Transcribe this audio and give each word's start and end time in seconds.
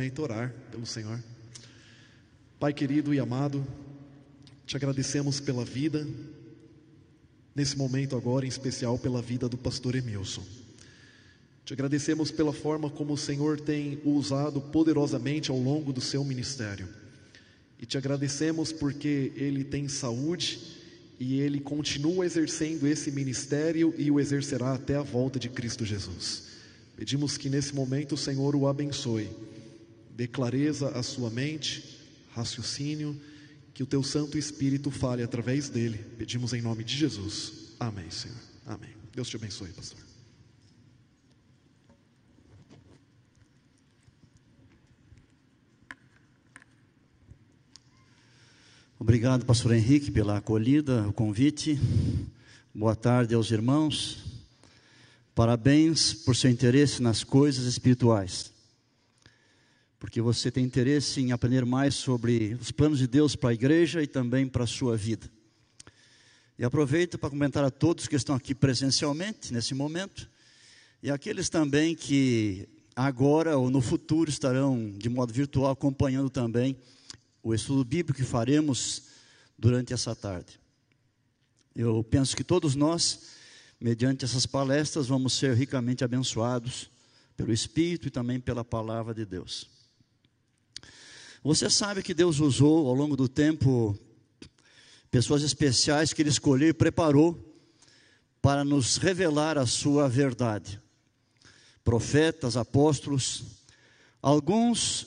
momento 0.00 0.22
orar 0.22 0.54
pelo 0.70 0.86
Senhor. 0.86 1.22
Pai 2.58 2.72
querido 2.72 3.12
e 3.12 3.20
amado, 3.20 3.66
te 4.64 4.74
agradecemos 4.74 5.40
pela 5.40 5.62
vida, 5.62 6.08
nesse 7.54 7.76
momento 7.76 8.16
agora, 8.16 8.46
em 8.46 8.48
especial 8.48 8.98
pela 8.98 9.20
vida 9.20 9.46
do 9.46 9.58
pastor 9.58 9.94
Emilson. 9.94 10.42
Te 11.66 11.74
agradecemos 11.74 12.30
pela 12.30 12.50
forma 12.50 12.88
como 12.88 13.12
o 13.12 13.18
Senhor 13.18 13.60
tem 13.60 14.00
usado 14.02 14.58
poderosamente 14.58 15.50
ao 15.50 15.58
longo 15.58 15.92
do 15.92 16.00
seu 16.00 16.24
ministério. 16.24 16.88
E 17.78 17.84
te 17.84 17.98
agradecemos 17.98 18.72
porque 18.72 19.32
ele 19.36 19.64
tem 19.64 19.86
saúde 19.86 20.60
e 21.18 21.40
ele 21.40 21.60
continua 21.60 22.24
exercendo 22.24 22.86
esse 22.86 23.10
ministério 23.10 23.94
e 23.98 24.10
o 24.10 24.18
exercerá 24.18 24.72
até 24.72 24.96
a 24.96 25.02
volta 25.02 25.38
de 25.38 25.50
Cristo 25.50 25.84
Jesus. 25.84 26.44
Pedimos 26.96 27.36
que 27.36 27.50
nesse 27.50 27.74
momento 27.74 28.14
o 28.14 28.18
Senhor 28.18 28.56
o 28.56 28.66
abençoe, 28.66 29.28
dê 30.14 30.26
clareza 30.26 30.90
à 30.90 31.02
sua 31.02 31.30
mente, 31.30 31.98
raciocínio, 32.32 33.18
que 33.72 33.82
o 33.82 33.86
teu 33.86 34.02
Santo 34.02 34.36
Espírito 34.36 34.90
fale 34.90 35.22
através 35.22 35.68
dele. 35.68 35.98
Pedimos 36.18 36.52
em 36.52 36.60
nome 36.60 36.84
de 36.84 36.96
Jesus. 36.96 37.74
Amém, 37.78 38.10
Senhor. 38.10 38.36
Amém. 38.66 38.90
Deus 39.14 39.28
te 39.28 39.36
abençoe, 39.36 39.68
pastor. 39.70 39.98
Obrigado, 48.98 49.46
pastor 49.46 49.72
Henrique, 49.72 50.10
pela 50.10 50.36
acolhida, 50.36 51.08
o 51.08 51.12
convite. 51.12 51.80
Boa 52.74 52.94
tarde 52.94 53.34
aos 53.34 53.50
irmãos. 53.50 54.18
Parabéns 55.34 56.12
por 56.12 56.36
seu 56.36 56.50
interesse 56.50 57.00
nas 57.00 57.24
coisas 57.24 57.64
espirituais 57.64 58.52
porque 60.00 60.22
você 60.22 60.50
tem 60.50 60.64
interesse 60.64 61.20
em 61.20 61.30
aprender 61.30 61.66
mais 61.66 61.94
sobre 61.94 62.54
os 62.54 62.72
planos 62.72 62.98
de 62.98 63.06
Deus 63.06 63.36
para 63.36 63.50
a 63.50 63.54
igreja 63.54 64.02
e 64.02 64.06
também 64.06 64.48
para 64.48 64.64
a 64.64 64.66
sua 64.66 64.96
vida. 64.96 65.30
E 66.58 66.64
aproveito 66.64 67.18
para 67.18 67.28
comentar 67.28 67.62
a 67.62 67.70
todos 67.70 68.08
que 68.08 68.16
estão 68.16 68.34
aqui 68.34 68.54
presencialmente 68.54 69.52
nesse 69.52 69.74
momento 69.74 70.28
e 71.02 71.10
aqueles 71.10 71.50
também 71.50 71.94
que 71.94 72.66
agora 72.96 73.58
ou 73.58 73.70
no 73.70 73.82
futuro 73.82 74.30
estarão 74.30 74.90
de 74.96 75.08
modo 75.10 75.34
virtual 75.34 75.70
acompanhando 75.70 76.30
também 76.30 76.76
o 77.42 77.54
estudo 77.54 77.84
bíblico 77.84 78.18
que 78.18 78.26
faremos 78.26 79.04
durante 79.58 79.92
essa 79.92 80.16
tarde. 80.16 80.58
Eu 81.76 82.02
penso 82.02 82.34
que 82.34 82.44
todos 82.44 82.74
nós, 82.74 83.28
mediante 83.78 84.24
essas 84.24 84.46
palestras, 84.46 85.06
vamos 85.06 85.34
ser 85.34 85.54
ricamente 85.54 86.04
abençoados 86.04 86.90
pelo 87.36 87.52
Espírito 87.52 88.08
e 88.08 88.10
também 88.10 88.40
pela 88.40 88.64
palavra 88.64 89.14
de 89.14 89.26
Deus. 89.26 89.79
Você 91.42 91.70
sabe 91.70 92.02
que 92.02 92.12
Deus 92.12 92.38
usou 92.38 92.86
ao 92.86 92.94
longo 92.94 93.16
do 93.16 93.26
tempo 93.26 93.98
pessoas 95.10 95.42
especiais 95.42 96.12
que 96.12 96.20
Ele 96.20 96.28
escolheu 96.28 96.68
e 96.68 96.74
preparou 96.74 97.34
para 98.42 98.62
nos 98.62 98.98
revelar 98.98 99.56
a 99.56 99.64
Sua 99.64 100.06
verdade. 100.06 100.78
Profetas, 101.82 102.58
apóstolos, 102.58 103.42
alguns 104.20 105.06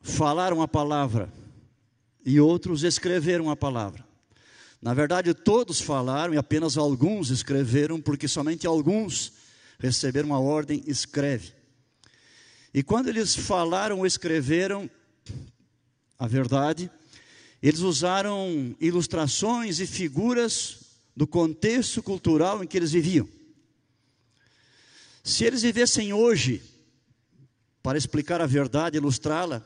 falaram 0.00 0.62
a 0.62 0.66
palavra 0.66 1.32
e 2.26 2.40
outros 2.40 2.82
escreveram 2.82 3.50
a 3.50 3.56
palavra. 3.56 4.04
Na 4.82 4.94
verdade, 4.94 5.32
todos 5.32 5.80
falaram 5.80 6.34
e 6.34 6.38
apenas 6.38 6.76
alguns 6.76 7.30
escreveram, 7.30 8.00
porque 8.00 8.26
somente 8.26 8.66
alguns 8.66 9.32
receberam 9.78 10.34
a 10.34 10.40
ordem: 10.40 10.82
escreve. 10.88 11.52
E 12.74 12.82
quando 12.82 13.08
eles 13.08 13.36
falaram 13.36 13.98
ou 13.98 14.06
escreveram, 14.06 14.90
a 16.18 16.26
verdade, 16.26 16.90
eles 17.62 17.80
usaram 17.80 18.74
ilustrações 18.80 19.80
e 19.80 19.86
figuras 19.86 20.78
do 21.16 21.26
contexto 21.26 22.02
cultural 22.02 22.62
em 22.62 22.66
que 22.66 22.76
eles 22.76 22.92
viviam. 22.92 23.28
Se 25.22 25.44
eles 25.44 25.62
vivessem 25.62 26.12
hoje, 26.12 26.62
para 27.82 27.98
explicar 27.98 28.40
a 28.40 28.46
verdade, 28.46 28.96
ilustrá-la, 28.96 29.64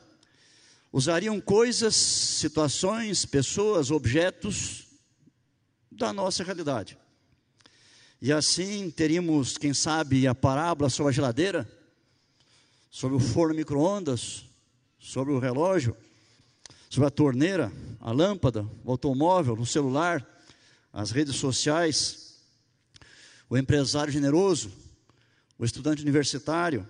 usariam 0.91 1.39
coisas, 1.41 1.95
situações, 1.95 3.25
pessoas, 3.25 3.91
objetos 3.91 4.85
da 5.91 6.13
nossa 6.13 6.43
realidade. 6.43 6.97
E 8.21 8.31
assim 8.31 8.89
teríamos, 8.89 9.57
quem 9.57 9.73
sabe, 9.73 10.27
a 10.27 10.33
parábola 10.33 10.89
sobre 10.89 11.11
a 11.11 11.13
geladeira, 11.13 11.69
sobre 12.89 13.17
o 13.17 13.19
forno 13.19 13.55
micro-ondas, 13.55 14.45
sobre 15.05 15.31
o 15.31 15.37
relógio, 15.37 15.95
sobre 16.89 17.07
a 17.07 17.11
torneira, 17.11 17.71
a 18.01 18.11
lâmpada, 18.11 18.67
o 18.83 18.89
automóvel, 18.89 19.53
o 19.53 19.65
celular, 19.65 20.25
as 20.91 21.11
redes 21.11 21.35
sociais, 21.35 22.39
o 23.47 23.55
empresário 23.55 24.11
generoso, 24.11 24.71
o 25.59 25.63
estudante 25.63 26.01
universitário, 26.01 26.89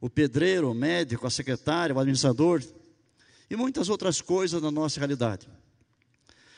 o 0.00 0.08
pedreiro, 0.08 0.70
o 0.70 0.74
médico, 0.74 1.26
a 1.26 1.30
secretária, 1.30 1.94
o 1.94 2.00
administrador 2.00 2.62
e 3.50 3.54
muitas 3.54 3.90
outras 3.90 4.22
coisas 4.22 4.62
da 4.62 4.70
nossa 4.70 4.98
realidade. 4.98 5.46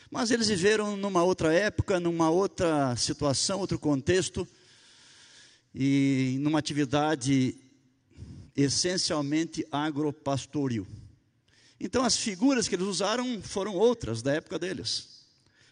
Mas 0.09 0.31
eles 0.31 0.47
viveram 0.47 0.97
numa 0.97 1.25
outra 1.25 1.53
época, 1.53 1.99
numa 1.99 2.31
outra 2.31 2.95
situação, 2.95 3.59
outro 3.59 3.81
contexto 3.81 4.47
e 5.75 6.37
numa 6.41 6.61
atividade 6.61 7.68
essencialmente 8.59 9.65
agropastoril. 9.71 10.85
Então, 11.81 12.05
as 12.05 12.17
figuras 12.17 12.67
que 12.67 12.75
eles 12.75 12.87
usaram 12.87 13.41
foram 13.41 13.77
outras 13.77 14.21
da 14.21 14.33
época 14.33 14.59
deles. 14.59 15.25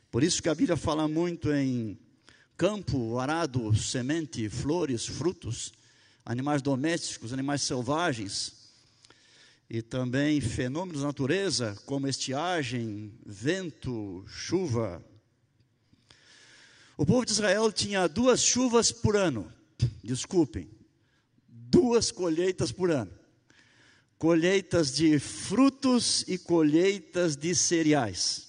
Por 0.09 0.23
isso 0.23 0.41
que 0.41 0.49
a 0.49 0.55
Bíblia 0.55 0.77
fala 0.77 1.09
muito 1.09 1.53
em 1.53 1.99
campo, 2.57 3.19
arado, 3.19 3.75
semente, 3.75 4.49
flores, 4.49 5.05
frutos, 5.05 5.73
animais 6.25 6.63
domésticos, 6.63 7.33
animais 7.33 7.63
selvagens, 7.63 8.55
e 9.69 9.83
também 9.83 10.41
fenômenos 10.41 11.01
da 11.01 11.09
natureza, 11.09 11.77
como 11.87 12.07
estiagem, 12.07 13.13
vento, 13.27 14.25
chuva. 14.29 15.05
O 16.97 17.05
povo 17.05 17.27
de 17.27 17.33
Israel 17.33 17.73
tinha 17.73 18.07
duas 18.07 18.41
chuvas 18.41 18.93
por 18.93 19.17
ano, 19.17 19.53
desculpem, 20.05 20.71
duas 21.77 22.11
colheitas 22.11 22.73
por 22.73 22.91
ano 22.91 23.13
colheitas 24.19 24.95
de 24.95 25.19
frutos 25.19 26.25
e 26.27 26.39
colheitas 26.39 27.37
de 27.37 27.55
cereais. 27.55 28.47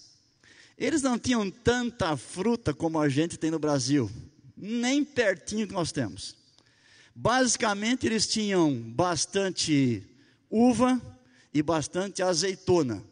Eles 0.78 1.02
não 1.02 1.20
tinham 1.20 1.50
tanta 1.50 2.16
fruta 2.16 2.74
como 2.74 3.00
a 3.00 3.10
gente 3.10 3.38
tem 3.38 3.52
no 3.52 3.60
Brasil, 3.60 4.10
nem 4.56 5.04
pertinho 5.04 5.68
que 5.68 5.74
nós 5.74 5.92
temos. 5.92 6.36
Basicamente, 7.14 8.06
eles 8.06 8.28
tinham 8.28 8.80
bastante 8.80 10.04
uva 10.50 11.02
e 11.54 11.62
bastante 11.62 12.22
azeitona, 12.22 13.04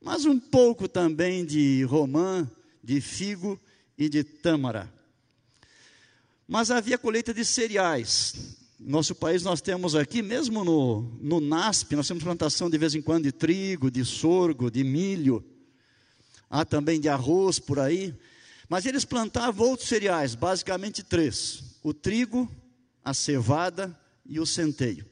mas 0.00 0.24
um 0.24 0.40
pouco 0.40 0.88
também 0.88 1.44
de 1.44 1.84
romã, 1.84 2.50
de 2.82 3.00
figo 3.00 3.60
e 3.96 4.08
de 4.08 4.24
tâmara. 4.24 4.92
Mas 6.48 6.70
havia 6.70 6.98
colheita 6.98 7.32
de 7.32 7.44
cereais, 7.44 8.58
nosso 8.82 9.14
país 9.14 9.42
nós 9.42 9.60
temos 9.60 9.94
aqui, 9.94 10.22
mesmo 10.22 10.64
no, 10.64 11.02
no 11.20 11.38
NASP, 11.38 11.94
nós 11.94 12.08
temos 12.08 12.24
plantação 12.24 12.70
de 12.70 12.78
vez 12.78 12.94
em 12.94 13.02
quando 13.02 13.24
de 13.24 13.32
trigo, 13.32 13.90
de 13.90 14.04
sorgo, 14.04 14.70
de 14.70 14.82
milho, 14.82 15.44
há 16.48 16.64
também 16.64 16.98
de 16.98 17.08
arroz 17.08 17.58
por 17.58 17.78
aí. 17.78 18.14
Mas 18.68 18.86
eles 18.86 19.04
plantavam 19.04 19.68
outros 19.68 19.88
cereais, 19.88 20.34
basicamente 20.34 21.02
três: 21.02 21.62
o 21.82 21.92
trigo, 21.92 22.50
a 23.04 23.12
cevada 23.12 23.94
e 24.24 24.40
o 24.40 24.46
centeio. 24.46 25.04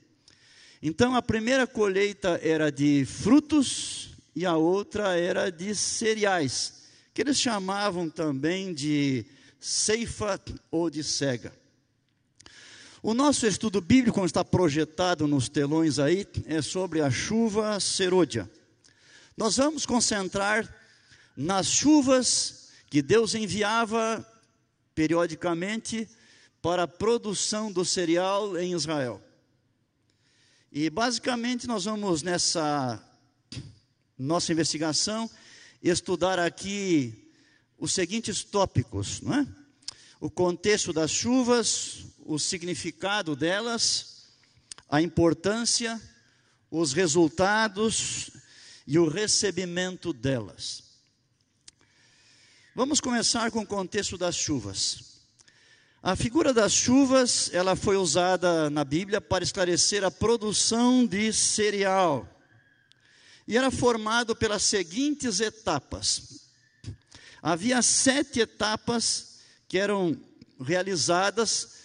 Então 0.82 1.14
a 1.14 1.20
primeira 1.20 1.66
colheita 1.66 2.40
era 2.42 2.70
de 2.70 3.04
frutos 3.04 4.10
e 4.34 4.46
a 4.46 4.56
outra 4.56 5.18
era 5.18 5.50
de 5.50 5.74
cereais, 5.74 6.84
que 7.12 7.20
eles 7.20 7.38
chamavam 7.38 8.08
também 8.08 8.72
de 8.72 9.26
ceifa 9.60 10.40
ou 10.70 10.88
de 10.88 11.02
cega. 11.02 11.52
O 13.08 13.14
nosso 13.14 13.46
estudo 13.46 13.80
bíblico, 13.80 14.16
como 14.16 14.26
está 14.26 14.44
projetado 14.44 15.26
nos 15.26 15.48
telões 15.48 15.98
aí, 15.98 16.26
é 16.44 16.60
sobre 16.60 17.00
a 17.00 17.10
chuva 17.10 17.80
serôdia. 17.80 18.50
Nós 19.34 19.56
vamos 19.56 19.86
concentrar 19.86 20.68
nas 21.34 21.68
chuvas 21.68 22.68
que 22.90 23.00
Deus 23.00 23.34
enviava 23.34 24.22
periodicamente 24.94 26.06
para 26.60 26.82
a 26.82 26.86
produção 26.86 27.72
do 27.72 27.82
cereal 27.82 28.58
em 28.58 28.74
Israel. 28.74 29.22
E 30.70 30.90
basicamente 30.90 31.66
nós 31.66 31.86
vamos 31.86 32.22
nessa 32.22 33.02
nossa 34.18 34.52
investigação 34.52 35.30
estudar 35.82 36.38
aqui 36.38 37.32
os 37.78 37.94
seguintes 37.94 38.44
tópicos, 38.44 39.22
não 39.22 39.34
é? 39.34 39.57
O 40.20 40.28
contexto 40.28 40.92
das 40.92 41.12
chuvas, 41.12 42.06
o 42.26 42.38
significado 42.38 43.36
delas, 43.36 44.24
a 44.90 45.00
importância, 45.00 46.00
os 46.70 46.92
resultados 46.92 48.30
e 48.84 48.98
o 48.98 49.08
recebimento 49.08 50.12
delas. 50.12 50.82
Vamos 52.74 53.00
começar 53.00 53.50
com 53.50 53.60
o 53.60 53.66
contexto 53.66 54.18
das 54.18 54.34
chuvas. 54.34 55.08
A 56.02 56.16
figura 56.16 56.52
das 56.52 56.72
chuvas, 56.72 57.50
ela 57.52 57.76
foi 57.76 57.96
usada 57.96 58.68
na 58.70 58.84
Bíblia 58.84 59.20
para 59.20 59.44
esclarecer 59.44 60.02
a 60.02 60.10
produção 60.10 61.06
de 61.06 61.32
cereal. 61.32 62.28
E 63.46 63.56
era 63.56 63.70
formado 63.70 64.34
pelas 64.34 64.62
seguintes 64.62 65.40
etapas. 65.40 66.40
Havia 67.40 67.82
sete 67.82 68.40
etapas 68.40 69.27
que 69.68 69.78
eram 69.78 70.18
realizadas 70.60 71.78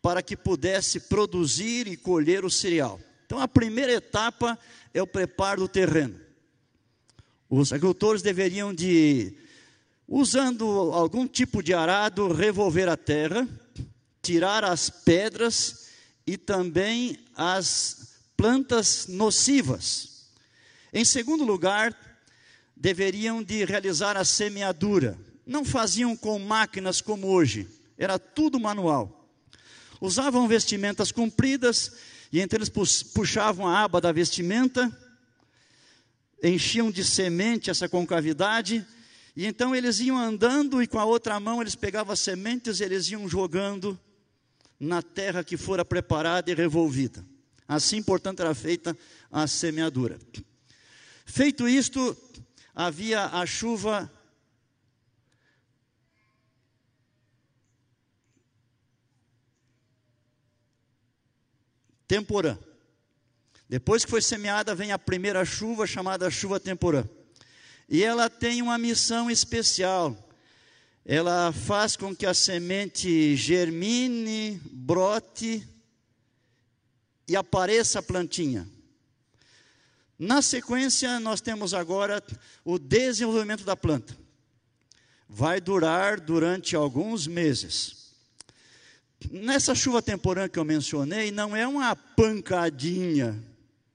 para 0.00 0.22
que 0.22 0.36
pudesse 0.36 1.00
produzir 1.00 1.88
e 1.88 1.96
colher 1.96 2.44
o 2.44 2.50
cereal. 2.50 3.00
Então, 3.26 3.40
a 3.40 3.48
primeira 3.48 3.92
etapa 3.92 4.56
é 4.94 5.02
o 5.02 5.06
preparo 5.06 5.62
do 5.62 5.68
terreno. 5.68 6.18
Os 7.50 7.72
agricultores 7.72 8.22
deveriam 8.22 8.72
de 8.72 9.36
usando 10.08 10.64
algum 10.92 11.26
tipo 11.26 11.62
de 11.62 11.74
arado, 11.74 12.32
revolver 12.32 12.88
a 12.88 12.96
terra, 12.96 13.48
tirar 14.22 14.64
as 14.64 14.88
pedras 14.88 15.86
e 16.26 16.36
também 16.36 17.18
as 17.36 18.14
plantas 18.36 19.06
nocivas. 19.08 20.28
Em 20.92 21.04
segundo 21.04 21.44
lugar, 21.44 21.94
deveriam 22.76 23.42
de 23.42 23.64
realizar 23.64 24.16
a 24.16 24.24
semeadura. 24.24 25.18
Não 25.46 25.64
faziam 25.64 26.16
com 26.16 26.38
máquinas 26.40 27.00
como 27.00 27.28
hoje, 27.28 27.68
era 27.96 28.18
tudo 28.18 28.58
manual. 28.58 29.30
Usavam 30.00 30.48
vestimentas 30.48 31.12
compridas 31.12 31.92
e 32.32 32.40
então 32.40 32.58
eles 32.58 32.68
puxavam 33.14 33.66
a 33.68 33.84
aba 33.84 34.00
da 34.00 34.10
vestimenta, 34.10 34.90
enchiam 36.42 36.90
de 36.90 37.04
semente 37.04 37.70
essa 37.70 37.88
concavidade 37.88 38.84
e 39.36 39.46
então 39.46 39.74
eles 39.74 40.00
iam 40.00 40.18
andando 40.18 40.82
e 40.82 40.86
com 40.86 40.98
a 40.98 41.04
outra 41.04 41.38
mão 41.38 41.60
eles 41.60 41.76
pegavam 41.76 42.12
as 42.12 42.20
sementes 42.20 42.80
e 42.80 42.84
eles 42.84 43.08
iam 43.10 43.28
jogando 43.28 43.98
na 44.80 45.00
terra 45.00 45.44
que 45.44 45.56
fora 45.56 45.84
preparada 45.84 46.50
e 46.50 46.54
revolvida. 46.54 47.24
Assim, 47.68 48.02
portanto, 48.02 48.40
era 48.40 48.54
feita 48.54 48.96
a 49.30 49.46
semeadura. 49.46 50.18
Feito 51.24 51.68
isto, 51.68 52.16
havia 52.74 53.26
a 53.26 53.44
chuva 53.44 54.10
temporã. 62.06 62.58
Depois 63.68 64.04
que 64.04 64.10
foi 64.10 64.22
semeada, 64.22 64.74
vem 64.74 64.92
a 64.92 64.98
primeira 64.98 65.44
chuva, 65.44 65.86
chamada 65.86 66.30
chuva 66.30 66.60
temporã. 66.60 67.04
E 67.88 68.02
ela 68.02 68.30
tem 68.30 68.62
uma 68.62 68.78
missão 68.78 69.30
especial. 69.30 70.16
Ela 71.04 71.52
faz 71.52 71.96
com 71.96 72.14
que 72.14 72.26
a 72.26 72.34
semente 72.34 73.36
germine, 73.36 74.60
brote 74.64 75.66
e 77.28 77.36
apareça 77.36 77.98
a 77.98 78.02
plantinha. 78.02 78.68
Na 80.18 80.40
sequência, 80.40 81.20
nós 81.20 81.40
temos 81.40 81.74
agora 81.74 82.22
o 82.64 82.78
desenvolvimento 82.78 83.64
da 83.64 83.76
planta. 83.76 84.16
Vai 85.28 85.60
durar 85.60 86.20
durante 86.20 86.74
alguns 86.74 87.26
meses. 87.26 87.95
Nessa 89.30 89.74
chuva 89.74 90.00
temporã 90.02 90.48
que 90.48 90.58
eu 90.58 90.64
mencionei, 90.64 91.30
não 91.30 91.56
é 91.56 91.66
uma 91.66 91.94
pancadinha 91.96 93.42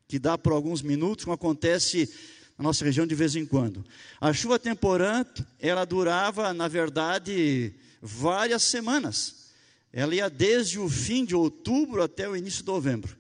que 0.08 0.20
dá 0.20 0.38
por 0.38 0.52
alguns 0.52 0.82
minutos, 0.82 1.24
como 1.24 1.36
acontece 1.36 2.10
na 2.58 2.64
nossa 2.64 2.84
região 2.84 3.08
de 3.08 3.16
vez 3.16 3.36
em 3.36 3.46
quando. 3.46 3.86
A 4.20 4.34
chuva 4.34 4.60
temporã, 4.60 5.26
ela 5.60 5.86
durava, 5.86 6.54
na 6.54 6.68
verdade, 6.68 7.74
várias 8.02 8.64
semanas. 8.64 9.52
Ela 9.94 10.16
ia 10.16 10.30
desde 10.30 10.80
o 10.80 10.90
fim 10.90 11.24
de 11.24 11.36
outubro 11.36 12.04
até 12.04 12.28
o 12.28 12.36
início 12.36 12.62
de 12.62 12.68
novembro. 12.68 13.16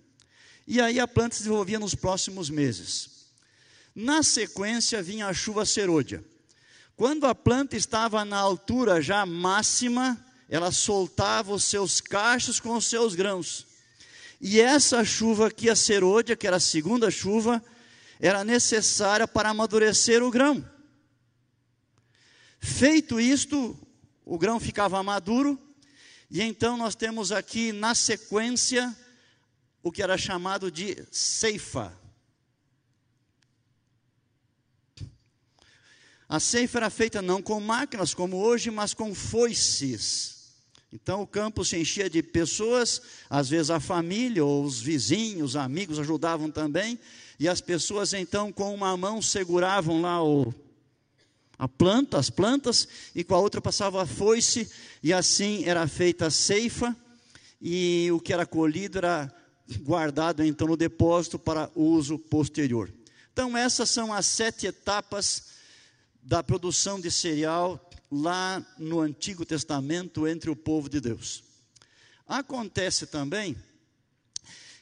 E 0.68 0.80
aí 0.80 1.00
a 1.00 1.08
planta 1.08 1.36
se 1.36 1.44
desenvolvia 1.44 1.80
nos 1.80 1.96
próximos 1.96 2.50
meses. 2.50 3.10
Na 3.96 4.24
sequência 4.24 5.02
vinha 5.02 5.28
a 5.28 5.34
chuva 5.34 5.66
serôdia. 5.66 6.24
Quando 6.96 7.26
a 7.26 7.34
planta 7.34 7.76
estava 7.76 8.24
na 8.24 8.38
altura 8.38 9.02
já 9.02 9.26
máxima, 9.26 10.18
ela 10.52 10.70
soltava 10.70 11.54
os 11.54 11.64
seus 11.64 12.02
cachos 12.02 12.60
com 12.60 12.76
os 12.76 12.86
seus 12.86 13.16
grãos. 13.16 13.66
E 14.42 14.60
essa 14.60 15.06
chuva 15.06 15.48
aqui, 15.48 15.70
a 15.70 15.76
serôdia, 15.78 16.36
que 16.36 16.46
era 16.46 16.58
a 16.58 16.60
segunda 16.60 17.10
chuva, 17.10 17.64
era 18.20 18.44
necessária 18.44 19.26
para 19.26 19.50
amadurecer 19.50 20.22
o 20.22 20.30
grão. 20.30 20.70
Feito 22.60 23.18
isto, 23.18 23.80
o 24.26 24.38
grão 24.38 24.60
ficava 24.60 25.02
maduro, 25.02 25.58
e 26.30 26.42
então 26.42 26.76
nós 26.76 26.96
temos 26.96 27.32
aqui 27.32 27.72
na 27.72 27.96
sequência 27.96 28.94
o 29.82 29.90
que 29.90 30.04
era 30.04 30.18
chamado 30.18 30.70
de 30.70 30.98
ceifa. 31.10 31.98
A 36.28 36.42
ceifa 36.42 36.80
era 36.80 36.90
feita 36.90 37.22
não 37.22 37.42
com 37.42 37.60
máquinas 37.62 38.14
como 38.14 38.36
hoje, 38.36 38.70
mas 38.70 38.94
com 38.94 39.16
foices. 39.16 40.41
Então 40.92 41.22
o 41.22 41.28
campo 41.28 41.64
se 41.64 41.78
enchia 41.78 42.10
de 42.10 42.22
pessoas, 42.22 43.02
às 43.30 43.50
vezes 43.50 43.70
a 43.70 43.80
família 43.80 44.44
ou 44.44 44.64
os 44.64 44.82
vizinhos, 44.82 45.56
amigos 45.56 45.98
ajudavam 45.98 46.52
também, 46.52 47.00
e 47.40 47.48
as 47.48 47.62
pessoas 47.62 48.14
então 48.14 48.52
com 48.52 48.74
uma 48.74 48.96
mão 48.98 49.22
seguravam 49.22 50.02
lá 50.02 50.22
o, 50.22 50.54
a 51.58 51.68
planta, 51.68 52.18
as 52.18 52.30
plantas, 52.30 52.88
e 53.16 53.24
com 53.24 53.34
a 53.34 53.40
outra 53.40 53.62
passava 53.62 54.04
a 54.04 54.06
foice, 54.06 54.70
e 55.02 55.14
assim 55.14 55.64
era 55.64 55.88
feita 55.88 56.28
a 56.28 56.32
ceifa, 56.32 56.96
e 57.62 58.10
o 58.12 58.20
que 58.20 58.34
era 58.34 58.46
colhido 58.46 58.98
era 58.98 59.34
guardado 59.80 60.44
então 60.44 60.68
no 60.68 60.76
depósito 60.76 61.40
para 61.40 61.70
uso 61.74 62.18
posterior. 62.18 62.92
Então, 63.32 63.58
essas 63.58 63.90
são 63.90 64.12
as 64.12 64.26
sete 64.26 64.68
etapas 64.68 65.52
da 66.22 66.44
produção 66.44 67.00
de 67.00 67.10
cereal 67.10 67.90
lá 68.12 68.66
no 68.78 69.00
Antigo 69.00 69.46
Testamento 69.46 70.28
entre 70.28 70.50
o 70.50 70.56
povo 70.56 70.90
de 70.90 71.00
Deus. 71.00 71.44
Acontece 72.28 73.08
também 73.08 73.56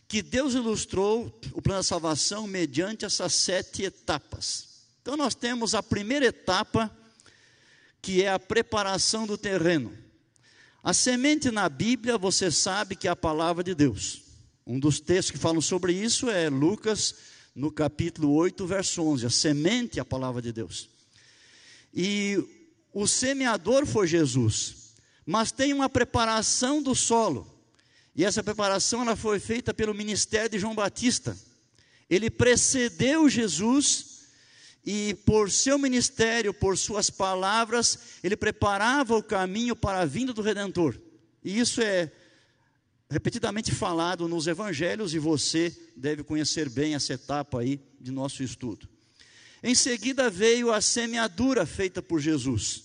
que 0.07 0.23
Deus 0.23 0.55
ilustrou 0.55 1.39
o 1.53 1.61
plano 1.61 1.79
da 1.79 1.83
salvação 1.83 2.47
mediante 2.47 3.05
essas 3.05 3.33
sete 3.33 3.83
etapas. 3.83 4.67
Então, 5.01 5.15
nós 5.15 5.35
temos 5.35 5.75
a 5.75 5.83
primeira 5.83 6.25
etapa, 6.25 6.91
que 8.01 8.23
é 8.23 8.29
a 8.31 8.39
preparação 8.39 9.27
do 9.27 9.37
terreno. 9.37 9.95
A 10.83 10.93
semente 10.93 11.51
na 11.51 11.69
Bíblia, 11.69 12.17
você 12.17 12.49
sabe 12.49 12.95
que 12.95 13.07
é 13.07 13.11
a 13.11 13.15
palavra 13.15 13.63
de 13.63 13.75
Deus. 13.75 14.23
Um 14.65 14.79
dos 14.79 14.99
textos 14.99 15.31
que 15.31 15.37
falam 15.37 15.61
sobre 15.61 15.93
isso 15.93 16.29
é 16.29 16.49
Lucas, 16.49 17.15
no 17.53 17.71
capítulo 17.71 18.33
8, 18.33 18.65
verso 18.65 19.03
11. 19.03 19.25
A 19.27 19.29
semente 19.29 19.99
é 19.99 20.01
a 20.01 20.05
palavra 20.05 20.41
de 20.41 20.51
Deus. 20.51 20.89
E 21.93 22.58
o 22.93 23.07
semeador 23.07 23.85
foi 23.85 24.07
Jesus, 24.07 24.93
mas 25.25 25.51
tem 25.51 25.73
uma 25.73 25.89
preparação 25.89 26.81
do 26.81 26.95
solo. 26.95 27.47
E 28.15 28.25
essa 28.25 28.43
preparação 28.43 29.01
ela 29.01 29.15
foi 29.15 29.39
feita 29.39 29.73
pelo 29.73 29.93
ministério 29.93 30.49
de 30.49 30.59
João 30.59 30.75
Batista. 30.75 31.37
Ele 32.09 32.29
precedeu 32.29 33.29
Jesus 33.29 34.19
e 34.85 35.13
por 35.25 35.51
seu 35.51 35.77
ministério, 35.77 36.53
por 36.53 36.77
suas 36.77 37.09
palavras, 37.09 37.99
ele 38.23 38.35
preparava 38.35 39.15
o 39.15 39.23
caminho 39.23 39.75
para 39.75 39.99
a 39.99 40.05
vinda 40.05 40.33
do 40.33 40.41
redentor. 40.41 40.99
E 41.43 41.59
isso 41.59 41.81
é 41.81 42.11
repetidamente 43.09 43.71
falado 43.73 44.27
nos 44.27 44.47
evangelhos 44.47 45.13
e 45.13 45.19
você 45.19 45.75
deve 45.95 46.23
conhecer 46.23 46.69
bem 46.69 46.95
essa 46.95 47.13
etapa 47.13 47.59
aí 47.61 47.79
de 47.99 48.11
nosso 48.11 48.43
estudo. 48.43 48.87
Em 49.61 49.75
seguida 49.75 50.29
veio 50.29 50.71
a 50.71 50.79
semeadura 50.79 51.65
feita 51.65 52.01
por 52.01 52.19
Jesus. 52.19 52.83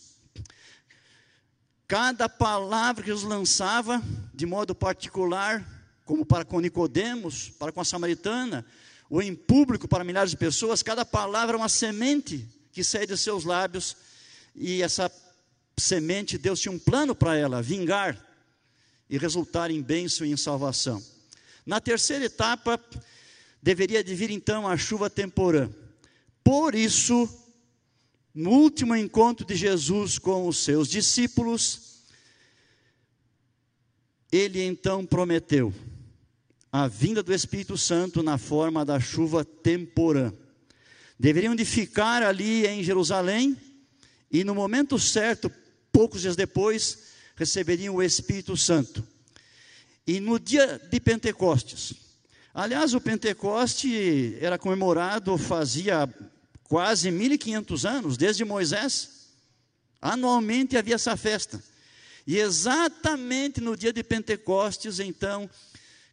Cada 1.87 2.29
palavra 2.29 3.03
que 3.03 3.11
Jesus 3.11 3.29
lançava, 3.29 4.03
de 4.33 4.47
modo 4.47 4.75
particular, 4.75 5.65
como 6.05 6.25
para 6.25 6.45
com 6.45 6.61
Nicodemos, 6.61 7.51
para 7.51 7.71
com 7.71 7.81
a 7.81 7.85
samaritana, 7.85 8.65
ou 9.09 9.23
em 9.23 9.35
público 9.35 9.87
para 9.87 10.03
milhares 10.03 10.31
de 10.31 10.37
pessoas, 10.37 10.83
cada 10.83 11.05
palavra 11.05 11.57
é 11.57 11.59
uma 11.59 11.69
semente 11.69 12.49
que 12.73 12.83
sai 12.83 13.07
de 13.07 13.17
seus 13.17 13.45
lábios, 13.45 13.97
e 14.57 14.83
essa 14.83 15.11
semente, 15.79 16.39
Deus 16.39 16.61
tinha 16.61 16.73
um 16.73 16.79
plano 16.79 17.15
para 17.15 17.37
ela, 17.37 17.63
vingar 17.63 18.19
e 19.09 19.19
resultar 19.19 19.71
em 19.71 19.83
bênção 19.83 20.27
e 20.27 20.33
em 20.33 20.37
salvação. 20.37 21.03
Na 21.65 21.81
terceira 21.81 22.25
etapa, 22.25 22.81
deveria 23.63 24.03
de 24.03 24.15
vir 24.15 24.31
então 24.31 24.67
a 24.67 24.77
chuva 24.77 25.09
temporã. 25.09 25.71
Por 26.45 26.75
isso, 26.75 27.27
no 28.35 28.51
último 28.51 28.95
encontro 28.95 29.47
de 29.47 29.57
Jesus 29.57 30.19
com 30.19 30.47
os 30.47 30.59
seus 30.59 30.89
discípulos, 30.89 32.05
ele 34.31 34.63
então 34.63 35.07
prometeu: 35.07 35.73
a 36.71 36.87
vinda 36.87 37.23
do 37.23 37.33
Espírito 37.33 37.79
Santo 37.79 38.23
na 38.23 38.37
forma 38.37 38.85
da 38.85 39.01
chuva 39.01 39.45
temporã. 39.45 40.33
Deveriam 41.19 41.55
de 41.55 41.65
ficar 41.65 42.23
ali 42.23 42.67
em 42.67 42.83
Jerusalém 42.83 43.57
e 44.31 44.43
no 44.43 44.55
momento 44.55 44.99
certo, 44.99 45.51
poucos 45.93 46.23
dias 46.23 46.35
depois, 46.35 47.15
receberiam 47.37 47.95
o 47.95 48.03
Espírito 48.03 48.57
Santo. 48.57 49.07
E 50.05 50.19
no 50.19 50.41
dia 50.41 50.79
de 50.91 50.99
Pentecostes, 50.99 51.95
aliás, 52.53 52.93
o 52.93 53.01
Pentecoste 53.01 54.37
era 54.41 54.59
comemorado 54.59 55.39
fazia 55.39 56.13
quase 56.75 57.09
1500 57.09 57.87
anos, 57.87 58.17
desde 58.17 58.45
Moisés. 58.45 59.29
Anualmente 60.03 60.77
havia 60.77 60.97
essa 60.97 61.17
festa. 61.17 61.63
E 62.27 62.37
exatamente 62.37 63.61
no 63.61 63.77
dia 63.77 63.93
de 63.93 64.03
Pentecostes, 64.03 64.99
então, 64.99 65.49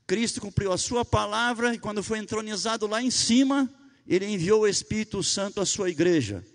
Cristo 0.06 0.40
cumpriu 0.40 0.72
a 0.72 0.78
sua 0.78 1.04
palavra 1.04 1.74
e 1.74 1.80
quando 1.80 2.04
foi 2.04 2.20
entronizado 2.20 2.86
lá 2.86 3.02
em 3.02 3.10
cima, 3.10 3.68
ele 4.08 4.28
enviou 4.28 4.62
o 4.62 4.68
Espírito 4.68 5.24
Santo 5.24 5.60
à 5.60 5.66
sua 5.66 5.90
igreja, 5.90 6.46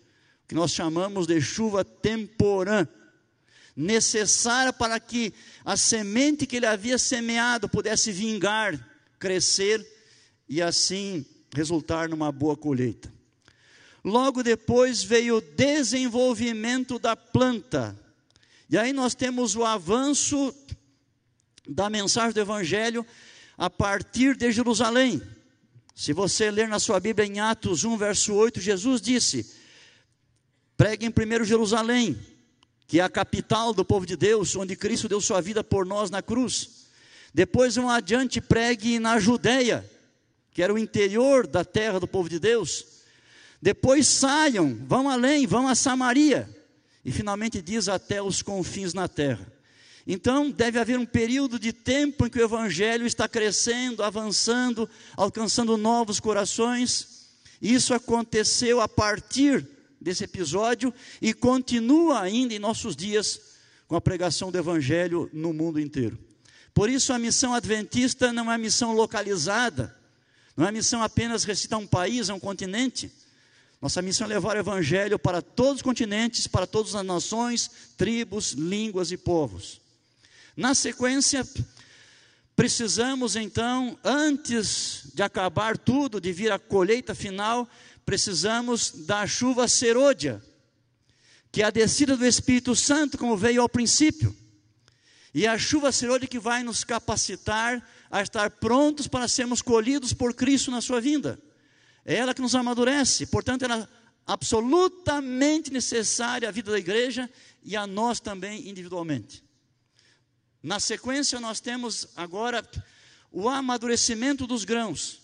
que 0.47 0.55
nós 0.55 0.71
chamamos 0.71 1.27
de 1.27 1.41
chuva 1.41 1.85
temporã, 1.85 2.87
necessária 3.75 4.73
para 4.73 5.01
que 5.01 5.35
a 5.65 5.77
semente 5.77 6.47
que 6.47 6.55
ele 6.55 6.67
havia 6.67 6.97
semeado 6.97 7.69
pudesse 7.69 8.13
vingar, 8.13 8.89
crescer 9.19 9.85
e 10.49 10.63
assim 10.63 11.27
resultar 11.53 12.09
numa 12.09 12.31
boa 12.31 12.57
colheita. 12.57 13.16
Logo 14.07 14.41
depois 14.41 15.03
veio 15.03 15.39
o 15.39 15.41
desenvolvimento 15.41 16.97
da 16.97 17.17
planta. 17.17 17.99
E 18.71 18.79
aí 18.79 18.93
nós 18.93 19.17
temos 19.17 19.57
o 19.57 19.65
avanço 19.65 20.55
da 21.69 21.91
mensagem 21.91 22.33
do 22.33 22.39
Evangelho 22.39 23.05
a 23.59 23.69
partir 23.69 24.37
de 24.37 24.53
Jerusalém. 24.53 25.21
Se 25.93 26.13
você 26.13 26.53
ler 26.53 26.69
na 26.69 26.79
sua 26.79 27.01
Bíblia 27.01 27.27
em 27.27 27.41
Atos 27.41 27.83
1, 27.83 27.97
verso 27.97 28.33
8, 28.33 28.61
Jesus 28.61 29.01
disse: 29.01 29.53
pregue 30.77 31.05
em 31.05 31.11
primeiro 31.11 31.45
Jerusalém, 31.45 32.17
que 32.87 33.01
é 33.01 33.03
a 33.03 33.09
capital 33.09 33.75
do 33.75 33.85
povo 33.85 34.07
de 34.07 34.17
Deus, 34.17 34.55
onde 34.55 34.77
Cristo 34.77 35.09
deu 35.09 35.21
sua 35.21 35.41
vida 35.41 35.65
por 35.65 35.85
nós 35.85 36.11
na 36.11 36.23
cruz. 36.23 36.87
Depois, 37.35 37.77
um 37.77 37.91
adiante, 37.91 38.41
pregue 38.41 39.01
na 39.01 39.19
Judéia, 39.19 39.85
que 40.53 40.63
era 40.63 40.73
o 40.73 40.79
interior 40.79 41.45
da 41.45 41.65
terra 41.65 41.99
do 41.99 42.07
povo 42.07 42.29
de 42.29 42.39
Deus. 42.39 42.96
Depois 43.61 44.07
saiam, 44.07 44.79
vão 44.87 45.09
além, 45.09 45.47
vão 45.47 45.69
a 45.69 45.75
Samaria. 45.75 46.49
E 47.05 47.13
finalmente 47.13 47.63
diz 47.63 47.89
até 47.89 48.21
os 48.23 48.43
confins 48.43 48.93
na 48.93 49.09
terra. 49.09 49.53
Então, 50.07 50.51
deve 50.51 50.79
haver 50.79 50.99
um 50.99 51.07
período 51.07 51.59
de 51.59 51.73
tempo 51.73 52.27
em 52.27 52.31
que 52.31 52.39
o 52.39 52.45
Evangelho 52.45 53.07
está 53.07 53.29
crescendo, 53.29 54.05
avançando, 54.05 54.89
alcançando 55.17 55.77
novos 55.77 56.21
corações. 56.21 57.29
Isso 57.61 57.93
aconteceu 57.93 58.81
a 58.81 58.87
partir 58.87 59.67
desse 60.01 60.23
episódio 60.23 60.95
e 61.21 61.35
continua 61.35 62.21
ainda 62.21 62.55
em 62.55 62.59
nossos 62.59 62.95
dias 62.95 63.41
com 63.89 63.97
a 63.97 64.01
pregação 64.01 64.53
do 64.53 64.59
Evangelho 64.59 65.29
no 65.33 65.53
mundo 65.53 65.81
inteiro. 65.81 66.19
Por 66.73 66.89
isso, 66.89 67.13
a 67.13 67.19
missão 67.19 67.55
adventista 67.55 68.33
não 68.33 68.53
é 68.53 68.59
missão 68.59 68.93
localizada, 68.93 69.97
não 70.57 70.67
é 70.67 70.71
missão 70.71 71.03
apenas 71.03 71.43
recitar 71.43 71.79
um 71.79 71.87
país, 71.87 72.29
um 72.29 72.39
continente. 72.39 73.11
Nossa 73.87 74.03
missão 74.03 74.27
é 74.27 74.31
levar 74.31 74.57
o 74.57 74.59
Evangelho 74.59 75.17
para 75.17 75.41
todos 75.41 75.77
os 75.77 75.83
continentes, 75.83 76.49
para 76.49 76.67
todas 76.67 76.97
as 76.97 77.07
nações, 77.07 77.71
tribos, 77.97 78.51
línguas 78.51 79.13
e 79.13 79.17
povos. 79.17 79.81
Na 80.57 80.75
sequência, 80.75 81.47
precisamos 82.57 83.37
então, 83.37 83.97
antes 84.03 85.03
de 85.15 85.23
acabar 85.23 85.79
tudo, 85.79 86.21
de 86.21 86.33
vir 86.33 86.51
a 86.51 86.59
colheita 86.59 87.15
final, 87.15 87.71
precisamos 88.05 88.91
da 89.07 89.25
chuva 89.25 89.69
serôdia, 89.69 90.43
que 91.53 91.63
é 91.63 91.67
a 91.67 91.71
descida 91.71 92.17
do 92.17 92.27
Espírito 92.27 92.75
Santo, 92.75 93.17
como 93.17 93.37
veio 93.37 93.63
ao 93.63 93.69
princípio. 93.69 94.37
E 95.33 95.47
a 95.47 95.57
chuva 95.57 95.93
serôdia 95.93 96.27
que 96.27 96.41
vai 96.41 96.65
nos 96.65 96.83
capacitar 96.83 97.89
a 98.11 98.21
estar 98.21 98.51
prontos 98.51 99.07
para 99.07 99.29
sermos 99.29 99.63
colhidos 99.63 100.13
por 100.13 100.35
Cristo 100.35 100.73
na 100.73 100.81
sua 100.81 101.01
vinda. 101.01 101.41
É 102.09 102.15
ela 102.15 102.33
que 102.33 102.41
nos 102.41 102.55
amadurece, 102.55 103.27
portanto, 103.27 103.65
ela 103.65 103.83
é 103.83 103.89
absolutamente 104.25 105.73
necessária 105.73 106.49
à 106.49 106.53
vida 106.53 106.71
da 106.71 106.79
igreja 106.79 107.29
e 107.65 107.75
a 107.75 107.85
nós 107.85 108.21
também 108.21 108.69
individualmente. 108.69 109.43
Na 110.63 110.79
sequência, 110.79 111.41
nós 111.41 111.59
temos 111.59 112.07
agora 112.15 112.65
o 113.33 113.49
amadurecimento 113.49 114.47
dos 114.47 114.65
grãos, 114.65 115.21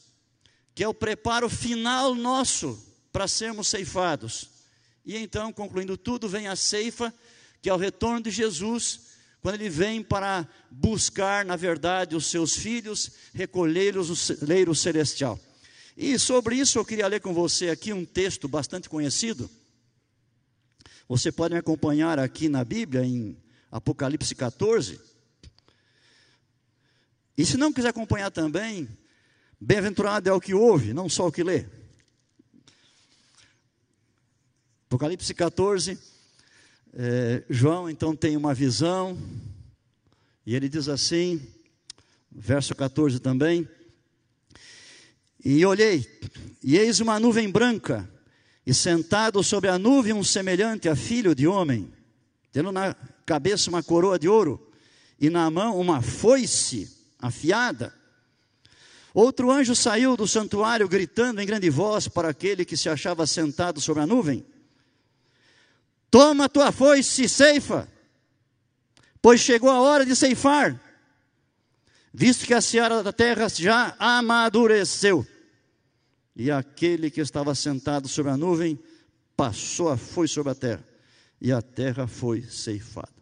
que 0.74 0.82
é 0.82 0.88
o 0.88 0.92
preparo 0.92 1.48
final 1.48 2.16
nosso 2.16 2.84
para 3.12 3.28
sermos 3.28 3.68
ceifados. 3.68 4.50
E 5.06 5.16
então, 5.16 5.52
concluindo 5.52 5.96
tudo, 5.96 6.28
vem 6.28 6.48
a 6.48 6.56
ceifa, 6.56 7.14
que 7.60 7.70
é 7.70 7.74
o 7.74 7.76
retorno 7.76 8.22
de 8.22 8.30
Jesus, 8.30 9.02
quando 9.40 9.54
ele 9.54 9.68
vem 9.68 10.02
para 10.02 10.48
buscar, 10.68 11.44
na 11.44 11.54
verdade, 11.54 12.16
os 12.16 12.26
seus 12.26 12.56
filhos, 12.56 13.12
recolhê-los 13.32 14.08
no 14.08 14.16
celeiro 14.16 14.74
celestial. 14.74 15.38
E 15.96 16.18
sobre 16.18 16.56
isso 16.56 16.78
eu 16.78 16.84
queria 16.84 17.06
ler 17.06 17.20
com 17.20 17.34
você 17.34 17.68
aqui 17.68 17.92
um 17.92 18.04
texto 18.04 18.48
bastante 18.48 18.88
conhecido. 18.88 19.50
Você 21.08 21.30
pode 21.30 21.52
me 21.52 21.60
acompanhar 21.60 22.18
aqui 22.18 22.48
na 22.48 22.64
Bíblia, 22.64 23.04
em 23.04 23.36
Apocalipse 23.70 24.34
14. 24.34 24.98
E 27.36 27.44
se 27.44 27.56
não 27.56 27.72
quiser 27.72 27.88
acompanhar 27.88 28.30
também, 28.30 28.88
bem-aventurado 29.60 30.28
é 30.28 30.32
o 30.32 30.40
que 30.40 30.54
ouve, 30.54 30.94
não 30.94 31.08
só 31.08 31.26
o 31.26 31.32
que 31.32 31.42
lê. 31.42 31.66
Apocalipse 34.86 35.32
14, 35.34 35.98
é, 36.94 37.42
João 37.48 37.88
então 37.88 38.14
tem 38.14 38.36
uma 38.36 38.52
visão, 38.52 39.18
e 40.44 40.54
ele 40.54 40.68
diz 40.68 40.88
assim, 40.88 41.40
verso 42.30 42.74
14 42.74 43.18
também: 43.18 43.66
E 45.44 45.64
olhei, 45.66 46.06
e 46.62 46.76
eis 46.76 47.00
uma 47.00 47.18
nuvem 47.18 47.50
branca, 47.50 48.08
e 48.64 48.72
sentado 48.72 49.42
sobre 49.42 49.68
a 49.68 49.78
nuvem 49.78 50.12
um 50.12 50.22
semelhante 50.22 50.88
a 50.88 50.94
filho 50.94 51.34
de 51.34 51.46
homem, 51.48 51.92
tendo 52.52 52.70
na 52.70 52.94
cabeça 53.26 53.68
uma 53.68 53.82
coroa 53.82 54.18
de 54.18 54.28
ouro, 54.28 54.70
e 55.20 55.28
na 55.28 55.50
mão 55.50 55.78
uma 55.78 56.00
foice 56.00 56.88
afiada. 57.18 57.92
Outro 59.12 59.50
anjo 59.50 59.74
saiu 59.74 60.16
do 60.16 60.26
santuário 60.26 60.88
gritando 60.88 61.40
em 61.40 61.46
grande 61.46 61.68
voz 61.68 62.08
para 62.08 62.28
aquele 62.28 62.64
que 62.64 62.76
se 62.76 62.88
achava 62.88 63.26
sentado 63.26 63.80
sobre 63.80 64.02
a 64.02 64.06
nuvem: 64.06 64.46
Toma 66.10 66.48
tua 66.48 66.70
foice 66.70 67.24
e 67.24 67.28
ceifa, 67.28 67.88
pois 69.20 69.40
chegou 69.40 69.70
a 69.70 69.80
hora 69.80 70.06
de 70.06 70.14
ceifar, 70.14 70.80
visto 72.12 72.46
que 72.46 72.54
a 72.54 72.60
seara 72.60 73.02
da 73.02 73.12
terra 73.12 73.48
já 73.48 73.94
amadureceu. 73.98 75.26
E 76.34 76.50
aquele 76.50 77.10
que 77.10 77.20
estava 77.20 77.54
sentado 77.54 78.08
sobre 78.08 78.32
a 78.32 78.36
nuvem 78.36 78.78
passou 79.36 79.88
a 79.88 79.96
foice 79.96 80.34
sobre 80.34 80.52
a 80.52 80.54
terra, 80.54 80.86
e 81.40 81.52
a 81.52 81.60
terra 81.60 82.06
foi 82.06 82.42
ceifada. 82.42 83.12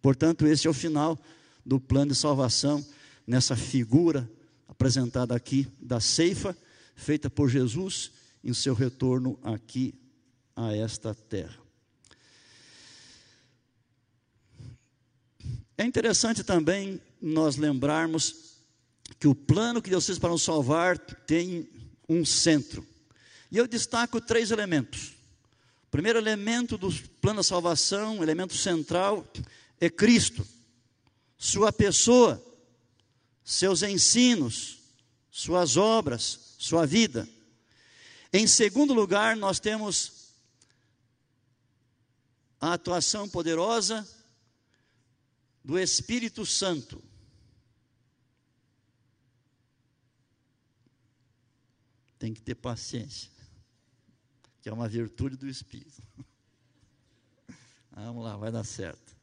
Portanto, 0.00 0.46
esse 0.46 0.66
é 0.66 0.70
o 0.70 0.74
final 0.74 1.18
do 1.64 1.78
plano 1.78 2.12
de 2.12 2.18
salvação 2.18 2.84
nessa 3.26 3.54
figura 3.54 4.28
apresentada 4.66 5.34
aqui 5.34 5.68
da 5.80 6.00
ceifa, 6.00 6.56
feita 6.96 7.28
por 7.28 7.48
Jesus 7.48 8.12
em 8.42 8.54
seu 8.54 8.74
retorno 8.74 9.38
aqui 9.42 9.94
a 10.56 10.74
esta 10.74 11.14
terra. 11.14 11.58
É 15.76 15.84
interessante 15.84 16.42
também 16.42 17.00
nós 17.20 17.56
lembrarmos 17.56 18.56
que 19.18 19.28
o 19.28 19.34
plano 19.34 19.80
que 19.82 19.90
Deus 19.90 20.06
fez 20.06 20.18
para 20.18 20.30
nos 20.30 20.42
salvar 20.42 20.98
tem 20.98 21.68
um 22.12 22.24
centro. 22.24 22.86
E 23.50 23.56
eu 23.56 23.66
destaco 23.66 24.20
três 24.20 24.50
elementos. 24.50 25.12
O 25.84 25.90
primeiro 25.90 26.18
elemento 26.18 26.76
do 26.76 26.92
plano 27.20 27.38
da 27.38 27.42
salvação, 27.42 28.22
elemento 28.22 28.54
central, 28.54 29.26
é 29.80 29.88
Cristo, 29.88 30.46
Sua 31.38 31.72
pessoa 31.72 32.44
seus 33.50 33.82
ensinos, 33.82 34.78
suas 35.28 35.76
obras, 35.76 36.54
sua 36.56 36.86
vida. 36.86 37.28
Em 38.32 38.46
segundo 38.46 38.94
lugar, 38.94 39.36
nós 39.36 39.58
temos 39.58 40.12
a 42.60 42.74
atuação 42.74 43.28
poderosa 43.28 44.06
do 45.64 45.76
Espírito 45.76 46.46
Santo. 46.46 47.02
tem 52.20 52.34
que 52.34 52.42
ter 52.42 52.54
paciência, 52.54 53.30
que 54.60 54.68
é 54.68 54.72
uma 54.72 54.86
virtude 54.86 55.36
do 55.36 55.48
Espírito. 55.48 56.00
Ah, 57.92 58.04
vamos 58.04 58.22
lá, 58.22 58.36
vai 58.36 58.52
dar 58.52 58.62
certo. 58.62 59.16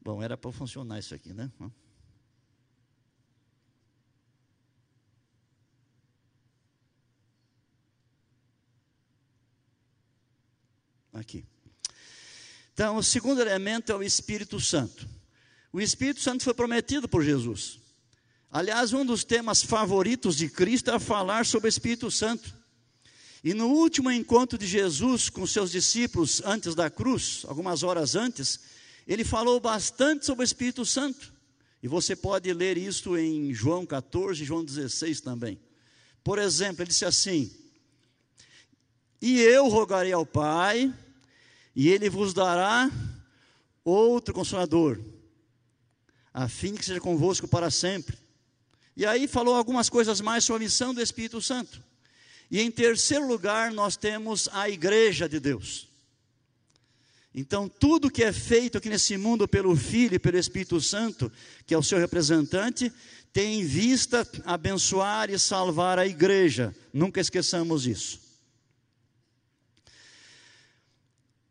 Bom, 0.00 0.20
era 0.20 0.36
para 0.36 0.50
funcionar 0.50 0.98
isso 0.98 1.14
aqui, 1.14 1.32
né? 1.32 1.50
Aqui. 11.12 11.46
Então, 12.74 12.96
o 12.96 13.02
segundo 13.04 13.40
elemento 13.40 13.92
é 13.92 13.94
o 13.94 14.02
Espírito 14.02 14.58
Santo. 14.58 15.08
O 15.72 15.80
Espírito 15.80 16.20
Santo 16.20 16.42
foi 16.42 16.52
prometido 16.52 17.08
por 17.08 17.22
Jesus. 17.22 17.85
Aliás, 18.56 18.94
um 18.94 19.04
dos 19.04 19.22
temas 19.22 19.62
favoritos 19.62 20.34
de 20.34 20.48
Cristo 20.48 20.90
é 20.90 20.98
falar 20.98 21.44
sobre 21.44 21.68
o 21.68 21.74
Espírito 21.74 22.10
Santo. 22.10 22.54
E 23.44 23.52
no 23.52 23.66
último 23.66 24.10
encontro 24.10 24.56
de 24.56 24.66
Jesus 24.66 25.28
com 25.28 25.46
seus 25.46 25.70
discípulos 25.70 26.40
antes 26.42 26.74
da 26.74 26.88
cruz, 26.88 27.44
algumas 27.48 27.82
horas 27.82 28.16
antes, 28.16 28.60
ele 29.06 29.24
falou 29.24 29.60
bastante 29.60 30.24
sobre 30.24 30.42
o 30.42 30.46
Espírito 30.46 30.86
Santo. 30.86 31.34
E 31.82 31.86
você 31.86 32.16
pode 32.16 32.50
ler 32.50 32.78
isso 32.78 33.14
em 33.18 33.52
João 33.52 33.84
14, 33.84 34.42
João 34.42 34.64
16 34.64 35.20
também. 35.20 35.60
Por 36.24 36.38
exemplo, 36.38 36.80
ele 36.80 36.88
disse 36.88 37.04
assim: 37.04 37.54
E 39.20 39.38
eu 39.38 39.68
rogarei 39.68 40.14
ao 40.14 40.24
Pai, 40.24 40.90
e 41.74 41.90
ele 41.90 42.08
vos 42.08 42.32
dará 42.32 42.90
outro 43.84 44.32
consolador, 44.32 44.98
a 46.32 46.48
fim 46.48 46.74
que 46.74 46.86
seja 46.86 47.00
convosco 47.00 47.46
para 47.46 47.70
sempre. 47.70 48.24
E 48.96 49.04
aí 49.04 49.28
falou 49.28 49.54
algumas 49.54 49.90
coisas 49.90 50.20
mais 50.20 50.44
sobre 50.44 50.64
a 50.64 50.66
missão 50.66 50.94
do 50.94 51.02
Espírito 51.02 51.40
Santo. 51.42 51.82
E 52.50 52.60
em 52.60 52.70
terceiro 52.70 53.26
lugar, 53.26 53.72
nós 53.72 53.96
temos 53.96 54.48
a 54.52 54.70
igreja 54.70 55.28
de 55.28 55.38
Deus. 55.38 55.88
Então, 57.34 57.68
tudo 57.68 58.10
que 58.10 58.24
é 58.24 58.32
feito 58.32 58.78
aqui 58.78 58.88
nesse 58.88 59.18
mundo 59.18 59.46
pelo 59.46 59.76
Filho 59.76 60.14
e 60.14 60.18
pelo 60.18 60.38
Espírito 60.38 60.80
Santo, 60.80 61.30
que 61.66 61.74
é 61.74 61.78
o 61.78 61.82
seu 61.82 61.98
representante, 61.98 62.90
tem 63.30 63.60
em 63.60 63.64
vista 63.64 64.26
abençoar 64.46 65.28
e 65.28 65.38
salvar 65.38 65.98
a 65.98 66.06
igreja. 66.06 66.74
Nunca 66.90 67.20
esqueçamos 67.20 67.86
isso. 67.86 68.18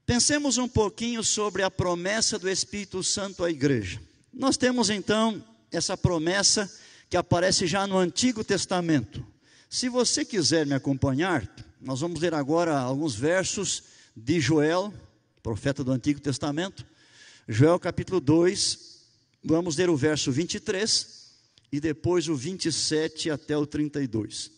Pensemos 0.04 0.58
um 0.58 0.68
pouquinho 0.68 1.24
sobre 1.24 1.62
a 1.62 1.70
promessa 1.70 2.40
do 2.40 2.50
Espírito 2.50 3.04
Santo 3.04 3.44
à 3.44 3.52
igreja. 3.52 4.02
Nós 4.34 4.58
temos 4.58 4.90
então 4.90 5.44
essa 5.72 5.96
promessa 5.96 6.72
que 7.16 7.18
aparece 7.18 7.66
já 7.66 7.88
no 7.88 7.98
Antigo 7.98 8.44
Testamento. 8.44 9.26
Se 9.70 9.88
você 9.88 10.26
quiser 10.26 10.66
me 10.66 10.74
acompanhar, 10.74 11.50
nós 11.80 12.02
vamos 12.02 12.20
ler 12.20 12.34
agora 12.34 12.78
alguns 12.78 13.16
versos 13.16 13.84
de 14.14 14.42
Joel, 14.42 14.94
profeta 15.42 15.82
do 15.82 15.94
Antigo 15.94 16.20
Testamento, 16.20 16.86
Joel 17.48 17.80
capítulo 17.80 18.20
2, 18.20 19.00
vamos 19.42 19.78
ler 19.78 19.90
o 19.90 19.96
verso 19.96 20.30
23 20.30 21.32
e 21.72 21.80
depois 21.80 22.28
o 22.28 22.36
27 22.36 23.32
até 23.32 23.56
o 23.56 23.66
32. 23.66 24.52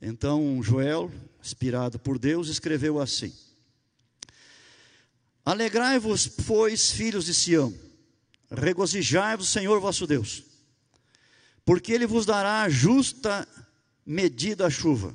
Então, 0.00 0.62
Joel, 0.62 1.10
inspirado 1.42 1.98
por 1.98 2.16
Deus, 2.16 2.46
escreveu 2.46 3.00
assim: 3.00 3.34
Alegrai-vos, 5.44 6.28
pois, 6.28 6.92
filhos 6.92 7.24
de 7.24 7.34
Sião, 7.34 7.74
regozijai-vos, 8.52 9.48
Senhor 9.48 9.80
vosso 9.80 10.06
Deus, 10.06 10.44
porque 11.70 11.92
Ele 11.92 12.04
vos 12.04 12.26
dará 12.26 12.68
justa 12.68 13.46
medida 14.04 14.66
a 14.66 14.70
chuva, 14.70 15.14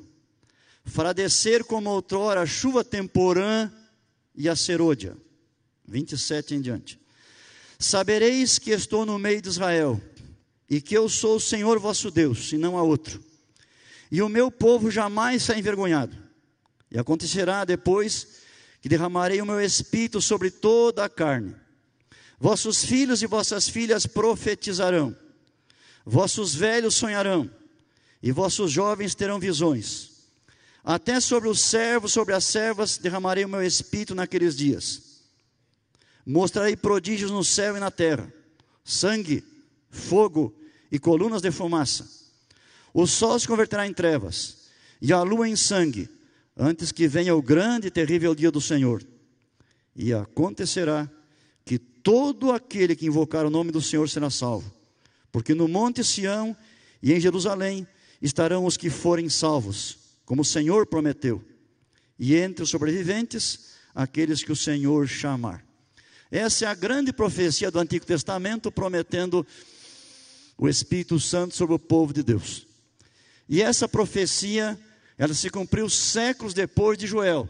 fará 0.86 1.12
descer 1.12 1.66
como 1.66 1.90
outrora 1.90 2.44
a 2.44 2.46
chuva 2.46 2.82
temporã 2.82 3.70
e 4.34 4.48
a 4.48 4.56
serôdia. 4.56 5.18
27 5.86 6.56
em 6.56 6.62
diante. 6.62 6.98
Sabereis 7.78 8.58
que 8.58 8.72
estou 8.72 9.06
no 9.06 9.20
meio 9.20 9.42
de 9.42 9.50
Israel, 9.50 10.02
e 10.70 10.80
que 10.80 10.96
eu 10.96 11.10
sou 11.10 11.36
o 11.36 11.42
Senhor 11.42 11.78
vosso 11.78 12.10
Deus, 12.10 12.54
e 12.54 12.58
não 12.58 12.78
há 12.78 12.84
outro. 12.84 13.22
E 14.10 14.22
o 14.22 14.30
meu 14.30 14.50
povo 14.50 14.90
jamais 14.90 15.44
será 15.44 15.60
envergonhado. 15.60 16.16
E 16.90 16.98
acontecerá 16.98 17.66
depois 17.66 18.28
que 18.82 18.88
derramarei 18.88 19.42
o 19.42 19.46
meu 19.46 19.60
espírito 19.60 20.22
sobre 20.22 20.50
toda 20.50 21.04
a 21.04 21.10
carne. 21.10 21.54
Vossos 22.40 22.86
filhos 22.86 23.22
e 23.22 23.28
vossas 23.28 23.68
filhas 23.68 24.06
profetizarão, 24.06 25.14
vossos 26.06 26.54
velhos 26.54 26.96
sonharão, 26.96 27.50
e 28.22 28.32
vossos 28.32 28.72
jovens 28.72 29.16
terão 29.16 29.40
visões. 29.40 30.12
Até 30.84 31.20
sobre 31.20 31.50
os 31.50 31.60
servos, 31.60 32.14
sobre 32.14 32.34
as 32.34 32.44
servas, 32.44 32.98
derramarei 32.98 33.44
o 33.44 33.50
meu 33.50 33.64
espírito 33.64 34.14
naqueles 34.14 34.56
dias. 34.56 35.22
Mostrarei 36.26 36.76
prodígios 36.76 37.32
no 37.32 37.44
céu 37.44 37.76
e 37.76 37.80
na 37.80 37.90
terra: 37.90 38.32
sangue, 38.84 39.44
fogo 39.90 40.56
e 40.92 41.00
colunas 41.00 41.42
de 41.42 41.52
fumaça. 41.52 42.08
O 42.94 43.08
sol 43.08 43.38
se 43.40 43.48
converterá 43.48 43.88
em 43.88 43.94
trevas, 43.94 44.70
e 45.02 45.12
a 45.12 45.22
lua 45.24 45.50
em 45.50 45.56
sangue, 45.56 46.08
antes 46.56 46.92
que 46.92 47.08
venha 47.08 47.36
o 47.36 47.42
grande 47.42 47.88
e 47.88 47.92
terrível 47.92 48.34
dia 48.34 48.52
do 48.52 48.62
Senhor. 48.62 49.04
E 49.96 50.14
acontecerá 50.14 51.10
que 51.66 51.78
todo 51.78 52.52
aquele 52.52 52.96
que 52.96 53.08
invocar 53.08 53.46
o 53.46 53.50
nome 53.50 53.72
do 53.72 53.82
Senhor 53.82 54.08
será 54.08 54.30
salvo, 54.30 54.72
porque 55.36 55.54
no 55.54 55.68
monte 55.68 56.02
Sião 56.02 56.56
e 57.04 57.12
em 57.12 57.20
Jerusalém 57.20 57.86
estarão 58.22 58.64
os 58.64 58.78
que 58.78 58.90
forem 58.90 59.28
salvos 59.28 59.98
como 60.24 60.44
o 60.44 60.46
Senhor 60.46 60.86
prometeu, 60.88 61.44
e 62.18 62.38
entre 62.38 62.64
os 62.64 62.70
sobreviventes, 62.70 63.74
aqueles 63.94 64.42
que 64.42 64.54
o 64.54 64.56
Senhor 64.56 65.06
chamar. 65.10 65.62
Essa 66.32 66.64
é 66.64 66.68
a 66.70 66.74
grande 66.74 67.12
profecia 67.12 67.70
do 67.70 67.78
Antigo 67.80 68.06
Testamento 68.06 68.72
prometendo 68.72 69.46
o 70.58 70.70
Espírito 70.70 71.20
Santo 71.20 71.54
sobre 71.54 71.76
o 71.76 71.80
povo 71.80 72.14
de 72.14 72.24
Deus. 72.24 72.66
E 73.50 73.62
essa 73.62 73.90
profecia, 73.90 74.80
ela 75.18 75.34
se 75.34 75.50
cumpriu 75.50 75.90
séculos 75.90 76.54
depois 76.54 76.98
de 76.98 77.08
Joel, 77.08 77.50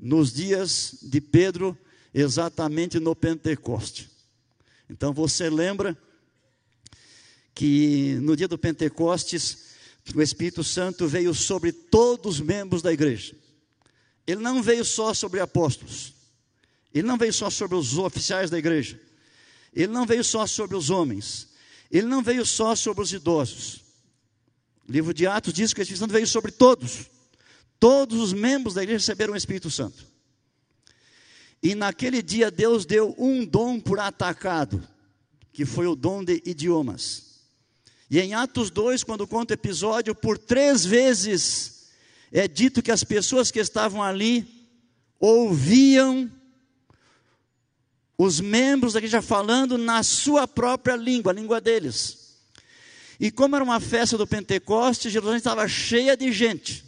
nos 0.00 0.32
dias 0.32 0.96
de 1.02 1.20
Pedro, 1.20 1.76
exatamente 2.14 2.98
no 2.98 3.14
Pentecoste. 3.14 4.10
Então 4.88 5.12
você 5.12 5.50
lembra 5.50 5.94
que 7.54 8.18
no 8.20 8.36
dia 8.36 8.48
do 8.48 8.58
Pentecostes, 8.58 9.64
o 10.14 10.20
Espírito 10.20 10.64
Santo 10.64 11.06
veio 11.06 11.32
sobre 11.32 11.72
todos 11.72 12.36
os 12.36 12.40
membros 12.40 12.82
da 12.82 12.92
igreja. 12.92 13.34
Ele 14.26 14.40
não 14.40 14.62
veio 14.62 14.84
só 14.84 15.14
sobre 15.14 15.40
apóstolos. 15.40 16.12
Ele 16.92 17.06
não 17.06 17.16
veio 17.16 17.32
só 17.32 17.50
sobre 17.50 17.76
os 17.76 17.96
oficiais 17.98 18.50
da 18.50 18.58
igreja. 18.58 19.00
Ele 19.72 19.92
não 19.92 20.06
veio 20.06 20.24
só 20.24 20.46
sobre 20.46 20.76
os 20.76 20.90
homens. 20.90 21.48
Ele 21.90 22.06
não 22.06 22.22
veio 22.22 22.44
só 22.44 22.74
sobre 22.74 23.02
os 23.02 23.12
idosos. 23.12 23.82
O 24.88 24.92
livro 24.92 25.14
de 25.14 25.26
Atos 25.26 25.52
diz 25.52 25.72
que 25.72 25.80
o 25.80 25.82
Espírito 25.82 26.00
Santo 26.00 26.12
veio 26.12 26.26
sobre 26.26 26.52
todos. 26.52 27.10
Todos 27.78 28.18
os 28.18 28.32
membros 28.32 28.74
da 28.74 28.82
igreja 28.82 29.00
receberam 29.00 29.34
o 29.34 29.36
Espírito 29.36 29.70
Santo. 29.70 30.06
E 31.62 31.74
naquele 31.74 32.22
dia 32.22 32.50
Deus 32.50 32.84
deu 32.84 33.14
um 33.18 33.44
dom 33.44 33.80
por 33.80 33.98
atacado, 33.98 34.86
que 35.52 35.64
foi 35.64 35.86
o 35.86 35.96
dom 35.96 36.22
de 36.22 36.42
idiomas. 36.44 37.33
E 38.14 38.20
em 38.20 38.32
Atos 38.32 38.70
2, 38.70 39.02
quando 39.02 39.26
conta 39.26 39.54
o 39.54 39.56
episódio, 39.56 40.14
por 40.14 40.38
três 40.38 40.84
vezes 40.84 41.88
é 42.30 42.46
dito 42.46 42.80
que 42.80 42.92
as 42.92 43.02
pessoas 43.02 43.50
que 43.50 43.58
estavam 43.58 44.00
ali 44.00 44.46
ouviam 45.18 46.30
os 48.16 48.38
membros 48.38 48.92
da 48.92 49.00
igreja 49.00 49.20
falando 49.20 49.76
na 49.76 50.04
sua 50.04 50.46
própria 50.46 50.94
língua, 50.94 51.32
a 51.32 51.34
língua 51.34 51.60
deles. 51.60 52.36
E 53.18 53.32
como 53.32 53.56
era 53.56 53.64
uma 53.64 53.80
festa 53.80 54.16
do 54.16 54.28
Pentecoste, 54.28 55.10
Jerusalém 55.10 55.38
estava 55.38 55.66
cheia 55.66 56.16
de 56.16 56.30
gente. 56.30 56.84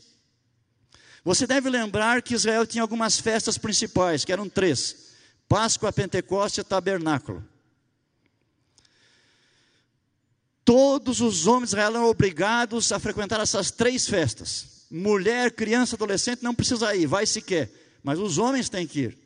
Você 1.25 1.45
deve 1.45 1.69
lembrar 1.69 2.23
que 2.23 2.35
Israel 2.35 2.65
tinha 2.65 2.83
algumas 2.83 3.19
festas 3.19 3.59
principais, 3.59 4.25
que 4.25 4.33
eram 4.33 4.49
três: 4.49 5.09
Páscoa, 5.49 5.93
Pentecoste 5.93 6.61
e 6.61 6.63
Tabernáculo. 6.63 7.56
Todos 10.67 11.21
os 11.21 11.47
homens 11.47 11.71
de 11.71 11.77
Israel 11.77 11.95
eram 11.95 12.07
obrigados 12.07 12.91
a 12.91 12.99
frequentar 12.99 13.39
essas 13.41 13.71
três 13.71 14.09
festas. 14.09 14.85
Mulher, 14.91 15.53
criança, 15.53 15.95
adolescente 15.95 16.43
não 16.43 16.53
precisa 16.53 16.93
ir, 16.93 17.07
vai 17.07 17.25
se 17.25 17.41
quer, 17.41 17.71
mas 18.03 18.19
os 18.19 18.37
homens 18.37 18.69
têm 18.69 18.85
que 18.85 19.03
ir. 19.03 19.19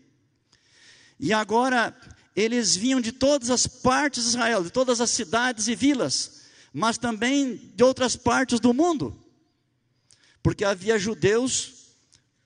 E 1.19 1.33
agora 1.33 1.97
eles 2.37 2.77
vinham 2.77 3.01
de 3.01 3.11
todas 3.11 3.49
as 3.49 3.67
partes 3.67 4.25
de 4.25 4.29
Israel, 4.29 4.63
de 4.63 4.71
todas 4.71 5.01
as 5.01 5.09
cidades 5.09 5.67
e 5.67 5.75
vilas, 5.75 6.43
mas 6.75 6.99
também 6.99 7.73
de 7.75 7.83
outras 7.83 8.17
partes 8.17 8.61
do 8.61 8.75
mundo, 8.75 9.19
porque 10.43 10.63
havia 10.63 10.99
judeus 10.99 11.95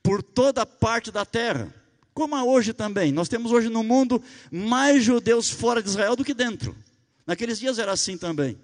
por 0.04 0.22
toda 0.22 0.64
parte 0.64 1.11
da 1.11 1.26
terra, 1.26 1.74
como 2.14 2.37
há 2.37 2.44
hoje 2.44 2.72
também. 2.72 3.11
Nós 3.11 3.28
temos 3.28 3.50
hoje 3.50 3.68
no 3.68 3.83
mundo 3.83 4.22
mais 4.52 5.02
judeus 5.02 5.50
fora 5.50 5.83
de 5.83 5.88
Israel 5.88 6.14
do 6.14 6.24
que 6.24 6.33
dentro. 6.33 6.76
Naqueles 7.26 7.59
dias 7.59 7.80
era 7.80 7.90
assim 7.90 8.16
também. 8.16 8.57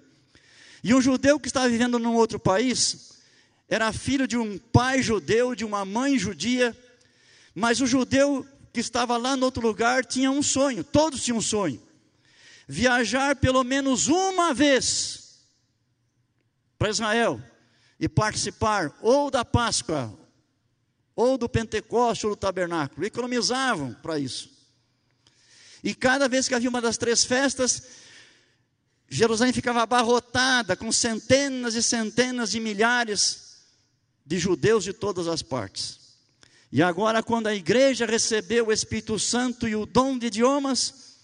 E 0.83 0.93
um 0.93 1.01
judeu 1.01 1.39
que 1.39 1.47
estava 1.47 1.69
vivendo 1.69 1.99
num 1.99 2.15
outro 2.15 2.39
país, 2.39 3.11
era 3.69 3.93
filho 3.93 4.27
de 4.27 4.37
um 4.37 4.57
pai 4.57 5.01
judeu, 5.01 5.55
de 5.55 5.63
uma 5.63 5.85
mãe 5.85 6.17
judia, 6.17 6.75
mas 7.53 7.81
o 7.81 7.87
judeu 7.87 8.45
que 8.73 8.79
estava 8.79 9.17
lá 9.17 9.35
no 9.35 9.45
outro 9.45 9.65
lugar 9.65 10.05
tinha 10.05 10.31
um 10.31 10.41
sonho, 10.41 10.83
todos 10.83 11.23
tinham 11.23 11.37
um 11.37 11.41
sonho: 11.41 11.81
viajar 12.67 13.35
pelo 13.35 13.63
menos 13.63 14.07
uma 14.07 14.53
vez 14.53 15.39
para 16.77 16.89
Israel 16.89 17.41
e 17.99 18.09
participar 18.09 18.91
ou 19.01 19.29
da 19.29 19.45
Páscoa, 19.45 20.11
ou 21.15 21.37
do 21.37 21.47
Pentecoste 21.47 22.25
ou 22.25 22.33
do 22.33 22.39
tabernáculo. 22.39 23.05
Economizavam 23.05 23.93
para 24.01 24.17
isso. 24.17 24.49
E 25.83 25.93
cada 25.93 26.27
vez 26.27 26.47
que 26.47 26.55
havia 26.55 26.69
uma 26.69 26.81
das 26.81 26.97
três 26.97 27.23
festas, 27.23 27.83
Jerusalém 29.13 29.51
ficava 29.51 29.81
abarrotada 29.81 30.73
com 30.73 30.89
centenas 30.89 31.75
e 31.75 31.83
centenas 31.83 32.49
de 32.49 32.61
milhares 32.61 33.57
de 34.25 34.39
judeus 34.39 34.85
de 34.85 34.93
todas 34.93 35.27
as 35.27 35.41
partes. 35.41 35.99
E 36.71 36.81
agora, 36.81 37.21
quando 37.21 37.47
a 37.47 37.53
igreja 37.53 38.05
recebeu 38.05 38.67
o 38.67 38.71
Espírito 38.71 39.19
Santo 39.19 39.67
e 39.67 39.75
o 39.75 39.85
dom 39.85 40.17
de 40.17 40.27
idiomas, 40.27 41.17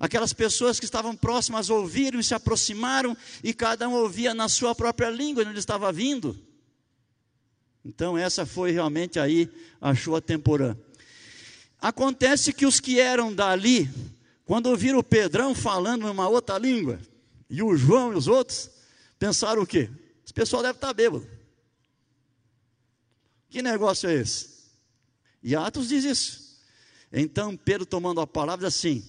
aquelas 0.00 0.32
pessoas 0.32 0.80
que 0.80 0.86
estavam 0.86 1.14
próximas 1.14 1.68
ouviram 1.68 2.18
e 2.18 2.24
se 2.24 2.32
aproximaram, 2.32 3.14
e 3.44 3.52
cada 3.52 3.86
um 3.86 3.92
ouvia 3.92 4.32
na 4.32 4.48
sua 4.48 4.74
própria 4.74 5.10
língua 5.10 5.44
onde 5.44 5.58
estava 5.58 5.92
vindo. 5.92 6.34
Então, 7.84 8.16
essa 8.16 8.46
foi 8.46 8.70
realmente 8.70 9.20
aí 9.20 9.50
a 9.82 9.94
chuva 9.94 10.22
temporã. 10.22 10.74
Acontece 11.78 12.54
que 12.54 12.64
os 12.64 12.80
que 12.80 12.98
eram 12.98 13.34
dali, 13.34 13.90
quando 14.46 14.68
ouviram 14.68 14.98
o 14.98 15.04
Pedrão 15.04 15.54
falando 15.54 16.06
numa 16.06 16.26
outra 16.26 16.56
língua, 16.56 16.98
e 17.48 17.62
o 17.62 17.76
João 17.76 18.12
e 18.12 18.16
os 18.16 18.28
outros, 18.28 18.70
pensaram 19.18 19.62
o 19.62 19.66
quê? 19.66 19.90
Esse 20.24 20.34
pessoal 20.34 20.62
deve 20.62 20.76
estar 20.76 20.92
bêbado. 20.92 21.26
Que 23.48 23.62
negócio 23.62 24.08
é 24.08 24.14
esse? 24.14 24.58
E 25.42 25.56
Atos 25.56 25.88
diz 25.88 26.04
isso. 26.04 26.58
Então 27.12 27.56
Pedro, 27.56 27.86
tomando 27.86 28.20
a 28.20 28.26
palavra, 28.26 28.68
diz 28.68 28.76
assim: 28.76 29.04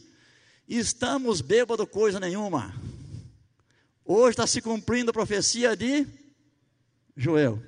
Estamos 0.68 1.42
bêbados 1.42 1.90
coisa 1.90 2.20
nenhuma. 2.20 2.74
Hoje 4.06 4.32
está 4.32 4.48
se 4.48 4.62
cumprindo 4.62 5.12
a 5.12 5.14
profecia 5.14 5.76
de 5.76 6.08
Joel. 7.16 7.62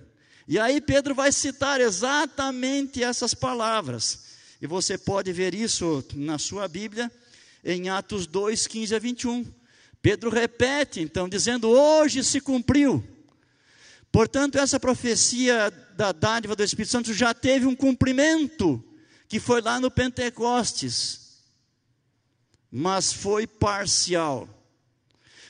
E 0.47 0.57
aí 0.57 0.79
Pedro 0.81 1.13
vai 1.13 1.31
citar 1.31 1.81
exatamente 1.81 3.03
essas 3.03 3.33
palavras. 3.33 4.31
E 4.61 4.67
você 4.67 4.97
pode 4.97 5.31
ver 5.33 5.53
isso 5.53 6.03
na 6.13 6.37
sua 6.37 6.67
Bíblia, 6.67 7.11
em 7.63 7.89
Atos 7.89 8.25
2, 8.27 8.67
15 8.67 8.95
a 8.95 8.99
21. 8.99 9.60
Pedro 10.01 10.29
repete, 10.29 10.99
então, 10.99 11.29
dizendo: 11.29 11.69
Hoje 11.69 12.23
se 12.23 12.41
cumpriu. 12.41 13.03
Portanto, 14.11 14.57
essa 14.57 14.79
profecia 14.79 15.71
da 15.95 16.11
dádiva 16.11 16.55
do 16.55 16.63
Espírito 16.63 16.91
Santo 16.91 17.13
já 17.13 17.33
teve 17.33 17.65
um 17.65 17.75
cumprimento, 17.75 18.83
que 19.27 19.39
foi 19.39 19.61
lá 19.61 19.79
no 19.79 19.89
Pentecostes, 19.89 21.39
mas 22.69 23.13
foi 23.13 23.47
parcial, 23.47 24.49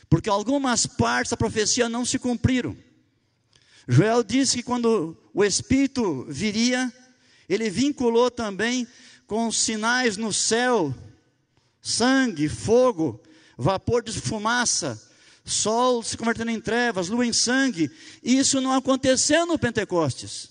porque 0.07 0.29
algumas 0.29 0.85
partes 0.85 1.31
da 1.31 1.37
profecia 1.37 1.89
não 1.89 2.05
se 2.05 2.19
cumpriram. 2.19 2.77
Joel 3.87 4.23
disse 4.23 4.57
que 4.57 4.63
quando 4.63 5.17
o 5.33 5.43
Espírito 5.43 6.25
viria, 6.29 6.93
ele 7.49 7.69
vinculou 7.69 8.29
também 8.29 8.87
com 9.25 9.51
sinais 9.51 10.17
no 10.17 10.31
céu, 10.31 10.93
sangue, 11.81 12.47
fogo, 12.47 13.19
vapor 13.61 14.03
de 14.03 14.11
fumaça, 14.19 14.99
sol 15.45 16.01
se 16.01 16.17
convertendo 16.17 16.51
em 16.51 16.59
trevas, 16.59 17.09
lua 17.09 17.25
em 17.25 17.31
sangue. 17.31 17.91
Isso 18.23 18.59
não 18.59 18.73
aconteceu 18.73 19.45
no 19.45 19.57
Pentecostes, 19.57 20.49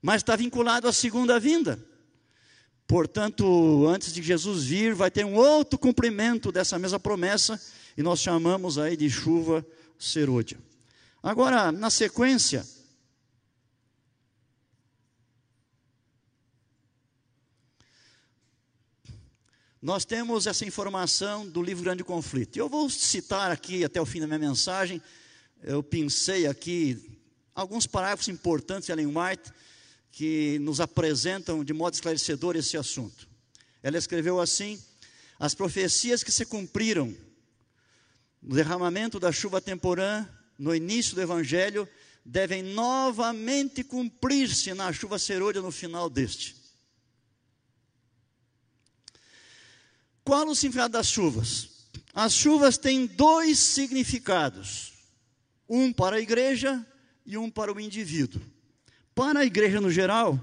mas 0.00 0.16
está 0.16 0.36
vinculado 0.36 0.86
à 0.86 0.92
segunda 0.92 1.40
vinda. 1.40 1.84
Portanto, 2.86 3.86
antes 3.88 4.12
de 4.12 4.22
Jesus 4.22 4.64
vir, 4.64 4.94
vai 4.94 5.10
ter 5.10 5.24
um 5.24 5.34
outro 5.34 5.78
cumprimento 5.78 6.52
dessa 6.52 6.78
mesma 6.78 7.00
promessa, 7.00 7.60
e 7.96 8.02
nós 8.02 8.20
chamamos 8.20 8.78
aí 8.78 8.96
de 8.96 9.10
chuva 9.10 9.66
serôdia. 9.98 10.58
Agora, 11.22 11.72
na 11.72 11.90
sequência, 11.90 12.64
nós 19.84 20.06
temos 20.06 20.46
essa 20.46 20.64
informação 20.64 21.46
do 21.46 21.62
livro 21.62 21.84
Grande 21.84 22.02
Conflito. 22.02 22.56
Eu 22.56 22.70
vou 22.70 22.88
citar 22.88 23.50
aqui 23.50 23.84
até 23.84 24.00
o 24.00 24.06
fim 24.06 24.18
da 24.18 24.26
minha 24.26 24.38
mensagem, 24.38 24.98
eu 25.62 25.82
pensei 25.82 26.46
aqui 26.46 27.20
alguns 27.54 27.86
parágrafos 27.86 28.28
importantes 28.28 28.86
de 28.86 28.92
Ellen 28.92 29.08
White 29.08 29.52
que 30.10 30.58
nos 30.60 30.80
apresentam 30.80 31.62
de 31.62 31.74
modo 31.74 31.92
esclarecedor 31.92 32.56
esse 32.56 32.78
assunto. 32.78 33.28
Ela 33.82 33.98
escreveu 33.98 34.40
assim: 34.40 34.82
as 35.38 35.54
profecias 35.54 36.24
que 36.24 36.32
se 36.32 36.46
cumpriram 36.46 37.14
no 38.40 38.54
derramamento 38.54 39.20
da 39.20 39.30
chuva 39.32 39.60
temporã, 39.60 40.26
no 40.58 40.74
início 40.74 41.14
do 41.14 41.20
Evangelho, 41.20 41.86
devem 42.24 42.62
novamente 42.62 43.84
cumprir-se 43.84 44.72
na 44.72 44.90
chuva 44.94 45.18
serôdia 45.18 45.60
no 45.60 45.70
final 45.70 46.08
deste. 46.08 46.63
Qual 50.24 50.48
o 50.48 50.54
significado 50.54 50.92
das 50.92 51.06
chuvas? 51.06 51.68
As 52.14 52.32
chuvas 52.32 52.78
têm 52.78 53.06
dois 53.06 53.58
significados: 53.58 54.94
um 55.68 55.92
para 55.92 56.16
a 56.16 56.20
igreja 56.20 56.84
e 57.26 57.36
um 57.36 57.50
para 57.50 57.72
o 57.72 57.80
indivíduo. 57.80 58.40
Para 59.14 59.40
a 59.40 59.44
igreja 59.44 59.80
no 59.80 59.90
geral, 59.90 60.40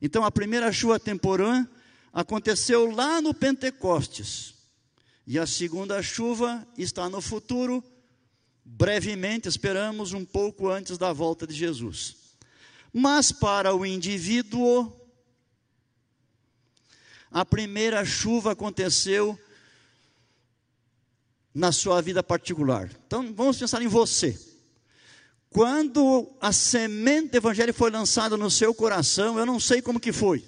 então 0.00 0.24
a 0.24 0.30
primeira 0.30 0.72
chuva 0.72 0.98
temporã 0.98 1.66
aconteceu 2.12 2.90
lá 2.90 3.20
no 3.20 3.34
Pentecostes, 3.34 4.54
e 5.26 5.38
a 5.38 5.46
segunda 5.46 6.02
chuva 6.02 6.66
está 6.78 7.08
no 7.08 7.20
futuro, 7.20 7.84
brevemente, 8.64 9.48
esperamos, 9.48 10.12
um 10.12 10.24
pouco 10.24 10.68
antes 10.68 10.96
da 10.96 11.12
volta 11.12 11.46
de 11.46 11.54
Jesus. 11.54 12.16
Mas 12.92 13.30
para 13.30 13.74
o 13.74 13.86
indivíduo, 13.86 14.99
a 17.30 17.44
primeira 17.44 18.04
chuva 18.04 18.52
aconteceu 18.52 19.38
na 21.54 21.72
sua 21.72 22.00
vida 22.00 22.22
particular. 22.22 22.90
Então, 23.06 23.32
vamos 23.34 23.58
pensar 23.58 23.82
em 23.82 23.86
você. 23.86 24.38
Quando 25.48 26.30
a 26.40 26.52
semente 26.52 27.30
do 27.30 27.36
evangelho 27.36 27.74
foi 27.74 27.90
lançada 27.90 28.36
no 28.36 28.50
seu 28.50 28.72
coração, 28.72 29.38
eu 29.38 29.44
não 29.46 29.58
sei 29.58 29.82
como 29.82 30.00
que 30.00 30.12
foi. 30.12 30.44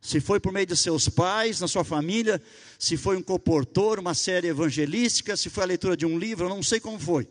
Se 0.00 0.20
foi 0.20 0.40
por 0.40 0.52
meio 0.52 0.66
de 0.66 0.76
seus 0.76 1.08
pais, 1.08 1.60
na 1.60 1.68
sua 1.68 1.84
família, 1.84 2.42
se 2.78 2.96
foi 2.96 3.16
um 3.16 3.22
comportor, 3.22 3.98
uma 3.98 4.14
série 4.14 4.48
evangelística, 4.48 5.36
se 5.36 5.48
foi 5.48 5.64
a 5.64 5.66
leitura 5.66 5.96
de 5.96 6.04
um 6.04 6.18
livro, 6.18 6.46
eu 6.46 6.50
não 6.50 6.62
sei 6.62 6.80
como 6.80 6.98
foi. 6.98 7.28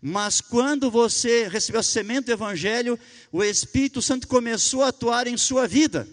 Mas 0.00 0.40
quando 0.40 0.90
você 0.90 1.46
recebeu 1.46 1.80
a 1.80 1.82
semente 1.82 2.26
do 2.26 2.32
evangelho, 2.32 2.98
o 3.30 3.44
Espírito 3.44 4.02
Santo 4.02 4.26
começou 4.26 4.82
a 4.82 4.88
atuar 4.88 5.28
em 5.28 5.36
sua 5.36 5.68
vida. 5.68 6.08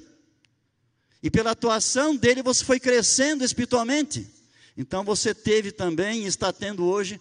E 1.22 1.30
pela 1.30 1.52
atuação 1.52 2.16
dele 2.16 2.42
você 2.42 2.64
foi 2.64 2.80
crescendo 2.80 3.44
espiritualmente. 3.44 4.28
Então 4.78 5.04
você 5.04 5.34
teve 5.34 5.72
também 5.72 6.24
e 6.24 6.28
está 6.28 6.54
tendo 6.54 6.86
hoje 6.86 7.20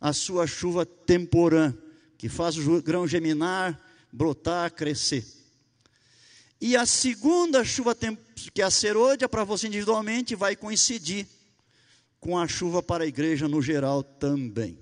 a 0.00 0.12
sua 0.12 0.46
chuva 0.46 0.84
temporã, 0.84 1.72
que 2.18 2.28
faz 2.28 2.58
o 2.58 2.82
grão 2.82 3.06
geminar, 3.06 3.80
brotar, 4.12 4.72
crescer. 4.72 5.24
E 6.60 6.76
a 6.76 6.84
segunda 6.84 7.64
chuva, 7.64 7.94
que 8.52 8.62
é 8.62 8.64
a 8.64 8.70
serôdia, 8.70 9.28
para 9.28 9.44
você 9.44 9.68
individualmente, 9.68 10.34
vai 10.34 10.56
coincidir 10.56 11.26
com 12.18 12.36
a 12.36 12.48
chuva 12.48 12.82
para 12.82 13.04
a 13.04 13.06
igreja 13.06 13.46
no 13.46 13.62
geral 13.62 14.02
também. 14.02 14.78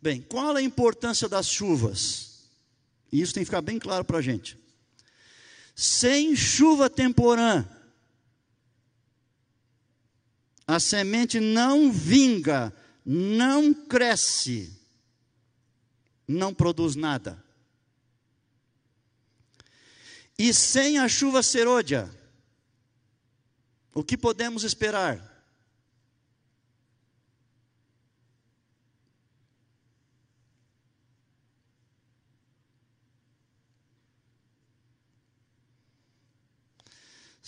Bem, 0.00 0.20
qual 0.20 0.54
a 0.54 0.62
importância 0.62 1.28
das 1.28 1.48
chuvas? 1.48 2.46
Isso 3.10 3.34
tem 3.34 3.42
que 3.42 3.46
ficar 3.46 3.62
bem 3.62 3.78
claro 3.78 4.04
para 4.04 4.18
a 4.18 4.22
gente 4.22 4.61
sem 5.74 6.36
chuva 6.36 6.88
temporã, 6.90 7.66
a 10.66 10.78
semente 10.78 11.40
não 11.40 11.90
vinga, 11.90 12.72
não 13.04 13.74
cresce, 13.74 14.78
não 16.26 16.54
produz 16.54 16.94
nada. 16.94 17.42
E 20.38 20.52
sem 20.52 20.98
a 20.98 21.08
chuva 21.08 21.42
serôdia, 21.42 22.10
o 23.94 24.02
que 24.02 24.16
podemos 24.16 24.64
esperar? 24.64 25.31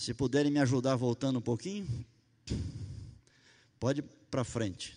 Se 0.05 0.13
puderem 0.13 0.51
me 0.51 0.59
ajudar 0.59 0.95
voltando 0.95 1.39
um 1.39 1.41
pouquinho, 1.41 1.87
pode 3.79 4.03
para 4.29 4.43
frente. 4.43 4.95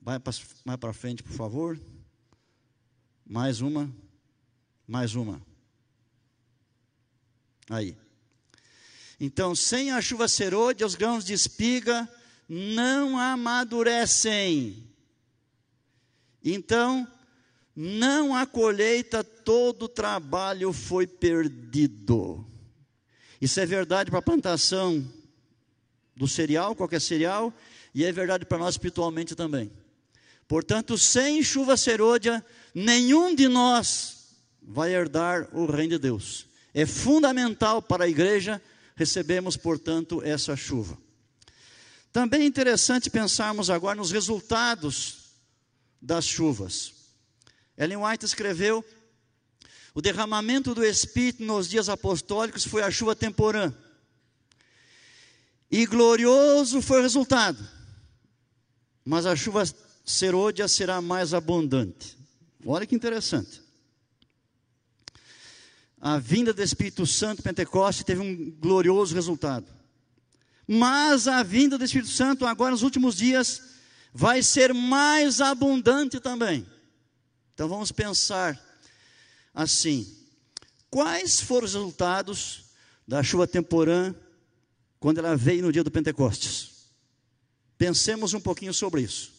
Vai 0.00 0.18
para 0.18 0.94
frente, 0.94 1.22
por 1.22 1.34
favor. 1.34 1.78
Mais 3.26 3.60
uma. 3.60 3.94
Mais 4.86 5.14
uma. 5.14 5.42
Aí. 7.68 7.94
Então, 9.20 9.54
sem 9.54 9.90
a 9.90 10.00
chuva 10.00 10.26
serôdia, 10.26 10.86
os 10.86 10.94
grãos 10.94 11.22
de 11.22 11.34
espiga 11.34 12.08
não 12.48 13.18
amadurecem. 13.18 14.88
Então, 16.42 17.06
não 17.76 18.34
há 18.34 18.46
colheita, 18.46 19.22
todo 19.22 19.82
o 19.82 19.88
trabalho 19.88 20.72
foi 20.72 21.06
perdido. 21.06 22.48
Isso 23.40 23.60
é 23.60 23.66
verdade 23.66 24.10
para 24.10 24.18
a 24.18 24.22
plantação 24.22 25.06
do 26.16 26.26
cereal, 26.26 26.74
qualquer 26.74 27.00
cereal, 27.00 27.52
e 27.94 28.04
é 28.04 28.10
verdade 28.10 28.44
para 28.44 28.58
nós 28.58 28.74
espiritualmente 28.74 29.34
também. 29.34 29.70
Portanto, 30.46 30.96
sem 30.98 31.42
chuva 31.42 31.76
serôdia, 31.76 32.44
nenhum 32.74 33.34
de 33.34 33.48
nós 33.48 34.36
vai 34.62 34.94
herdar 34.94 35.48
o 35.52 35.66
reino 35.66 35.90
de 35.90 35.98
Deus. 35.98 36.46
É 36.74 36.84
fundamental 36.86 37.80
para 37.80 38.04
a 38.04 38.08
igreja 38.08 38.60
recebemos, 38.96 39.56
portanto, 39.56 40.20
essa 40.24 40.56
chuva. 40.56 40.98
Também 42.12 42.42
é 42.42 42.46
interessante 42.46 43.08
pensarmos 43.08 43.70
agora 43.70 43.94
nos 43.94 44.10
resultados 44.10 45.34
das 46.02 46.24
chuvas. 46.24 46.92
Ellen 47.76 47.98
White 47.98 48.24
escreveu: 48.24 48.84
o 49.98 50.00
derramamento 50.00 50.76
do 50.76 50.84
Espírito 50.84 51.42
nos 51.42 51.68
dias 51.68 51.88
apostólicos 51.88 52.64
foi 52.64 52.84
a 52.84 52.90
chuva 52.90 53.16
temporã. 53.16 53.74
E 55.68 55.84
glorioso 55.86 56.80
foi 56.80 57.00
o 57.00 57.02
resultado. 57.02 57.68
Mas 59.04 59.26
a 59.26 59.34
chuva 59.34 59.64
serôdia 60.04 60.68
será 60.68 61.02
mais 61.02 61.34
abundante. 61.34 62.16
Olha 62.64 62.86
que 62.86 62.94
interessante. 62.94 63.60
A 66.00 66.16
vinda 66.16 66.52
do 66.52 66.62
Espírito 66.62 67.04
Santo 67.04 67.42
Pentecoste 67.42 68.04
teve 68.04 68.20
um 68.20 68.52
glorioso 68.52 69.16
resultado. 69.16 69.66
Mas 70.64 71.26
a 71.26 71.42
vinda 71.42 71.76
do 71.76 71.84
Espírito 71.84 72.10
Santo 72.10 72.46
agora 72.46 72.70
nos 72.70 72.84
últimos 72.84 73.16
dias 73.16 73.62
vai 74.14 74.44
ser 74.44 74.72
mais 74.72 75.40
abundante 75.40 76.20
também. 76.20 76.64
Então 77.52 77.68
vamos 77.68 77.90
pensar 77.90 78.67
assim: 79.58 80.06
quais 80.88 81.40
foram 81.40 81.66
os 81.66 81.74
resultados 81.74 82.66
da 83.06 83.24
chuva 83.24 83.44
temporã 83.44 84.14
quando 85.00 85.18
ela 85.18 85.36
veio 85.36 85.62
no 85.62 85.72
dia 85.72 85.82
do 85.82 85.90
Pentecostes? 85.90 86.86
Pensemos 87.76 88.34
um 88.34 88.40
pouquinho 88.40 88.72
sobre 88.72 89.02
isso. 89.02 89.32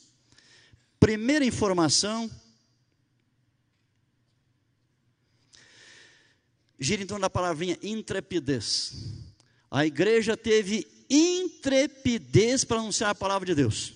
Primeira 0.99 1.45
informação. 1.45 2.29
Gira 6.77 7.05
torno 7.05 7.21
da 7.21 7.29
palavrinha 7.29 7.77
intrepidez. 7.81 8.93
A 9.71 9.85
igreja 9.85 10.35
teve 10.35 10.85
intrepidez 11.09 12.63
para 12.63 12.79
anunciar 12.79 13.09
a 13.09 13.15
palavra 13.15 13.45
de 13.45 13.55
Deus. 13.55 13.93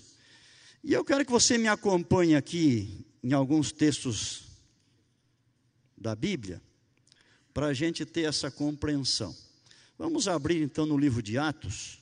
E 0.82 0.92
eu 0.92 1.04
quero 1.04 1.24
que 1.24 1.30
você 1.30 1.56
me 1.56 1.68
acompanhe 1.68 2.34
aqui 2.34 3.06
em 3.22 3.32
alguns 3.32 3.72
textos 3.72 4.43
da 6.04 6.14
Bíblia, 6.14 6.60
para 7.54 7.68
a 7.68 7.72
gente 7.72 8.04
ter 8.04 8.28
essa 8.28 8.50
compreensão. 8.50 9.34
Vamos 9.96 10.28
abrir 10.28 10.60
então 10.60 10.84
no 10.84 10.98
livro 10.98 11.22
de 11.22 11.38
Atos. 11.38 11.98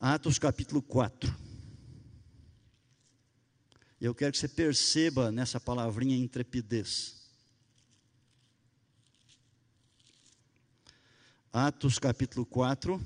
Atos 0.00 0.38
capítulo 0.38 0.80
4. 0.80 1.36
Eu 4.00 4.14
quero 4.14 4.32
que 4.32 4.38
você 4.38 4.48
perceba 4.48 5.30
nessa 5.30 5.60
palavrinha 5.60 6.16
intrepidez. 6.16 7.16
Atos 11.52 11.98
capítulo 11.98 12.46
4, 12.46 12.98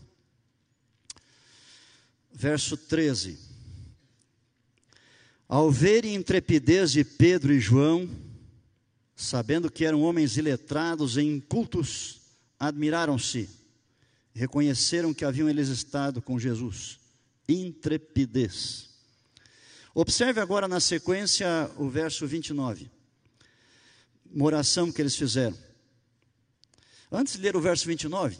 verso 2.32 2.76
13. 2.76 3.51
Ao 5.52 5.70
verem 5.70 6.16
a 6.16 6.18
intrepidez 6.18 6.92
de 6.92 7.04
Pedro 7.04 7.52
e 7.52 7.60
João, 7.60 8.08
sabendo 9.14 9.70
que 9.70 9.84
eram 9.84 10.00
homens 10.00 10.38
iletrados 10.38 11.18
e 11.18 11.20
incultos, 11.20 12.22
admiraram-se, 12.58 13.50
reconheceram 14.32 15.12
que 15.12 15.26
haviam 15.26 15.50
eles 15.50 15.68
estado 15.68 16.22
com 16.22 16.38
Jesus. 16.38 16.98
Intrepidez. 17.46 18.88
Observe 19.94 20.40
agora 20.40 20.66
na 20.66 20.80
sequência 20.80 21.70
o 21.76 21.86
verso 21.86 22.26
29. 22.26 22.90
Uma 24.32 24.46
oração 24.46 24.90
que 24.90 25.02
eles 25.02 25.16
fizeram. 25.16 25.58
Antes 27.10 27.34
de 27.34 27.42
ler 27.42 27.56
o 27.56 27.60
verso 27.60 27.86
29, 27.86 28.38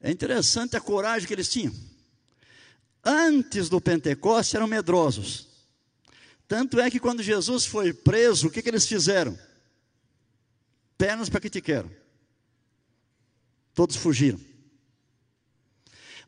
é 0.00 0.10
interessante 0.10 0.78
a 0.78 0.80
coragem 0.80 1.28
que 1.28 1.34
eles 1.34 1.50
tinham. 1.50 1.74
Antes 3.04 3.68
do 3.68 3.82
Pentecoste 3.82 4.56
eram 4.56 4.66
medrosos. 4.66 5.55
Tanto 6.48 6.78
é 6.80 6.90
que 6.90 7.00
quando 7.00 7.22
Jesus 7.22 7.66
foi 7.66 7.92
preso, 7.92 8.46
o 8.46 8.50
que, 8.50 8.62
que 8.62 8.68
eles 8.68 8.86
fizeram? 8.86 9.36
Pernas 10.96 11.28
para 11.28 11.40
que 11.40 11.50
te 11.50 11.60
quero. 11.60 11.90
Todos 13.74 13.96
fugiram. 13.96 14.40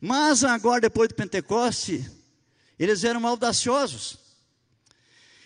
Mas 0.01 0.43
agora, 0.43 0.81
depois 0.81 1.09
do 1.09 1.15
Pentecoste, 1.15 2.09
eles 2.77 3.03
eram 3.03 3.25
audaciosos. 3.25 4.17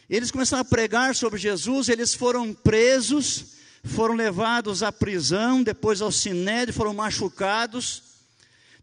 Eles 0.10 0.32
começaram 0.32 0.62
a 0.62 0.66
pregar 0.66 1.16
sobre 1.16 1.40
Jesus, 1.40 1.88
eles 1.88 2.14
foram 2.14 2.54
presos, 2.54 3.54
foram 3.84 4.16
levados 4.16 4.84
à 4.84 4.92
prisão, 4.92 5.64
depois 5.64 6.02
ao 6.02 6.12
sinédrio, 6.12 6.74
foram 6.74 6.94
machucados. 6.94 8.04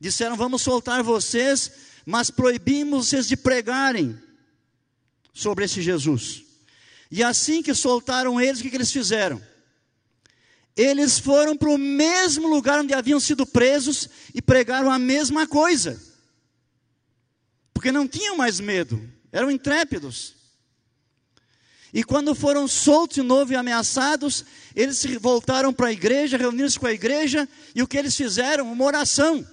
Disseram: 0.01 0.37
Vamos 0.37 0.63
soltar 0.63 1.03
vocês, 1.03 1.71
mas 2.07 2.31
proibimos 2.31 3.09
vocês 3.09 3.29
de 3.29 3.37
pregarem 3.37 4.19
sobre 5.33 5.65
esse 5.65 5.81
Jesus. 5.83 6.45
E 7.11 7.23
assim 7.23 7.63
que 7.63 7.75
soltaram 7.75 8.41
eles, 8.41 8.61
o 8.61 8.63
que, 8.63 8.71
que 8.71 8.77
eles 8.77 8.93
fizeram? 8.93 9.43
Eles 10.77 11.19
foram 11.19 11.57
para 11.57 11.71
o 11.71 11.79
mesmo 11.79 12.49
lugar 12.49 12.81
onde 12.81 12.95
haviam 12.95 13.19
sido 13.19 13.45
presos 13.45 14.09
e 14.35 14.41
pregaram 14.41 14.91
a 14.91 14.99
mesma 14.99 15.47
coisa. 15.47 16.01
Porque 17.75 17.91
não 17.91 18.07
tinham 18.07 18.37
mais 18.37 18.61
medo, 18.61 19.01
eram 19.33 19.51
intrépidos. 19.51 20.35
E 21.93 22.05
quando 22.05 22.35
foram 22.35 22.69
soltos 22.69 23.17
de 23.17 23.23
novo 23.23 23.53
e 23.53 23.57
ameaçados, 23.57 24.45
eles 24.77 24.99
se 24.99 25.19
voltaram 25.19 25.73
para 25.73 25.89
a 25.89 25.93
igreja, 25.93 26.37
reuniram-se 26.37 26.79
com 26.79 26.87
a 26.87 26.93
igreja, 26.93 27.49
e 27.75 27.83
o 27.83 27.89
que 27.89 27.99
eles 27.99 28.17
fizeram? 28.17 28.71
Uma 28.71 28.85
oração. 28.85 29.47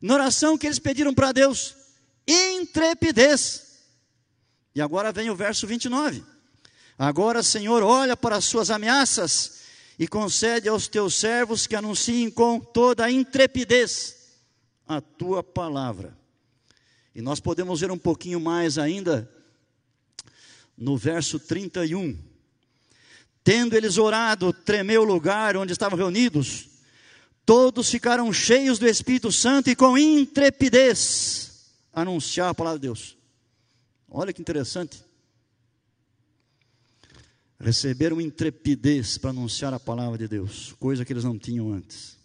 Na 0.00 0.14
oração 0.14 0.58
que 0.58 0.66
eles 0.66 0.80
pediram 0.80 1.14
para 1.14 1.30
Deus: 1.30 1.76
intrepidez. 2.26 3.61
E 4.74 4.80
agora 4.80 5.12
vem 5.12 5.30
o 5.30 5.36
verso 5.36 5.66
29. 5.66 6.24
Agora, 6.98 7.42
Senhor, 7.42 7.82
olha 7.82 8.16
para 8.16 8.36
as 8.36 8.44
suas 8.44 8.70
ameaças 8.70 9.62
e 9.98 10.06
concede 10.08 10.68
aos 10.68 10.88
teus 10.88 11.14
servos 11.14 11.66
que 11.66 11.76
anunciem 11.76 12.30
com 12.30 12.58
toda 12.58 13.04
a 13.04 13.10
intrepidez 13.10 14.16
a 14.86 15.00
tua 15.00 15.42
palavra. 15.42 16.16
E 17.14 17.20
nós 17.20 17.40
podemos 17.40 17.80
ver 17.80 17.90
um 17.90 17.98
pouquinho 17.98 18.40
mais 18.40 18.78
ainda 18.78 19.30
no 20.76 20.96
verso 20.96 21.38
31. 21.38 22.18
Tendo 23.44 23.74
eles 23.76 23.98
orado, 23.98 24.52
tremeu 24.52 25.02
o 25.02 25.04
lugar 25.06 25.56
onde 25.56 25.72
estavam 25.72 25.98
reunidos, 25.98 26.68
todos 27.44 27.90
ficaram 27.90 28.32
cheios 28.32 28.78
do 28.78 28.86
Espírito 28.86 29.32
Santo 29.32 29.68
e 29.68 29.76
com 29.76 29.98
intrepidez 29.98 31.72
anunciar 31.92 32.50
a 32.50 32.54
palavra 32.54 32.78
de 32.78 32.86
Deus. 32.86 33.21
Olha 34.14 34.30
que 34.30 34.42
interessante. 34.42 35.02
Receberam 37.58 38.20
intrepidez 38.20 39.16
para 39.16 39.30
anunciar 39.30 39.72
a 39.72 39.80
palavra 39.80 40.18
de 40.18 40.28
Deus, 40.28 40.74
coisa 40.78 41.02
que 41.02 41.14
eles 41.14 41.24
não 41.24 41.38
tinham 41.38 41.72
antes. 41.72 42.18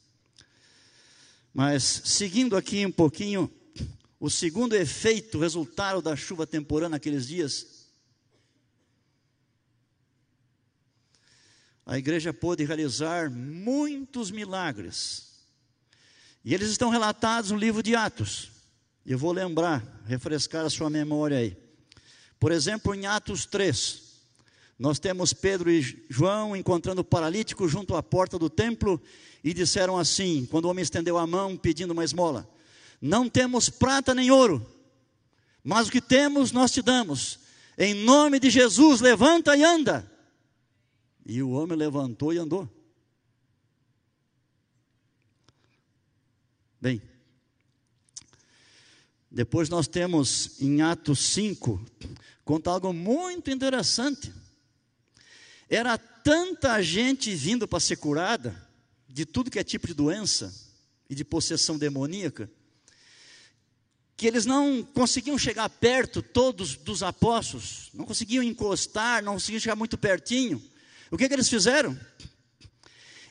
Mas, 1.53 1.83
seguindo 2.03 2.57
aqui 2.57 2.85
um 2.85 2.91
pouquinho, 2.91 3.49
o 4.19 4.29
segundo 4.29 4.75
efeito, 4.75 5.39
resultado 5.39 6.01
da 6.01 6.13
chuva 6.13 6.45
temporã 6.45 6.89
naqueles 6.89 7.25
dias, 7.25 7.87
a 11.85 11.97
igreja 11.97 12.33
pôde 12.33 12.65
realizar 12.65 13.31
muitos 13.31 14.29
milagres. 14.29 15.45
E 16.43 16.53
eles 16.53 16.69
estão 16.69 16.89
relatados 16.89 17.51
no 17.51 17.57
livro 17.57 17.81
de 17.81 17.95
Atos. 17.95 18.51
Eu 19.05 19.17
vou 19.17 19.31
lembrar, 19.31 20.03
refrescar 20.05 20.65
a 20.65 20.69
sua 20.69 20.89
memória 20.89 21.37
aí. 21.37 21.66
Por 22.39 22.51
exemplo, 22.51 22.93
em 22.93 23.05
Atos 23.05 23.45
3, 23.45 24.01
nós 24.77 24.99
temos 24.99 25.33
Pedro 25.33 25.71
e 25.71 25.81
João 26.09 26.55
encontrando 26.55 27.01
o 27.01 27.05
paralítico 27.05 27.67
junto 27.67 27.95
à 27.95 28.03
porta 28.03 28.37
do 28.37 28.49
templo 28.49 29.01
e 29.43 29.53
disseram 29.53 29.97
assim, 29.97 30.45
quando 30.49 30.65
o 30.65 30.69
homem 30.69 30.83
estendeu 30.83 31.17
a 31.17 31.25
mão 31.25 31.57
pedindo 31.57 31.91
uma 31.91 32.03
esmola: 32.03 32.47
Não 33.01 33.27
temos 33.27 33.69
prata 33.69 34.13
nem 34.13 34.29
ouro, 34.29 34.65
mas 35.63 35.87
o 35.87 35.91
que 35.91 36.01
temos 36.01 36.51
nós 36.51 36.71
te 36.71 36.81
damos. 36.81 37.39
Em 37.77 37.93
nome 37.93 38.39
de 38.39 38.49
Jesus, 38.49 39.01
levanta 39.01 39.55
e 39.55 39.63
anda. 39.63 40.09
E 41.25 41.43
o 41.43 41.51
homem 41.51 41.77
levantou 41.77 42.33
e 42.33 42.37
andou. 42.37 42.67
Bem, 46.79 47.01
Depois 49.37 49.69
nós 49.69 49.87
temos 49.87 50.59
em 50.59 50.81
Atos 50.81 51.19
5, 51.19 51.79
conta 52.43 52.71
algo 52.71 52.91
muito 52.91 53.51
interessante. 53.51 54.33
Era 55.69 55.95
tanta 55.95 56.81
gente 56.81 57.35
vindo 57.35 57.67
para 57.67 57.79
ser 57.79 57.97
curada, 57.97 58.59
de 59.07 59.27
tudo 59.27 59.51
que 59.51 59.59
é 59.59 59.63
tipo 59.63 59.85
de 59.85 59.93
doença 59.93 60.51
e 61.07 61.13
de 61.13 61.23
possessão 61.23 61.77
demoníaca, 61.77 62.49
que 64.15 64.25
eles 64.25 64.47
não 64.47 64.81
conseguiam 64.81 65.37
chegar 65.37 65.69
perto, 65.69 66.23
todos 66.23 66.75
dos 66.75 67.03
apóstolos, 67.03 67.91
não 67.93 68.05
conseguiam 68.05 68.41
encostar, 68.41 69.23
não 69.23 69.33
conseguiam 69.33 69.59
chegar 69.59 69.75
muito 69.75 69.99
pertinho. 69.99 70.59
O 71.11 71.17
que, 71.17 71.27
que 71.27 71.33
eles 71.35 71.47
fizeram? 71.47 71.95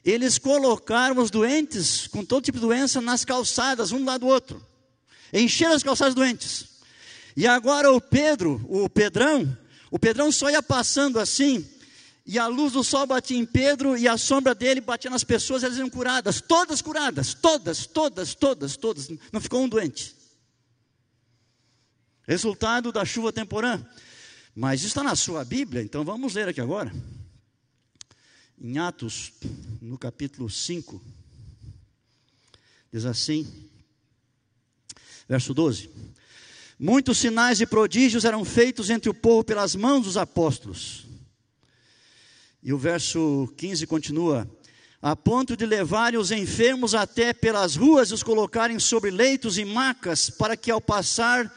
Eles 0.04 0.38
colocaram 0.38 1.20
os 1.20 1.32
doentes 1.32 2.06
com 2.06 2.24
todo 2.24 2.44
tipo 2.44 2.58
de 2.58 2.64
doença 2.64 3.00
nas 3.00 3.24
calçadas, 3.24 3.90
um 3.90 3.98
do 3.98 4.04
lado 4.04 4.20
do 4.20 4.28
outro. 4.28 4.75
Encheram 5.32 5.74
as 5.74 5.82
calçadas 5.82 6.14
doentes. 6.14 6.66
E 7.36 7.46
agora 7.46 7.92
o 7.92 8.00
Pedro, 8.00 8.64
o 8.68 8.88
Pedrão, 8.88 9.56
o 9.90 9.98
Pedrão 9.98 10.32
só 10.32 10.50
ia 10.50 10.62
passando 10.62 11.18
assim, 11.18 11.68
e 12.24 12.38
a 12.38 12.46
luz 12.46 12.72
do 12.72 12.82
sol 12.82 13.06
batia 13.06 13.36
em 13.36 13.44
Pedro 13.44 13.96
e 13.96 14.08
a 14.08 14.16
sombra 14.16 14.54
dele 14.54 14.80
batia 14.80 15.10
nas 15.10 15.22
pessoas, 15.22 15.62
elas 15.62 15.78
eram 15.78 15.88
curadas, 15.90 16.40
todas 16.40 16.82
curadas, 16.82 17.34
todas, 17.34 17.86
todas, 17.86 18.34
todas, 18.34 18.76
todas, 18.76 19.08
não 19.32 19.40
ficou 19.40 19.62
um 19.62 19.68
doente. 19.68 20.16
Resultado 22.26 22.90
da 22.90 23.04
chuva 23.04 23.32
temporã. 23.32 23.84
Mas 24.54 24.80
isso 24.80 24.88
está 24.88 25.02
na 25.02 25.14
sua 25.14 25.44
Bíblia, 25.44 25.82
então 25.82 26.02
vamos 26.02 26.34
ler 26.34 26.48
aqui 26.48 26.60
agora. 26.62 26.90
Em 28.58 28.78
Atos, 28.78 29.32
no 29.82 29.98
capítulo 29.98 30.48
5, 30.48 31.00
diz 32.90 33.04
assim, 33.04 33.46
verso 35.28 35.52
12: 35.54 35.90
Muitos 36.78 37.18
sinais 37.18 37.60
e 37.60 37.66
prodígios 37.66 38.24
eram 38.24 38.44
feitos 38.44 38.90
entre 38.90 39.08
o 39.08 39.14
povo 39.14 39.42
pelas 39.44 39.74
mãos 39.74 40.04
dos 40.04 40.16
apóstolos. 40.16 41.06
E 42.62 42.72
o 42.72 42.78
verso 42.78 43.52
15 43.56 43.86
continua: 43.86 44.50
a 45.00 45.14
ponto 45.14 45.56
de 45.56 45.64
levarem 45.64 46.18
os 46.18 46.30
enfermos 46.30 46.94
até 46.94 47.32
pelas 47.32 47.76
ruas 47.76 48.10
e 48.10 48.14
os 48.14 48.22
colocarem 48.22 48.78
sobre 48.78 49.10
leitos 49.10 49.56
e 49.56 49.64
macas, 49.64 50.30
para 50.30 50.56
que 50.56 50.70
ao 50.70 50.80
passar 50.80 51.52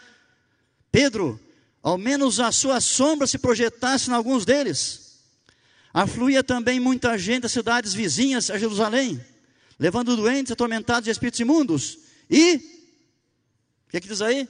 Pedro, 0.91 1.39
ao 1.81 1.97
menos 1.97 2.39
a 2.39 2.51
sua 2.51 2.79
sombra 2.79 3.25
se 3.25 3.37
projetasse 3.37 4.09
em 4.09 4.13
alguns 4.13 4.45
deles. 4.45 5.19
Afluía 5.93 6.43
também 6.43 6.79
muita 6.79 7.17
gente 7.17 7.43
das 7.43 7.51
cidades 7.51 7.93
vizinhas 7.93 8.49
a 8.51 8.57
Jerusalém, 8.57 9.19
levando 9.79 10.15
doentes 10.15 10.51
atormentados 10.51 11.05
de 11.05 11.11
espíritos 11.11 11.39
imundos. 11.39 11.97
E, 12.29 12.78
o 13.89 13.91
que, 13.91 13.97
é 13.97 13.99
que 13.99 14.07
diz 14.07 14.21
aí? 14.21 14.47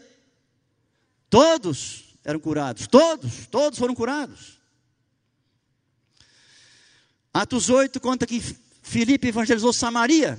Todos 1.29 2.13
eram 2.25 2.41
curados, 2.41 2.87
todos, 2.87 3.47
todos 3.47 3.79
foram 3.79 3.95
curados. 3.95 4.59
Atos 7.33 7.69
8 7.69 8.01
conta 8.01 8.27
que 8.27 8.43
Filipe 8.83 9.29
evangelizou 9.29 9.71
Samaria 9.71 10.37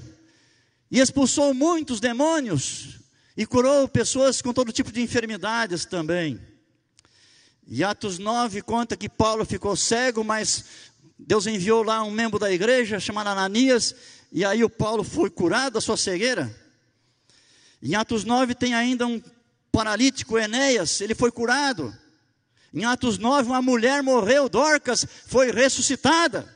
e 0.90 1.00
expulsou 1.00 1.54
muitos 1.54 1.98
demônios 1.98 2.98
e 3.34 3.46
curou 3.46 3.88
pessoas 3.88 4.42
com 4.42 4.52
todo 4.52 4.70
tipo 4.70 4.92
de 4.92 5.00
enfermidades 5.00 5.86
também. 5.86 6.38
E 7.66 7.82
Atos 7.82 8.18
9 8.18 8.60
conta 8.60 8.98
que 8.98 9.08
Paulo 9.08 9.46
ficou 9.46 9.74
cego, 9.76 10.22
mas 10.22 10.62
Deus 11.18 11.46
enviou 11.46 11.82
lá 11.82 12.02
um 12.02 12.10
membro 12.10 12.38
da 12.38 12.52
igreja 12.52 13.00
chamado 13.00 13.28
Ananias, 13.28 13.94
e 14.30 14.44
aí 14.44 14.62
o 14.62 14.68
Paulo 14.68 15.02
foi 15.02 15.30
curado 15.30 15.72
da 15.72 15.80
sua 15.80 15.96
cegueira. 15.96 16.54
Em 17.82 17.94
Atos 17.94 18.24
9 18.24 18.54
tem 18.54 18.74
ainda 18.74 19.06
um 19.06 19.22
paralítico, 19.72 20.38
Enéas, 20.38 21.00
ele 21.00 21.14
foi 21.14 21.30
curado. 21.30 21.96
Em 22.72 22.84
Atos 22.84 23.18
9, 23.18 23.48
uma 23.48 23.62
mulher 23.62 24.02
morreu, 24.02 24.48
Dorcas, 24.48 25.06
foi 25.26 25.50
ressuscitada. 25.50 26.48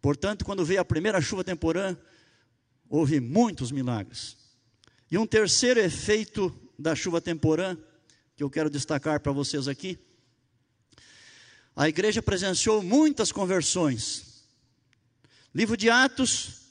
Portanto, 0.00 0.44
quando 0.44 0.64
veio 0.64 0.80
a 0.80 0.84
primeira 0.84 1.20
chuva 1.20 1.42
temporã, 1.42 1.96
houve 2.88 3.20
muitos 3.20 3.72
milagres. 3.72 4.36
E 5.10 5.18
um 5.18 5.26
terceiro 5.26 5.80
efeito 5.80 6.54
da 6.78 6.94
chuva 6.94 7.20
temporã, 7.20 7.76
que 8.36 8.42
eu 8.42 8.50
quero 8.50 8.70
destacar 8.70 9.20
para 9.20 9.32
vocês 9.32 9.66
aqui, 9.66 9.98
a 11.74 11.88
igreja 11.88 12.22
presenciou 12.22 12.82
muitas 12.82 13.32
conversões. 13.32 14.44
Livro 15.54 15.76
de 15.76 15.88
Atos, 15.90 16.67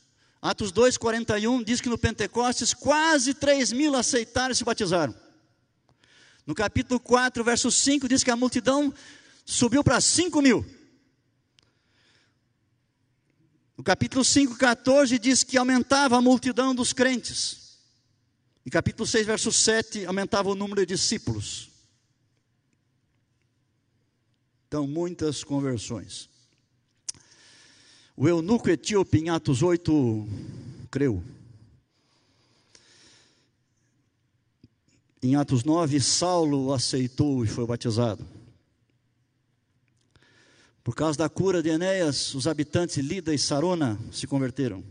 Atos 0.47 0.71
2, 0.71 0.95
41, 0.97 1.61
diz 1.61 1.81
que 1.81 1.89
no 1.89 1.97
Pentecostes 1.97 2.73
quase 2.73 3.33
3 3.33 3.73
mil 3.73 3.93
aceitaram 3.97 4.53
e 4.53 4.55
se 4.55 4.63
batizaram. 4.63 5.13
No 6.45 6.55
capítulo 6.55 7.01
4, 7.01 7.43
verso 7.43 7.69
5, 7.69 8.07
diz 8.07 8.23
que 8.23 8.31
a 8.31 8.35
multidão 8.37 8.93
subiu 9.45 9.83
para 9.83 9.99
5 9.99 10.41
mil. 10.41 10.65
No 13.75 13.83
capítulo 13.83 14.23
5, 14.23 14.55
14 14.55 15.19
diz 15.19 15.43
que 15.43 15.57
aumentava 15.57 16.15
a 16.15 16.21
multidão 16.21 16.73
dos 16.73 16.93
crentes. 16.93 17.79
E 18.65 18.69
capítulo 18.69 19.05
6, 19.05 19.27
verso 19.27 19.51
7, 19.51 20.05
aumentava 20.05 20.49
o 20.49 20.55
número 20.55 20.79
de 20.85 20.95
discípulos. 20.95 21.69
Então, 24.65 24.87
muitas 24.87 25.43
conversões. 25.43 26.29
O 28.19 28.27
eunuco 28.27 28.67
etíope, 28.67 29.19
em 29.19 29.29
Atos 29.29 29.61
8, 29.61 30.27
creu. 30.89 31.23
Em 35.21 35.35
Atos 35.35 35.63
9, 35.63 35.99
Saulo 36.01 36.73
aceitou 36.73 37.45
e 37.45 37.47
foi 37.47 37.67
batizado. 37.67 38.25
Por 40.83 40.95
causa 40.95 41.15
da 41.15 41.29
cura 41.29 41.61
de 41.61 41.69
Enéas, 41.69 42.33
os 42.33 42.47
habitantes 42.47 42.95
de 42.95 43.03
Lida 43.03 43.35
e 43.35 43.37
Sarona 43.37 43.99
se 44.11 44.25
converteram. 44.25 44.83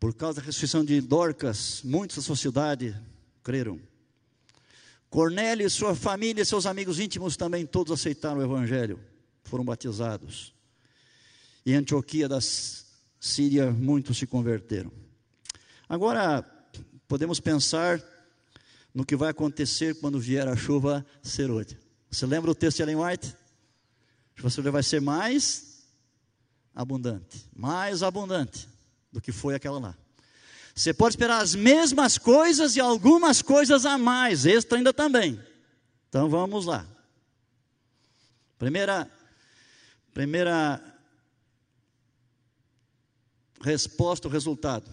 Por 0.00 0.14
causa 0.14 0.40
da 0.40 0.46
ressurreição 0.46 0.82
de 0.82 1.02
Dorcas, 1.02 1.82
muitos 1.84 2.16
da 2.16 2.22
sociedade 2.22 2.96
creram. 3.42 3.78
Cornélio 5.10 5.66
e 5.66 5.70
sua 5.70 5.94
família 5.94 6.40
e 6.40 6.46
seus 6.46 6.64
amigos 6.64 6.98
íntimos 6.98 7.36
também 7.36 7.66
todos 7.66 7.92
aceitaram 7.92 8.38
o 8.38 8.42
evangelho, 8.42 8.98
foram 9.44 9.66
batizados. 9.66 10.54
E 11.64 11.74
Antioquia 11.74 12.28
da 12.28 12.38
Síria 13.20 13.70
muitos 13.70 14.18
se 14.18 14.26
converteram. 14.26 14.90
Agora 15.88 16.44
podemos 17.06 17.38
pensar 17.38 18.02
no 18.94 19.04
que 19.04 19.16
vai 19.16 19.30
acontecer 19.30 19.94
quando 20.00 20.18
vier 20.18 20.48
a 20.48 20.56
chuva 20.56 21.06
serôdia. 21.22 21.78
Você 22.10 22.26
lembra 22.26 22.50
o 22.50 22.54
texto 22.54 22.78
de 22.78 22.82
Ellen 22.82 22.96
White? 22.96 23.36
você 24.42 24.60
vai 24.62 24.82
ser 24.82 25.00
mais 25.00 25.84
abundante, 26.74 27.48
mais 27.54 28.02
abundante 28.02 28.68
do 29.12 29.20
que 29.20 29.30
foi 29.30 29.54
aquela 29.54 29.78
lá. 29.78 29.96
Você 30.74 30.92
pode 30.92 31.12
esperar 31.12 31.42
as 31.42 31.54
mesmas 31.54 32.18
coisas 32.18 32.76
e 32.76 32.80
algumas 32.80 33.40
coisas 33.40 33.84
a 33.86 33.96
mais, 33.96 34.46
extra 34.46 34.78
ainda 34.78 34.92
também. 34.92 35.40
Então 36.08 36.28
vamos 36.28 36.66
lá. 36.66 36.86
Primeira, 38.58 39.10
primeira 40.14 40.91
resposta, 43.62 44.28
o 44.28 44.30
resultado. 44.30 44.90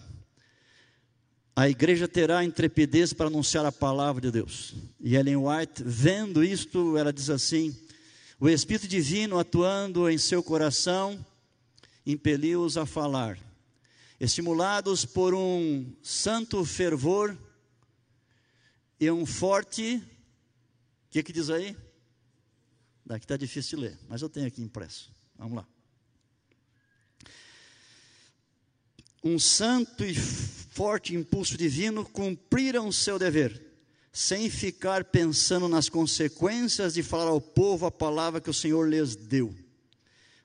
A 1.54 1.68
igreja 1.68 2.08
terá 2.08 2.44
intrepidez 2.44 3.12
para 3.12 3.26
anunciar 3.26 3.66
a 3.66 3.72
palavra 3.72 4.22
de 4.22 4.30
Deus. 4.30 4.74
E 4.98 5.16
Ellen 5.16 5.36
White, 5.36 5.82
vendo 5.84 6.42
isto, 6.42 6.96
ela 6.96 7.12
diz 7.12 7.28
assim: 7.28 7.76
o 8.38 8.48
Espírito 8.48 8.88
Divino 8.88 9.38
atuando 9.38 10.08
em 10.08 10.16
seu 10.16 10.42
coração 10.42 11.24
impeliu-os 12.06 12.76
a 12.76 12.86
falar. 12.86 13.38
Estimulados 14.18 15.04
por 15.04 15.34
um 15.34 15.92
santo 16.02 16.64
fervor 16.64 17.36
e 18.98 19.10
um 19.10 19.26
forte. 19.26 19.96
O 19.96 21.10
que, 21.10 21.22
que 21.22 21.32
diz 21.32 21.50
aí? 21.50 21.76
Daqui 23.04 23.24
está 23.24 23.36
difícil 23.36 23.78
de 23.78 23.84
ler, 23.86 23.98
mas 24.08 24.22
eu 24.22 24.28
tenho 24.28 24.46
aqui 24.46 24.62
impresso. 24.62 25.10
Vamos 25.36 25.56
lá. 25.56 25.66
Um 29.22 29.38
santo 29.38 30.04
e 30.04 30.14
forte 30.14 31.14
impulso 31.14 31.56
divino 31.56 32.04
cumpriram 32.04 32.90
seu 32.90 33.18
dever 33.18 33.70
sem 34.12 34.50
ficar 34.50 35.04
pensando 35.04 35.68
nas 35.68 35.88
consequências 35.88 36.94
de 36.94 37.02
falar 37.02 37.30
ao 37.30 37.40
povo 37.40 37.86
a 37.86 37.90
palavra 37.90 38.40
que 38.40 38.50
o 38.50 38.54
Senhor 38.54 38.88
lhes 38.88 39.14
deu. 39.14 39.54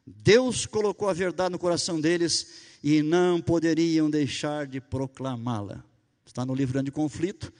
Deus 0.05 0.65
colocou 0.65 1.09
a 1.09 1.13
verdade 1.13 1.51
no 1.51 1.59
coração 1.59 1.99
deles 1.99 2.47
e 2.83 3.01
não 3.01 3.41
poderiam 3.41 4.09
deixar 4.09 4.67
de 4.67 4.79
proclamá-la. 4.79 5.83
Está 6.25 6.45
no 6.45 6.53
livro 6.53 6.73
Grande 6.73 6.91
Conflito, 6.91 7.51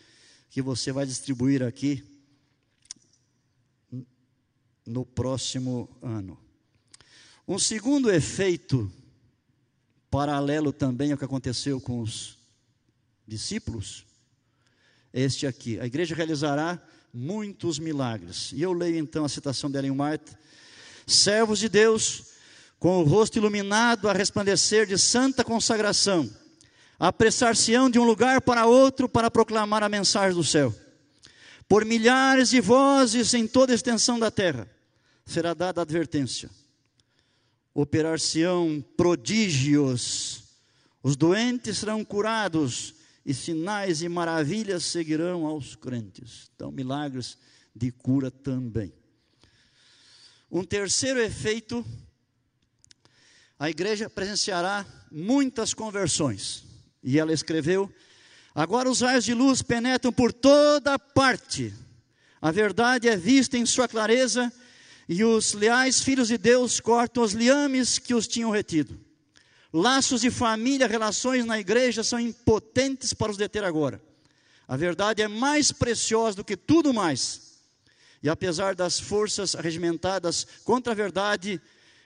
que 0.49 0.61
você 0.61 0.91
vai 0.91 1.05
distribuir 1.05 1.63
aqui 1.63 2.03
no 4.85 5.03
próximo 5.03 5.89
ano. 6.03 6.37
Um 7.47 7.57
segundo 7.57 8.11
efeito, 8.11 8.91
paralelo 10.15 10.71
também 10.71 11.11
ao 11.11 11.17
que 11.17 11.25
aconteceu 11.25 11.81
com 11.81 11.99
os 11.99 12.37
discípulos, 13.27 14.05
este 15.13 15.45
aqui: 15.45 15.77
a 15.77 15.85
igreja 15.85 16.15
realizará 16.15 16.81
muitos 17.13 17.79
milagres. 17.79 18.53
E 18.53 18.61
eu 18.61 18.71
leio 18.71 18.95
então 18.95 19.25
a 19.25 19.29
citação 19.29 19.69
de 19.69 19.77
Ellen 19.77 19.91
White: 19.91 20.31
servos 21.05 21.59
de 21.59 21.67
Deus, 21.67 22.27
com 22.79 23.01
o 23.01 23.03
rosto 23.03 23.37
iluminado 23.37 24.07
a 24.07 24.13
resplandecer 24.13 24.87
de 24.87 24.97
santa 24.97 25.43
consagração, 25.43 26.33
apressar-se-ão 26.97 27.89
de 27.89 27.99
um 27.99 28.05
lugar 28.05 28.39
para 28.39 28.65
outro 28.65 29.09
para 29.09 29.29
proclamar 29.29 29.83
a 29.83 29.89
mensagem 29.89 30.33
do 30.33 30.45
céu. 30.45 30.73
Por 31.67 31.83
milhares 31.83 32.51
de 32.51 32.61
vozes 32.61 33.33
em 33.33 33.45
toda 33.45 33.73
a 33.73 33.75
extensão 33.75 34.17
da 34.17 34.31
terra 34.31 34.65
será 35.25 35.53
dada 35.53 35.81
advertência. 35.81 36.49
Operar-se-ão 37.75 38.83
prodígios, 38.97 40.43
os 41.03 41.15
doentes 41.15 41.77
serão 41.77 42.03
curados, 42.03 42.95
e 43.25 43.33
sinais 43.33 44.01
e 44.01 44.07
maravilhas 44.07 44.85
seguirão 44.85 45.45
aos 45.45 45.75
crentes. 45.75 46.49
Então, 46.55 46.71
milagres 46.71 47.37
de 47.75 47.91
cura 47.91 48.31
também. 48.31 48.93
Um 50.49 50.63
terceiro 50.63 51.19
efeito, 51.19 51.83
a 53.57 53.69
igreja 53.69 54.09
presenciará 54.09 54.85
muitas 55.11 55.73
conversões. 55.73 56.63
E 57.03 57.19
ela 57.19 57.33
escreveu: 57.33 57.91
Agora 58.53 58.89
os 58.89 59.01
raios 59.01 59.25
de 59.25 59.33
luz 59.33 59.61
penetram 59.61 60.13
por 60.13 60.31
toda 60.31 60.97
parte. 60.97 61.73
A 62.39 62.51
verdade 62.51 63.09
é 63.09 63.17
vista 63.17 63.57
em 63.57 63.65
sua 63.65 63.87
clareza, 63.87 64.53
e 65.07 65.23
os 65.23 65.53
leais 65.53 66.01
filhos 66.01 66.29
de 66.29 66.37
Deus 66.37 66.79
cortam 66.79 67.23
os 67.23 67.33
liames 67.33 67.99
que 67.99 68.13
os 68.13 68.27
tinham 68.27 68.49
retido. 68.49 68.99
Laços 69.71 70.21
de 70.21 70.31
família, 70.31 70.87
relações 70.87 71.45
na 71.45 71.59
igreja 71.59 72.03
são 72.03 72.19
impotentes 72.19 73.13
para 73.13 73.31
os 73.31 73.37
deter 73.37 73.63
agora. 73.63 74.01
A 74.67 74.75
verdade 74.75 75.21
é 75.21 75.27
mais 75.27 75.71
preciosa 75.71 76.37
do 76.37 76.43
que 76.43 76.57
tudo 76.57 76.93
mais. 76.93 77.59
E 78.23 78.29
apesar 78.29 78.73
das 78.73 78.99
forças 78.99 79.53
regimentadas 79.53 80.47
contra 80.63 80.93
a 80.93 80.95
verdade, 80.95 81.61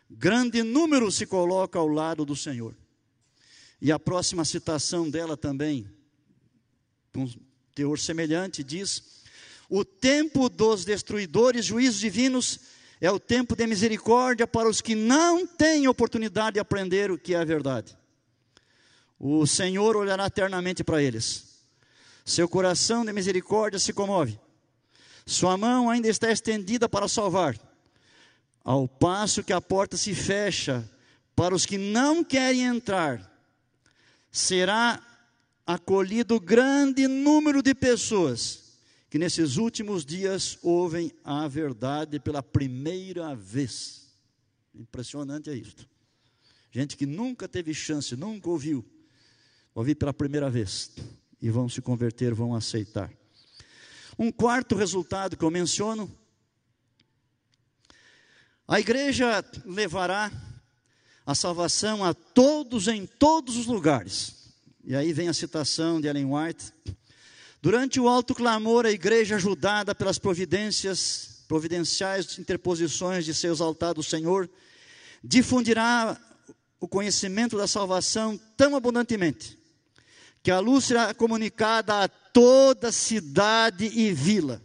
grande 0.10 0.64
número 0.64 1.10
se 1.12 1.26
coloca 1.26 1.80
ao 1.80 1.88
lado 1.88 2.26
do 2.26 2.36
Senhor. 2.36 2.76
E 3.82 3.92
a 3.92 4.00
próxima 4.00 4.44
citação 4.44 5.10
dela 5.10 5.38
também, 5.38 5.90
com 7.14 7.32
teor 7.74 7.98
semelhante, 7.98 8.62
diz: 8.62 9.22
O 9.70 9.86
tempo 9.86 10.50
dos 10.50 10.84
destruidores 10.84 11.66
juízos 11.66 12.02
divinos 12.02 12.60
é 13.02 13.10
o 13.10 13.20
tempo 13.20 13.56
de 13.56 13.66
misericórdia 13.66 14.46
para 14.46 14.68
os 14.68 14.82
que 14.82 14.94
não 14.94 15.48
têm 15.48 15.88
oportunidade 15.88 16.56
de 16.56 16.60
aprender 16.60 17.12
o 17.12 17.18
que 17.18 17.34
é 17.34 17.38
a 17.38 17.46
verdade. 17.46 17.98
O 19.18 19.46
Senhor 19.48 19.96
olhará 19.96 20.26
eternamente 20.26 20.84
para 20.84 21.02
eles. 21.02 21.64
Seu 22.26 22.48
coração 22.48 23.06
de 23.06 23.14
misericórdia 23.14 23.80
se 23.80 23.94
comove. 23.94 24.40
Sua 25.26 25.58
mão 25.58 25.90
ainda 25.90 26.08
está 26.08 26.32
estendida 26.32 26.90
para 26.90 27.08
salvar. 27.08 27.58
Ao 28.64 28.88
passo 28.88 29.44
que 29.44 29.54
a 29.54 29.62
porta 29.62 29.96
se 29.96 30.14
fecha 30.14 30.90
para 31.36 31.56
os 31.56 31.66
que 31.66 31.78
não 31.78 32.24
querem 32.24 32.64
entrar, 32.64 33.32
será 34.32 35.02
acolhido 35.66 36.40
grande 36.40 37.08
número 37.08 37.62
de 37.62 37.74
pessoas 37.74 38.69
que 39.10 39.18
nesses 39.18 39.58
últimos 39.58 40.06
dias 40.06 40.60
ouvem 40.62 41.12
a 41.24 41.48
verdade 41.48 42.20
pela 42.20 42.44
primeira 42.44 43.36
vez. 43.36 44.14
Impressionante 44.74 45.50
é 45.50 45.56
isto. 45.56 45.90
Gente 46.72 46.96
que 46.96 47.08
nunca 47.08 47.48
teve 47.48 47.74
chance, 47.74 48.16
nunca 48.16 48.50
ouviu, 48.50 48.86
ouvir 49.74 49.96
pela 49.96 50.14
primeira 50.14 50.50
vez 50.50 50.92
e 51.42 51.50
vão 51.50 51.68
se 51.68 51.82
converter, 51.82 52.36
vão 52.36 52.54
aceitar. 52.54 53.12
Um 54.18 54.32
quarto 54.32 54.76
resultado 54.76 55.36
que 55.36 55.44
eu 55.44 55.50
menciono: 55.50 56.12
a 58.68 58.80
igreja 58.80 59.44
levará 59.66 60.32
a 61.26 61.34
salvação 61.34 62.04
a 62.04 62.14
todos 62.14 62.88
em 62.88 63.08
todos 63.08 63.58
os 63.58 63.66
lugares. 63.66 64.54
E 64.84 64.96
aí 64.96 65.14
vem 65.14 65.28
a 65.28 65.34
citação 65.34 66.00
de 66.00 66.08
Ellen 66.08 66.26
White 66.26 66.72
Durante 67.62 68.00
o 68.00 68.08
alto 68.08 68.34
clamor, 68.34 68.86
a 68.86 68.92
igreja, 68.92 69.36
ajudada 69.36 69.94
pelas 69.94 70.18
providências, 70.18 71.44
providenciais 71.46 72.40
interposições 72.40 73.26
de 73.26 73.34
seu 73.34 73.52
exaltado 73.52 74.02
Senhor, 74.02 74.50
difundirá 75.22 76.18
o 76.80 76.88
conhecimento 76.88 77.58
da 77.58 77.68
salvação 77.68 78.40
tão 78.56 78.78
abundantemente, 78.78 79.60
que 80.42 80.52
a 80.52 80.60
luz 80.60 80.86
será 80.86 81.14
comunicada 81.14 82.02
a 82.02 82.08
toda 82.08 82.94
cidade 82.94 83.86
e 83.86 84.14
vila. 84.14 84.62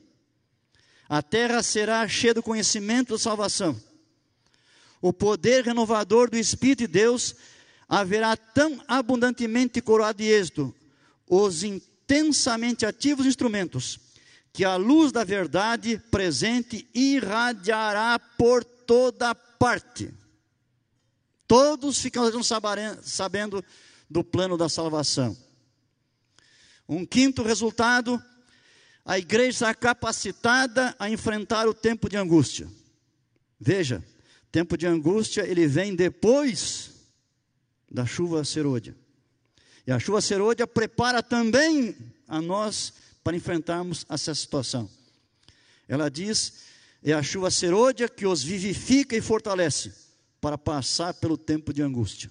A 1.09 1.21
terra 1.21 1.65
será 1.65 2.07
cheia 2.07 2.35
do 2.35 2.43
conhecimento 2.45 3.15
da 3.15 3.19
salvação. 3.19 3.77
O 5.03 5.13
poder 5.13 5.65
renovador 5.65 6.31
do 6.31 6.37
Espírito 6.37 6.81
de 6.81 6.87
Deus 6.87 7.35
haverá 7.89 8.37
tão 8.37 8.81
abundantemente 8.87 9.81
coroado 9.83 10.19
de 10.19 10.29
êxito, 10.29 10.73
os 11.29 11.65
intensamente 12.05 12.85
ativos 12.85 13.27
instrumentos, 13.27 13.99
que 14.53 14.65
a 14.65 14.77
luz 14.77 15.11
da 15.11 15.25
verdade 15.25 15.99
presente 16.11 16.89
irradiará 16.95 18.19
por 18.19 18.63
toda 18.63 19.35
parte. 19.35 20.13
Todos 21.47 21.99
ficam 21.99 22.31
sabendo 23.03 23.65
do 24.09 24.23
plano 24.23 24.57
da 24.57 24.69
salvação. 24.69 25.37
Um 26.89 27.05
quinto 27.05 27.43
resultado, 27.43 28.23
a 29.05 29.19
igreja 29.19 29.51
está 29.51 29.75
capacitada 29.75 30.95
a 30.99 31.11
enfrentar 31.11 31.67
o 31.67 31.75
tempo 31.75 32.09
de 32.09 32.17
angústia. 32.17 32.69
Veja, 33.59 34.05
tempo 34.53 34.77
de 34.77 34.87
angústia, 34.87 35.43
ele 35.43 35.67
vem 35.67 35.97
depois 35.97 36.91
da 37.91 38.05
chuva 38.05 38.45
serôdia. 38.45 38.95
E 39.87 39.93
a 39.93 39.99
chuva 39.99 40.21
serôdia 40.21 40.67
prepara 40.67 41.23
também 41.23 41.95
a 42.27 42.41
nós 42.41 42.93
para 43.23 43.37
enfrentarmos 43.37 44.07
essa 44.09 44.35
situação. 44.35 44.89
Ela 45.87 46.11
diz: 46.11 46.65
é 47.03 47.13
a 47.13 47.23
chuva 47.23 47.51
serôdia 47.51 48.09
que 48.09 48.27
os 48.27 48.43
vivifica 48.43 49.15
e 49.17 49.21
fortalece 49.21 49.93
para 50.41 50.57
passar 50.57 51.15
pelo 51.15 51.37
tempo 51.37 51.73
de 51.73 51.83
angústia. 51.83 52.31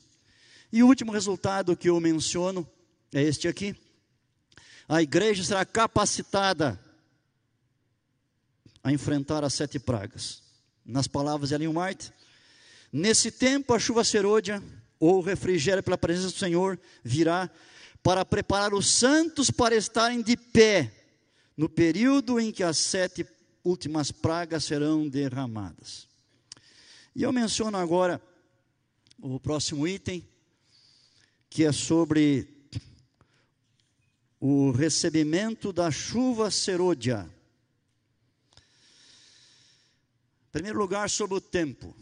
E 0.72 0.82
o 0.82 0.88
último 0.88 1.12
resultado 1.12 1.78
que 1.78 1.90
eu 1.90 2.00
menciono 2.00 2.68
é 3.14 3.22
este 3.22 3.48
aqui. 3.48 3.76
A 4.90 5.02
igreja 5.02 5.44
será 5.44 5.64
capacitada 5.64 6.80
a 8.84 8.92
enfrentar 8.92 9.44
as 9.44 9.54
sete 9.54 9.80
pragas. 9.80 10.42
Nas 10.84 11.08
palavras 11.08 11.50
de 11.50 11.56
Ellen 11.56 11.78
White, 11.78 12.12
nesse 12.92 13.32
tempo 13.32 13.74
a 13.74 13.80
chuva 13.80 14.04
serôdia 14.04 14.62
ou 15.06 15.20
refrigério 15.20 15.84
pela 15.84 15.98
presença 15.98 16.30
do 16.30 16.40
Senhor 16.40 16.80
virá 17.04 17.52
para 18.02 18.24
preparar 18.24 18.74
os 18.74 18.88
santos 18.88 19.52
para 19.52 19.76
estarem 19.76 20.22
de 20.22 20.38
pé 20.38 20.94
no 21.58 21.68
período 21.68 22.40
em 22.40 22.54
que 22.54 22.64
as 22.64 22.78
sete 22.78 23.28
últimas 23.66 24.14
pragas 24.14 24.64
serão 24.64 25.10
derramadas. 25.10 26.08
E 27.14 27.22
eu 27.22 27.34
menciono 27.34 27.78
agora 27.78 28.22
o 29.20 29.38
próximo 29.42 29.86
item, 29.86 30.26
que 31.50 31.66
é 31.66 31.74
sobre 31.74 32.48
o 34.40 34.72
recebimento 34.72 35.74
da 35.74 35.92
chuva 35.92 36.50
serôdia. 36.50 37.30
Em 40.48 40.52
primeiro 40.54 40.80
lugar, 40.80 41.10
sobre 41.10 41.36
o 41.36 41.42
tempo. 41.42 41.94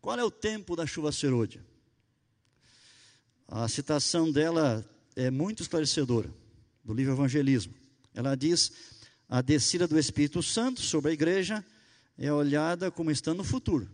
Qual 0.00 0.18
é 0.18 0.24
o 0.24 0.32
tempo 0.32 0.74
da 0.74 0.84
chuva 0.84 1.12
serôdia? 1.12 1.73
A 3.46 3.68
citação 3.68 4.30
dela 4.30 4.84
é 5.14 5.30
muito 5.30 5.62
esclarecedora, 5.62 6.30
do 6.82 6.92
livro 6.92 7.12
Evangelismo. 7.12 7.74
Ela 8.14 8.34
diz: 8.34 8.72
a 9.28 9.40
descida 9.42 9.86
do 9.86 9.98
Espírito 9.98 10.42
Santo 10.42 10.80
sobre 10.80 11.10
a 11.10 11.14
igreja 11.14 11.64
é 12.18 12.32
olhada 12.32 12.90
como 12.90 13.10
estando 13.10 13.38
no 13.38 13.44
futuro. 13.44 13.88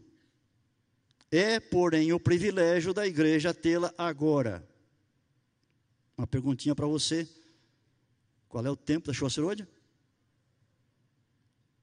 É, 1.30 1.60
porém, 1.60 2.12
o 2.12 2.20
privilégio 2.20 2.92
da 2.92 3.06
igreja 3.06 3.54
tê-la 3.54 3.94
agora. 3.96 4.66
Uma 6.16 6.26
perguntinha 6.26 6.74
para 6.74 6.86
você: 6.86 7.28
qual 8.48 8.64
é 8.64 8.70
o 8.70 8.76
tempo 8.76 9.06
da 9.06 9.12
chuva 9.12 9.30
serôdia? 9.30 9.68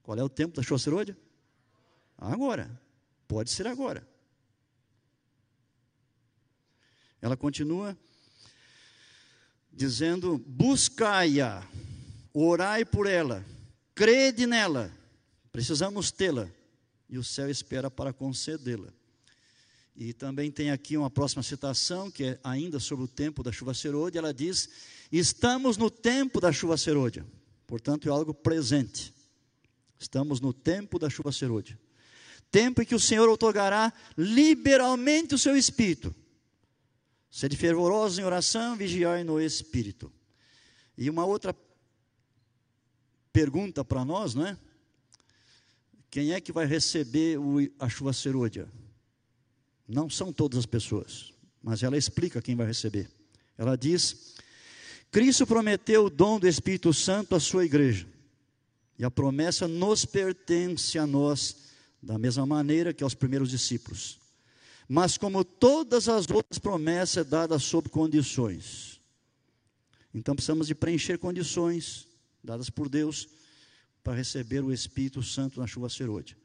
Qual 0.02 0.18
é 0.18 0.22
o 0.22 0.28
tempo 0.28 0.56
da 0.56 0.62
chuva 0.62 0.78
serôdia? 0.78 1.16
Agora. 2.16 2.80
Pode 3.28 3.50
ser 3.50 3.66
agora. 3.66 4.08
Ela 7.20 7.36
continua 7.36 7.96
dizendo: 9.72 10.38
buscai-a, 10.46 11.66
orai 12.32 12.84
por 12.84 13.06
ela, 13.06 13.44
crede 13.94 14.46
nela, 14.46 14.92
precisamos 15.52 16.10
tê-la, 16.10 16.48
e 17.08 17.18
o 17.18 17.24
céu 17.24 17.48
espera 17.48 17.90
para 17.90 18.12
concedê-la. 18.12 18.92
E 19.96 20.12
também 20.12 20.50
tem 20.50 20.70
aqui 20.70 20.96
uma 20.96 21.10
próxima 21.10 21.42
citação, 21.42 22.08
que 22.08 22.24
é 22.24 22.40
ainda 22.44 22.78
sobre 22.78 23.04
o 23.04 23.08
tempo 23.08 23.42
da 23.42 23.50
chuva 23.50 23.74
serôdia, 23.74 24.20
ela 24.20 24.32
diz: 24.32 24.68
Estamos 25.10 25.76
no 25.76 25.90
tempo 25.90 26.40
da 26.40 26.52
chuva 26.52 26.76
serôdia. 26.76 27.26
Portanto, 27.66 28.08
é 28.08 28.10
algo 28.12 28.32
presente. 28.32 29.12
Estamos 29.98 30.40
no 30.40 30.52
tempo 30.52 30.98
da 30.98 31.10
chuva 31.10 31.32
serôdia. 31.32 31.78
Tempo 32.50 32.80
em 32.80 32.84
que 32.84 32.94
o 32.94 33.00
Senhor 33.00 33.28
otorgará 33.28 33.92
liberalmente 34.16 35.34
o 35.34 35.38
seu 35.38 35.56
espírito. 35.56 36.14
Sede 37.30 37.56
fervorosos 37.56 38.18
em 38.18 38.24
oração, 38.24 38.76
vigiai 38.76 39.22
no 39.22 39.40
espírito. 39.40 40.12
E 40.96 41.08
uma 41.10 41.24
outra 41.24 41.54
pergunta 43.32 43.84
para 43.84 44.04
nós, 44.04 44.34
não 44.34 44.46
é? 44.46 44.56
Quem 46.10 46.32
é 46.32 46.40
que 46.40 46.52
vai 46.52 46.66
receber 46.66 47.38
o, 47.38 47.58
a 47.78 47.88
chuva 47.88 48.12
serôdia? 48.12 48.68
Não 49.86 50.08
são 50.08 50.32
todas 50.32 50.58
as 50.58 50.66
pessoas, 50.66 51.32
mas 51.62 51.82
ela 51.82 51.96
explica 51.96 52.42
quem 52.42 52.56
vai 52.56 52.66
receber. 52.66 53.10
Ela 53.56 53.76
diz: 53.76 54.34
Cristo 55.10 55.46
prometeu 55.46 56.06
o 56.06 56.10
dom 56.10 56.38
do 56.38 56.48
Espírito 56.48 56.92
Santo 56.92 57.34
à 57.34 57.40
sua 57.40 57.64
igreja. 57.64 58.06
E 58.98 59.04
a 59.04 59.10
promessa 59.10 59.68
nos 59.68 60.04
pertence 60.04 60.98
a 60.98 61.06
nós, 61.06 61.56
da 62.02 62.18
mesma 62.18 62.44
maneira 62.44 62.92
que 62.92 63.04
aos 63.04 63.14
primeiros 63.14 63.50
discípulos. 63.50 64.18
Mas, 64.88 65.18
como 65.18 65.44
todas 65.44 66.08
as 66.08 66.28
outras 66.30 66.58
promessas, 66.58 67.18
é 67.18 67.24
dada 67.28 67.58
sob 67.58 67.90
condições. 67.90 68.98
Então, 70.14 70.34
precisamos 70.34 70.66
de 70.66 70.74
preencher 70.74 71.18
condições 71.18 72.08
dadas 72.42 72.70
por 72.70 72.88
Deus 72.88 73.28
para 74.02 74.14
receber 74.14 74.64
o 74.64 74.72
Espírito 74.72 75.22
Santo 75.22 75.60
na 75.60 75.66
chuva 75.66 75.90
serôdia. 75.90 76.36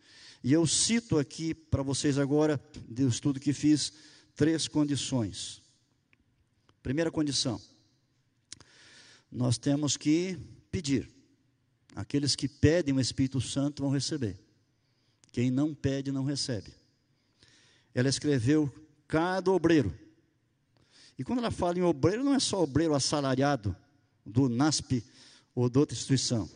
E 0.44 0.52
eu 0.52 0.68
cito 0.68 1.18
aqui 1.18 1.54
para 1.54 1.82
vocês 1.82 2.18
agora, 2.18 2.60
do 2.90 3.08
estudo 3.08 3.40
que 3.40 3.54
fiz, 3.54 3.94
três 4.36 4.68
condições. 4.68 5.62
Primeira 6.82 7.10
condição: 7.10 7.62
nós 9.32 9.58
temos 9.58 9.96
que 9.96 10.38
pedir. 10.70 11.10
Aqueles 11.96 12.36
que 12.36 12.50
pedem 12.50 12.94
o 12.94 13.00
Espírito 13.00 13.40
Santo 13.40 13.84
vão 13.84 13.92
receber. 13.92 14.38
Quem 15.32 15.50
não 15.50 15.74
pede, 15.74 16.12
não 16.12 16.26
recebe. 16.26 16.74
Ela 17.94 18.10
escreveu 18.10 18.72
cada 19.08 19.52
obreiro. 19.52 19.94
E 21.18 21.24
quando 21.24 21.40
ela 21.40 21.52
fala 21.52 21.78
em 21.78 21.84
obreiro, 21.84 22.24
não 22.24 22.34
é 22.34 22.40
só 22.40 22.62
obreiro 22.62 22.96
assalariado 22.96 23.76
do 24.26 24.50
NASP 24.50 25.04
ou 25.54 25.70
de 25.70 25.78
outra 25.78 25.96
instituição. 25.96 26.50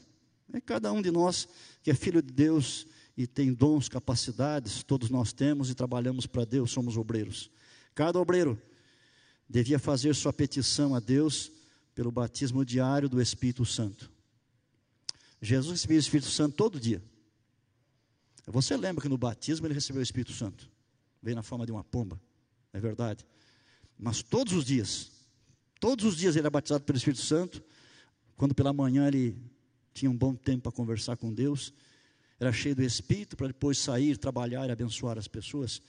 É 0.52 0.60
cada 0.60 0.92
um 0.92 1.02
de 1.02 1.12
nós 1.12 1.48
que 1.84 1.92
é 1.92 1.94
filho 1.94 2.22
de 2.22 2.32
Deus 2.34 2.88
e 3.16 3.26
tem 3.28 3.54
dons, 3.54 3.90
capacidades, 3.90 4.84
todos 4.84 5.10
nós 5.10 5.34
temos 5.34 5.70
e 5.70 5.76
trabalhamos 5.76 6.26
para 6.26 6.46
Deus, 6.46 6.72
somos 6.72 6.98
obreiros. 6.98 7.50
Cada 7.94 8.20
obreiro 8.20 8.62
devia 9.50 9.80
fazer 9.80 10.14
sua 10.14 10.32
petição 10.32 10.94
a 10.94 11.00
Deus 11.00 11.52
pelo 11.96 12.12
batismo 12.12 12.64
diário 12.64 13.10
do 13.10 13.22
Espírito 13.22 13.66
Santo. 13.66 14.12
Jesus 15.42 15.72
recebia 15.72 15.98
o 15.98 16.00
Espírito 16.00 16.30
Santo 16.30 16.56
todo 16.56 16.80
dia. 16.80 17.02
Você 18.46 18.78
lembra 18.78 19.02
que 19.02 19.10
no 19.10 19.18
batismo 19.18 19.68
ele 19.68 19.74
recebeu 19.74 20.00
o 20.00 20.04
Espírito 20.04 20.32
Santo? 20.32 20.70
Veio 21.22 21.36
na 21.36 21.44
forma 21.44 21.66
de 21.66 21.72
uma 21.72 21.84
pomba, 21.84 22.20
é 22.74 22.80
verdade. 22.80 23.26
Mas 23.98 24.22
todos 24.22 24.54
os 24.54 24.66
dias, 24.66 25.12
todos 25.80 26.06
os 26.06 26.16
dias 26.16 26.36
ele 26.36 26.44
era 26.44 26.50
batizado 26.50 26.84
pelo 26.84 26.98
Espírito 26.98 27.22
Santo. 27.22 27.64
Quando 28.36 28.54
pela 28.54 28.72
manhã 28.72 29.08
ele 29.08 29.36
tinha 29.94 30.12
um 30.12 30.18
bom 30.18 30.36
tempo 30.36 30.64
para 30.64 30.72
conversar 30.72 31.18
com 31.18 31.34
Deus, 31.34 31.74
era 32.40 32.54
cheio 32.54 32.76
do 32.76 32.84
Espírito 32.84 33.36
para 33.36 33.48
depois 33.48 33.80
sair, 33.80 34.18
trabalhar 34.18 34.68
e 34.68 34.72
abençoar 34.72 35.18
as 35.18 35.28
pessoas. 35.28 35.82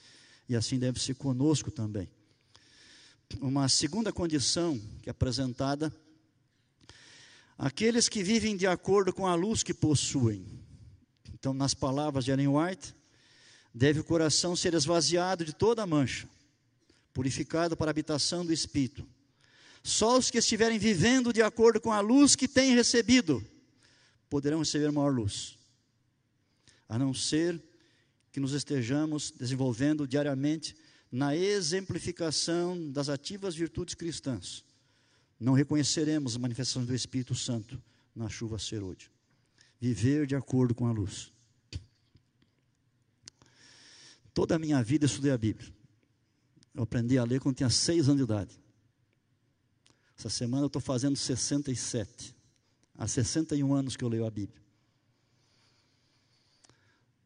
E 0.49 0.57
assim 0.57 0.79
deve 0.79 0.99
ser 0.99 1.15
conosco 1.15 1.71
também. 1.71 2.09
Uma 3.41 3.69
segunda 3.69 4.11
condição 4.11 4.81
que 5.03 5.11
é 5.11 5.13
apresentada 5.13 5.95
aqueles 7.59 8.09
que 8.09 8.23
vivem 8.23 8.57
de 8.57 8.67
acordo 8.67 9.13
com 9.13 9.27
a 9.27 9.35
luz 9.35 9.63
que 9.63 9.75
possuem. 9.75 10.47
Então, 11.35 11.53
nas 11.53 11.75
palavras 11.75 12.25
de 12.25 12.31
Ellen 12.31 12.49
White, 12.49 12.95
deve 13.75 14.01
o 14.01 14.05
coração 14.05 14.57
ser 14.57 14.75
esvaziado 14.75 15.45
de 15.45 15.53
toda 15.53 15.87
mancha, 15.87 16.29
purificado 17.13 17.77
para 17.77 17.91
a 17.91 17.93
habitação 17.93 18.45
do 18.45 18.53
Espírito. 18.53 19.07
Só 19.83 20.19
os 20.19 20.31
que 20.31 20.39
estiverem 20.39 20.79
vivendo 20.79 21.33
de 21.33 21.43
acordo 21.43 21.81
com 21.81 21.93
a 21.93 22.01
luz 22.01 22.35
que 22.35 22.49
têm 22.49 22.75
recebido 22.75 23.45
poderão 24.29 24.59
receber 24.59 24.91
maior 24.93 25.15
luz. 25.15 25.57
A 26.89 26.99
não 26.99 27.15
ser 27.15 27.63
que 28.33 28.41
nos 28.41 28.53
estejamos 28.53 29.31
desenvolvendo 29.31 30.07
diariamente 30.07 30.77
na 31.11 31.35
exemplificação 31.35 32.91
das 32.91 33.09
ativas 33.09 33.55
virtudes 33.55 33.95
cristãs. 33.95 34.65
Não 35.41 35.55
reconheceremos 35.55 36.37
a 36.37 36.39
manifestação 36.39 36.85
do 36.85 36.95
Espírito 36.95 37.35
Santo 37.35 37.81
na 38.15 38.29
chuva 38.29 38.59
serôdia. 38.59 39.09
Viver 39.81 40.27
de 40.27 40.35
acordo 40.35 40.75
com 40.75 40.87
a 40.87 40.93
luz. 40.93 41.33
Toda 44.39 44.55
a 44.55 44.59
minha 44.61 44.81
vida 44.85 45.05
estudei 45.05 45.33
a 45.33 45.37
Bíblia. 45.37 45.69
Eu 46.73 46.85
aprendi 46.85 47.19
a 47.19 47.25
ler 47.25 47.41
quando 47.41 47.57
tinha 47.57 47.69
seis 47.69 48.09
anos 48.09 48.19
de 48.19 48.23
idade. 48.23 48.63
Essa 50.17 50.31
semana 50.31 50.63
eu 50.63 50.69
estou 50.69 50.81
fazendo 50.81 51.17
67. 51.17 52.37
Há 52.95 53.09
61 53.09 53.75
anos 53.75 53.97
que 53.97 54.05
eu 54.05 54.09
leio 54.09 54.25
a 54.25 54.31
Bíblia. 54.31 54.63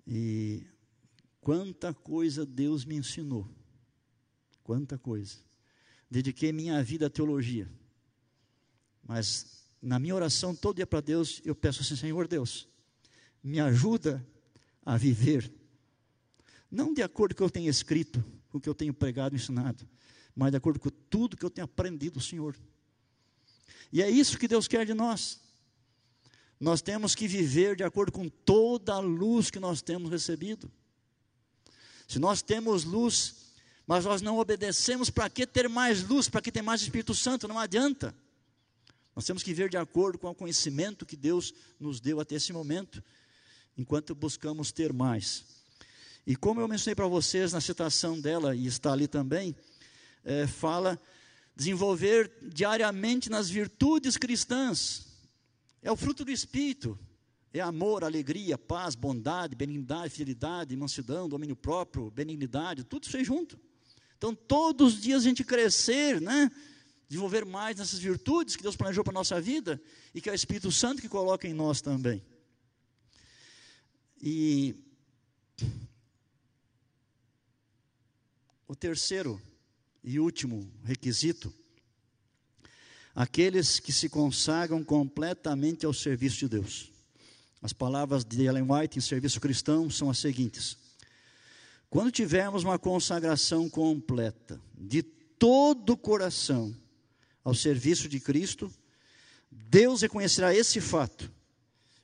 E 0.07 0.65
quanta 1.39 1.93
coisa 1.93 2.47
Deus 2.47 2.87
me 2.87 2.97
ensinou. 2.97 3.47
Quanta 4.65 4.97
coisa. 4.97 5.37
Dediquei 6.11 6.51
minha 6.51 6.83
vida 6.83 7.09
à 7.09 7.11
teologia. 7.11 7.71
Mas 9.07 9.67
na 9.83 9.99
minha 9.99 10.15
oração 10.15 10.57
todo 10.57 10.77
dia 10.77 10.87
para 10.87 11.03
Deus, 11.03 11.43
eu 11.45 11.55
peço 11.55 11.83
assim: 11.83 11.95
Senhor 11.95 12.27
Deus, 12.27 12.67
me 13.45 13.61
ajuda 13.61 14.27
a 14.83 14.97
viver, 14.97 15.53
não 16.73 16.95
de 16.95 17.03
acordo 17.03 17.35
com 17.35 17.45
o 17.45 17.47
que 17.47 17.51
eu 17.51 17.51
tenho 17.51 17.69
escrito, 17.69 18.25
com 18.49 18.57
o 18.57 18.61
que 18.61 18.69
eu 18.69 18.75
tenho 18.75 18.95
pregado 18.95 19.35
e 19.35 19.39
ensinado, 19.39 19.87
mas 20.35 20.51
de 20.51 20.57
acordo 20.57 20.81
com 20.81 20.89
tudo 20.89 21.37
que 21.37 21.45
eu 21.45 21.51
tenho 21.51 21.67
aprendido 21.67 22.15
do 22.15 22.21
Senhor. 22.25 22.57
E 23.93 24.01
é 24.01 24.09
isso 24.09 24.39
que 24.39 24.49
Deus 24.49 24.67
quer 24.67 24.87
de 24.87 24.95
nós. 24.95 25.39
Nós 26.59 26.81
temos 26.81 27.15
que 27.15 27.29
viver 27.29 27.77
de 27.77 27.85
acordo 27.85 28.11
com 28.11 28.27
toda 28.27 28.95
a 28.95 29.01
luz 29.01 29.51
que 29.51 29.61
nós 29.61 29.83
temos 29.83 30.11
recebido. 30.11 30.73
Se 32.09 32.19
nós 32.19 32.41
temos 32.41 32.85
luz, 32.85 33.53
mas 33.87 34.07
nós 34.07 34.23
não 34.23 34.39
obedecemos, 34.39 35.11
para 35.11 35.29
que 35.29 35.47
ter 35.47 35.69
mais 35.69 36.03
luz? 36.09 36.29
Para 36.29 36.41
que 36.41 36.51
ter 36.51 36.63
mais 36.63 36.81
Espírito 36.81 37.15
Santo? 37.15 37.47
Não 37.47 37.59
adianta. 37.59 38.15
Nós 39.15 39.27
temos 39.27 39.43
que 39.43 39.51
viver 39.51 39.69
de 39.69 39.77
acordo 39.77 40.19
com 40.19 40.31
o 40.31 40.35
conhecimento 40.35 41.05
que 41.05 41.17
Deus 41.17 41.53
nos 41.79 42.01
deu 42.01 42.19
até 42.19 42.37
esse 42.37 42.51
momento, 42.51 43.05
enquanto 43.77 44.15
buscamos 44.15 44.73
ter 44.73 44.91
mais. 44.91 45.62
E 46.27 46.37
como 46.37 46.61
eu 46.61 46.69
mencionei 46.69 46.95
para 46.95 47.07
vocês 47.07 47.53
na 47.53 47.61
citação 47.61 48.21
dela, 48.21 48.55
e 48.55 48.67
está 48.67 48.93
ali 48.93 49.09
também, 49.09 49.57
é, 50.25 50.47
fala 50.47 51.01
desenvolver 51.55 52.33
diariamente 52.43 53.29
nas 53.29 53.51
virtudes 53.51 54.17
cristãs. 54.17 55.07
É 55.83 55.91
o 55.91 55.97
fruto 55.97 56.25
do 56.25 56.31
Espírito. 56.31 56.99
É 57.53 57.61
amor, 57.61 58.03
alegria, 58.03 58.57
paz, 58.57 58.95
bondade, 58.95 59.55
benignidade, 59.55 60.11
fidelidade, 60.11 60.75
mansidão, 60.75 61.29
domínio 61.29 61.55
próprio, 61.55 62.11
benignidade, 62.11 62.83
tudo 62.85 63.05
isso 63.05 63.17
aí 63.17 63.25
junto. 63.25 63.61
Então, 64.17 64.35
todos 64.35 64.95
os 64.95 65.01
dias 65.01 65.23
a 65.23 65.29
gente 65.29 65.45
crescer, 65.45 66.21
né? 66.21 66.51
Desenvolver 67.09 67.45
mais 67.45 67.77
nessas 67.77 67.99
virtudes 67.99 68.57
que 68.57 68.63
Deus 68.63 68.77
planejou 68.77 69.05
para 69.05 69.13
a 69.13 69.15
nossa 69.21 69.39
vida 69.39 69.83
e 70.15 70.21
que 70.21 70.31
é 70.31 70.33
o 70.33 70.35
Espírito 70.35 70.73
Santo 70.73 71.03
que 71.03 71.09
coloca 71.09 71.47
em 71.47 71.53
nós 71.53 71.83
também. 71.83 72.23
E 74.23 74.75
o 78.73 78.75
terceiro 78.75 79.39
e 80.03 80.19
último 80.19 80.67
requisito 80.83 81.53
aqueles 83.15 83.79
que 83.79 83.93
se 83.93 84.09
consagram 84.09 84.83
completamente 84.83 85.85
ao 85.85 85.93
serviço 85.93 86.39
de 86.39 86.49
Deus. 86.49 86.91
As 87.61 87.75
palavras 87.75 88.25
de 88.25 88.47
Ellen 88.47 88.65
White 88.67 88.99
em 88.99 89.03
Serviço 89.03 89.39
Cristão 89.43 89.91
são 89.91 90.09
as 90.09 90.17
seguintes: 90.17 90.79
Quando 91.91 92.11
tivermos 92.11 92.65
uma 92.65 92.79
consagração 92.79 93.69
completa, 93.69 94.59
de 94.75 95.03
todo 95.03 95.91
o 95.91 95.97
coração, 95.99 96.75
ao 97.45 97.55
serviço 97.55 98.09
de 98.09 98.21
Cristo, 98.21 98.73
Deus 99.51 100.01
reconhecerá 100.01 100.55
esse 100.55 100.81
fato, 100.81 101.31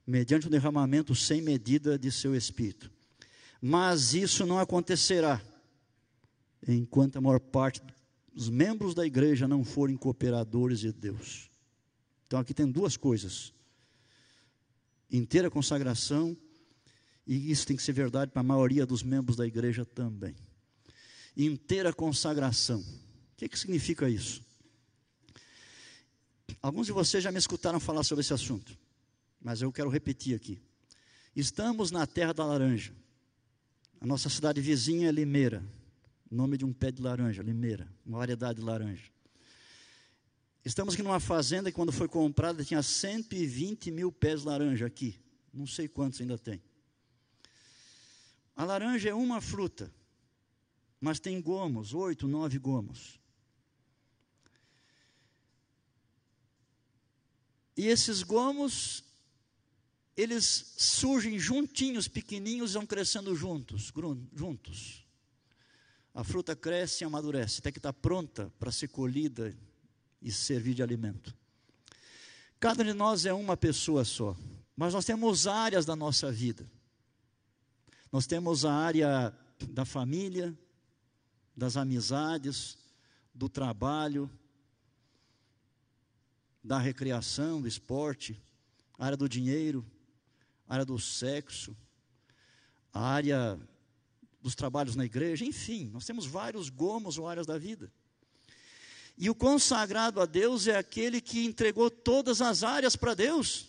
mediante 0.06 0.48
o 0.48 0.50
derramamento 0.50 1.14
sem 1.14 1.40
medida 1.40 1.98
de 1.98 2.12
seu 2.12 2.36
Espírito. 2.36 2.92
Mas 3.58 4.12
isso 4.12 4.44
não 4.44 4.58
acontecerá 4.58 5.42
enquanto 6.66 7.16
a 7.16 7.20
maior 7.20 7.40
parte 7.40 7.82
os 8.38 8.48
membros 8.48 8.94
da 8.94 9.04
igreja 9.04 9.48
não 9.48 9.64
forem 9.64 9.96
cooperadores 9.96 10.78
de 10.78 10.92
Deus. 10.92 11.50
Então 12.24 12.38
aqui 12.38 12.54
tem 12.54 12.70
duas 12.70 12.96
coisas: 12.96 13.52
inteira 15.10 15.50
consagração, 15.50 16.36
e 17.26 17.50
isso 17.50 17.66
tem 17.66 17.76
que 17.76 17.82
ser 17.82 17.92
verdade 17.92 18.30
para 18.30 18.38
a 18.38 18.44
maioria 18.44 18.86
dos 18.86 19.02
membros 19.02 19.36
da 19.36 19.44
igreja 19.44 19.84
também. 19.84 20.36
Inteira 21.36 21.92
consagração. 21.92 22.78
O 22.80 23.36
que, 23.36 23.48
que 23.48 23.58
significa 23.58 24.08
isso? 24.08 24.40
Alguns 26.62 26.86
de 26.86 26.92
vocês 26.92 27.24
já 27.24 27.32
me 27.32 27.38
escutaram 27.38 27.80
falar 27.80 28.04
sobre 28.04 28.20
esse 28.20 28.32
assunto. 28.32 28.78
mas 29.40 29.62
eu 29.62 29.72
quero 29.72 29.90
repetir 29.90 30.36
aqui. 30.36 30.60
Estamos 31.34 31.90
na 31.90 32.06
terra 32.06 32.32
da 32.32 32.44
laranja. 32.44 32.92
A 34.00 34.06
nossa 34.06 34.28
cidade 34.28 34.60
vizinha 34.60 35.08
é 35.08 35.12
Limeira, 35.12 35.62
nome 36.30 36.56
de 36.56 36.64
um 36.64 36.72
pé 36.72 36.90
de 36.90 37.00
laranja, 37.00 37.42
Limeira, 37.42 37.88
uma 38.04 38.18
variedade 38.18 38.60
de 38.60 38.64
laranja. 38.64 39.10
Estamos 40.64 40.94
aqui 40.94 41.02
numa 41.02 41.20
fazenda 41.20 41.70
que, 41.70 41.76
quando 41.76 41.92
foi 41.92 42.08
comprada, 42.08 42.64
tinha 42.64 42.82
120 42.82 43.90
mil 43.90 44.12
pés 44.12 44.40
de 44.40 44.46
laranja 44.46 44.86
aqui. 44.86 45.18
Não 45.52 45.66
sei 45.66 45.88
quantos 45.88 46.20
ainda 46.20 46.36
tem. 46.36 46.62
A 48.54 48.64
laranja 48.64 49.08
é 49.08 49.14
uma 49.14 49.40
fruta, 49.40 49.90
mas 51.00 51.18
tem 51.20 51.40
gomos, 51.40 51.94
oito, 51.94 52.28
nove 52.28 52.58
gomos. 52.58 53.18
E 57.76 57.86
esses 57.86 58.24
gomos, 58.24 59.04
eles 60.16 60.74
surgem 60.76 61.38
juntinhos, 61.38 62.08
pequenininhos, 62.08 62.74
vão 62.74 62.84
crescendo 62.84 63.34
juntos, 63.36 63.92
juntos. 64.34 65.07
A 66.18 66.24
fruta 66.24 66.56
cresce 66.56 67.04
e 67.04 67.06
amadurece, 67.06 67.60
até 67.60 67.70
que 67.70 67.78
está 67.78 67.92
pronta 67.92 68.52
para 68.58 68.72
ser 68.72 68.88
colhida 68.88 69.56
e 70.20 70.32
servir 70.32 70.74
de 70.74 70.82
alimento. 70.82 71.32
Cada 72.58 72.82
um 72.82 72.86
de 72.86 72.92
nós 72.92 73.24
é 73.24 73.32
uma 73.32 73.56
pessoa 73.56 74.04
só, 74.04 74.36
mas 74.74 74.94
nós 74.94 75.04
temos 75.04 75.46
áreas 75.46 75.86
da 75.86 75.94
nossa 75.94 76.32
vida. 76.32 76.68
Nós 78.10 78.26
temos 78.26 78.64
a 78.64 78.72
área 78.72 79.32
da 79.68 79.84
família, 79.84 80.52
das 81.56 81.76
amizades, 81.76 82.76
do 83.32 83.48
trabalho, 83.48 84.28
da 86.64 86.80
recreação, 86.80 87.62
do 87.62 87.68
esporte, 87.68 88.36
a 88.98 89.06
área 89.06 89.16
do 89.16 89.28
dinheiro, 89.28 89.86
a 90.66 90.74
área 90.74 90.84
do 90.84 90.98
sexo, 90.98 91.76
a 92.92 93.06
área 93.06 93.56
dos 94.40 94.54
trabalhos 94.54 94.96
na 94.96 95.04
igreja, 95.04 95.44
enfim, 95.44 95.90
nós 95.92 96.04
temos 96.04 96.26
vários 96.26 96.68
gomos 96.68 97.18
ou 97.18 97.26
áreas 97.26 97.46
da 97.46 97.58
vida. 97.58 97.92
E 99.16 99.28
o 99.28 99.34
consagrado 99.34 100.20
a 100.20 100.26
Deus 100.26 100.68
é 100.68 100.76
aquele 100.76 101.20
que 101.20 101.44
entregou 101.44 101.90
todas 101.90 102.40
as 102.40 102.62
áreas 102.62 102.94
para 102.94 103.14
Deus. 103.14 103.66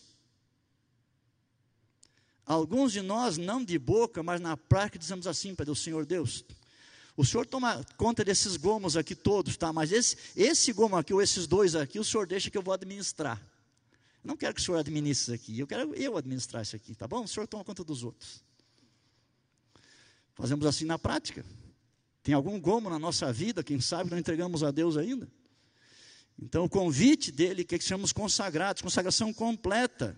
Alguns 2.45 2.91
de 2.91 3.01
nós, 3.01 3.37
não 3.37 3.63
de 3.63 3.77
boca, 3.77 4.21
mas 4.21 4.39
na 4.39 4.55
prática, 4.55 4.99
dizemos 4.99 5.25
assim 5.25 5.55
para 5.55 5.65
Deus: 5.65 5.79
Senhor 5.79 6.05
Deus, 6.05 6.45
o 7.17 7.25
Senhor 7.25 7.45
toma 7.45 7.83
conta 7.97 8.23
desses 8.23 8.57
gomos 8.57 8.95
aqui 8.95 9.15
todos, 9.15 9.57
tá? 9.57 9.73
Mas 9.73 9.91
esse, 9.91 10.17
esse 10.35 10.71
gomo 10.71 10.95
aqui, 10.95 11.13
ou 11.13 11.21
esses 11.21 11.47
dois 11.47 11.75
aqui, 11.75 11.99
o 11.99 12.03
Senhor 12.03 12.27
deixa 12.27 12.49
que 12.49 12.57
eu 12.57 12.61
vou 12.61 12.73
administrar. 12.73 13.41
Não 14.23 14.37
quero 14.37 14.53
que 14.53 14.61
o 14.61 14.63
Senhor 14.63 14.77
administre 14.77 15.35
isso 15.35 15.43
aqui, 15.43 15.59
eu 15.59 15.67
quero 15.67 15.93
eu 15.95 16.15
administrar 16.15 16.61
isso 16.61 16.75
aqui, 16.75 16.93
tá 16.93 17.07
bom? 17.07 17.23
O 17.23 17.27
Senhor 17.27 17.47
toma 17.47 17.63
conta 17.63 17.83
dos 17.83 18.03
outros. 18.03 18.43
Fazemos 20.39 20.65
assim 20.65 20.85
na 20.85 20.97
prática. 20.97 21.45
Tem 22.23 22.33
algum 22.33 22.57
gomo 22.59 22.89
na 22.89 22.97
nossa 22.97 23.31
vida, 23.31 23.61
quem 23.61 23.81
sabe 23.81 24.09
não 24.09 24.17
entregamos 24.17 24.63
a 24.63 24.71
Deus 24.71 24.95
ainda? 24.95 25.29
Então, 26.41 26.63
o 26.63 26.69
convite 26.69 27.29
dele, 27.29 27.65
que 27.65 27.77
chamamos 27.81 28.13
consagrados, 28.13 28.81
consagração 28.81 29.33
completa 29.33 30.17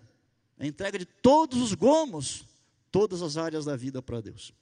a 0.59 0.67
entrega 0.67 0.99
de 0.99 1.05
todos 1.05 1.59
os 1.59 1.73
gomos, 1.73 2.45
todas 2.91 3.23
as 3.23 3.35
áreas 3.35 3.65
da 3.65 3.75
vida 3.75 3.99
para 3.99 4.21
Deus. 4.21 4.53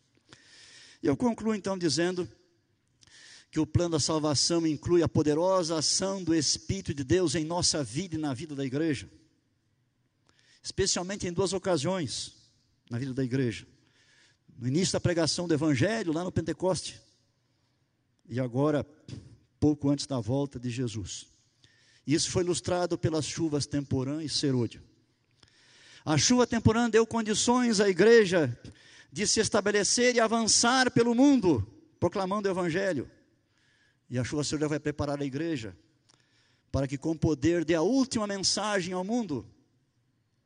E 1.04 1.08
eu 1.08 1.18
concluo 1.18 1.54
então 1.54 1.78
dizendo 1.78 2.30
que 3.52 3.60
o 3.60 3.68
plano 3.68 3.92
da 3.92 4.00
salvação 4.00 4.66
inclui 4.66 5.04
a 5.04 5.10
poderosa 5.10 5.78
ação 5.78 6.24
do 6.24 6.34
Espírito 6.34 6.94
de 6.94 7.04
Deus 7.04 7.36
em 7.36 7.44
nossa 7.44 7.84
vida 7.84 8.16
e 8.16 8.18
na 8.18 8.34
vida 8.34 8.56
da 8.56 8.64
igreja, 8.64 9.10
especialmente 10.64 11.28
em 11.28 11.34
duas 11.34 11.52
ocasiões 11.52 12.34
na 12.90 12.98
vida 12.98 13.14
da 13.14 13.26
igreja: 13.26 13.68
no 14.60 14.68
início 14.68 14.92
da 14.92 15.00
pregação 15.00 15.48
do 15.48 15.54
Evangelho, 15.54 16.12
lá 16.12 16.22
no 16.22 16.34
Pentecoste, 16.34 17.00
e 18.28 18.42
agora, 18.42 18.86
pouco 19.58 19.90
antes 19.90 20.06
da 20.06 20.20
volta 20.20 20.60
de 20.60 20.70
Jesus. 20.70 21.28
Isso 22.06 22.30
foi 22.30 22.44
ilustrado 22.44 22.98
pelas 22.98 23.26
chuvas 23.26 23.66
temporã 23.66 24.22
e 24.22 24.28
serôdia. 24.28 24.84
A 26.04 26.18
chuva 26.18 26.46
temporânea 26.46 26.90
deu 26.90 27.08
condições 27.08 27.80
à 27.80 27.88
igreja 27.88 28.58
de 29.10 29.26
se 29.26 29.40
estabelecer 29.40 30.16
e 30.16 30.20
avançar 30.20 30.92
pelo 30.92 31.16
mundo, 31.16 31.66
proclamando 31.98 32.50
o 32.50 32.52
Evangelho. 32.52 33.10
E 34.10 34.20
a 34.20 34.26
chuva 34.26 34.44
serôdia 34.44 34.68
vai 34.68 34.80
preparar 34.80 35.22
a 35.22 35.26
igreja 35.26 35.76
para 36.70 36.86
que, 36.86 36.98
com 36.98 37.16
poder, 37.16 37.64
dê 37.64 37.76
a 37.76 37.82
última 37.82 38.28
mensagem 38.28 38.94
ao 38.94 39.06
mundo 39.06 39.48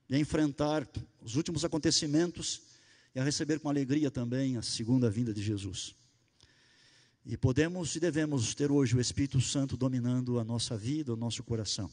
e 0.07 0.20
enfrentar 0.20 0.88
os 1.20 1.36
últimos 1.36 1.66
acontecimentos 1.66 2.72
e 3.16 3.20
a 3.20 3.24
receber 3.24 3.59
com 3.59 3.70
alegria 3.70 4.09
também 4.09 4.57
a 4.57 4.61
segunda 4.61 5.09
vinda 5.09 5.34
de 5.34 5.41
Jesus. 5.41 5.95
E 7.26 7.38
podemos 7.38 7.95
e 7.95 7.99
devemos 7.99 8.53
ter 8.53 8.72
hoje 8.72 8.95
o 8.95 8.99
Espírito 8.99 9.39
Santo 9.39 9.78
dominando 9.78 10.39
a 10.39 10.43
nossa 10.43 10.78
vida, 10.78 11.14
o 11.14 11.18
nosso 11.18 11.43
coração. 11.43 11.89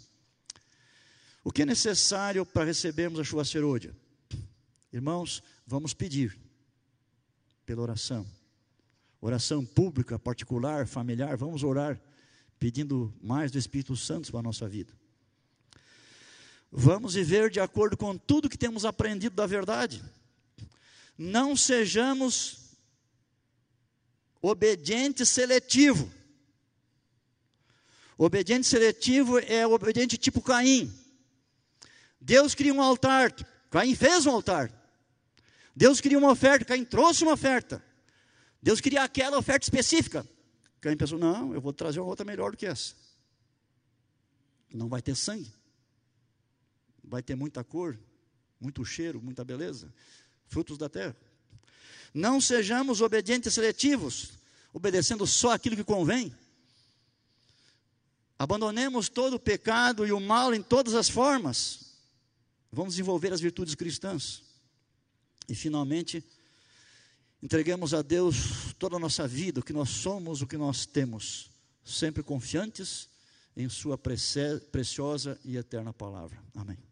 O 1.45 1.53
que 1.53 1.63
é 1.63 1.67
necessário 1.67 2.45
para 2.45 2.65
recebermos 2.65 3.21
a 3.21 3.25
chuva 3.25 3.45
serôdia? 3.45 3.95
Irmãos, 4.93 5.43
vamos 5.67 5.95
pedir 5.95 6.37
pela 7.65 7.83
oração. 7.83 8.27
Oração 9.21 9.65
pública, 9.65 10.19
particular, 10.19 10.87
familiar, 10.87 11.37
vamos 11.37 11.63
orar 11.63 12.01
pedindo 12.59 13.15
mais 13.23 13.51
do 13.51 13.59
Espírito 13.59 13.97
Santo 13.97 14.31
para 14.31 14.41
a 14.41 14.43
nossa 14.43 14.69
vida. 14.69 14.93
Vamos 16.73 17.15
viver 17.15 17.51
de 17.51 17.61
acordo 17.61 17.97
com 17.97 18.17
tudo 18.17 18.49
que 18.49 18.59
temos 18.59 18.85
aprendido 18.85 19.35
da 19.35 19.47
verdade. 19.47 20.03
Não 21.23 21.55
sejamos 21.55 22.79
obediente 24.41 25.27
seletivo. 25.27 26.11
Obediente 28.17 28.67
seletivo 28.67 29.39
é 29.39 29.67
obediente 29.67 30.17
tipo 30.17 30.41
Caim. 30.41 30.91
Deus 32.19 32.55
cria 32.55 32.73
um 32.73 32.81
altar, 32.81 33.35
Caim 33.69 33.95
fez 33.95 34.25
um 34.25 34.31
altar. 34.31 34.73
Deus 35.77 36.01
queria 36.01 36.17
uma 36.17 36.31
oferta, 36.31 36.65
Caim 36.65 36.87
trouxe 36.87 37.23
uma 37.23 37.35
oferta. 37.35 37.85
Deus 38.63 38.81
queria 38.81 39.03
aquela 39.03 39.37
oferta 39.37 39.67
específica. 39.67 40.27
Caim 40.81 40.97
pensou: 40.97 41.19
não, 41.19 41.53
eu 41.53 41.61
vou 41.61 41.75
trazer 41.75 42.01
uma 42.01 42.09
outra 42.09 42.25
melhor 42.25 42.53
do 42.53 42.57
que 42.57 42.65
essa. 42.65 42.95
Não 44.73 44.89
vai 44.89 45.03
ter 45.03 45.15
sangue, 45.15 45.53
vai 47.05 47.23
ter 47.23 47.35
muita 47.35 47.63
cor, 47.63 48.01
muito 48.59 48.83
cheiro, 48.87 49.21
muita 49.21 49.45
beleza, 49.45 49.93
frutos 50.51 50.77
da 50.77 50.89
terra. 50.89 51.17
Não 52.13 52.41
sejamos 52.41 53.01
obedientes 53.01 53.55
seletivos, 53.55 54.33
obedecendo 54.73 55.27
só 55.27 55.53
aquilo 55.53 55.77
que 55.77 55.85
convém. 55.85 56.35
Abandonemos 58.39 59.09
todo 59.09 59.35
o 59.35 59.41
pecado 59.41 60.07
e 60.07 60.13
o 60.13 60.21
mal 60.21 60.53
em 60.53 60.63
todas 60.63 60.95
as 60.95 61.09
formas. 61.09 61.95
Vamos 62.73 62.95
desenvolver 62.95 63.33
as 63.33 63.41
virtudes 63.41 63.75
cristãs. 63.75 64.43
E 65.49 65.55
finalmente, 65.55 66.25
entreguemos 67.43 67.95
a 67.95 68.03
Deus 68.03 68.75
toda 68.79 68.97
a 68.97 69.01
nossa 69.01 69.27
vida, 69.27 69.61
o 69.61 69.63
que 69.63 69.73
nós 69.73 69.91
somos, 69.91 70.43
o 70.43 70.47
que 70.47 70.57
nós 70.57 70.87
temos, 70.87 71.51
sempre 71.85 72.23
confiantes 72.23 73.09
em 73.57 73.69
Sua 73.69 73.99
preciosa 73.99 75.39
e 75.45 75.57
eterna 75.57 75.93
palavra. 75.93 76.43
Amém. 76.55 76.90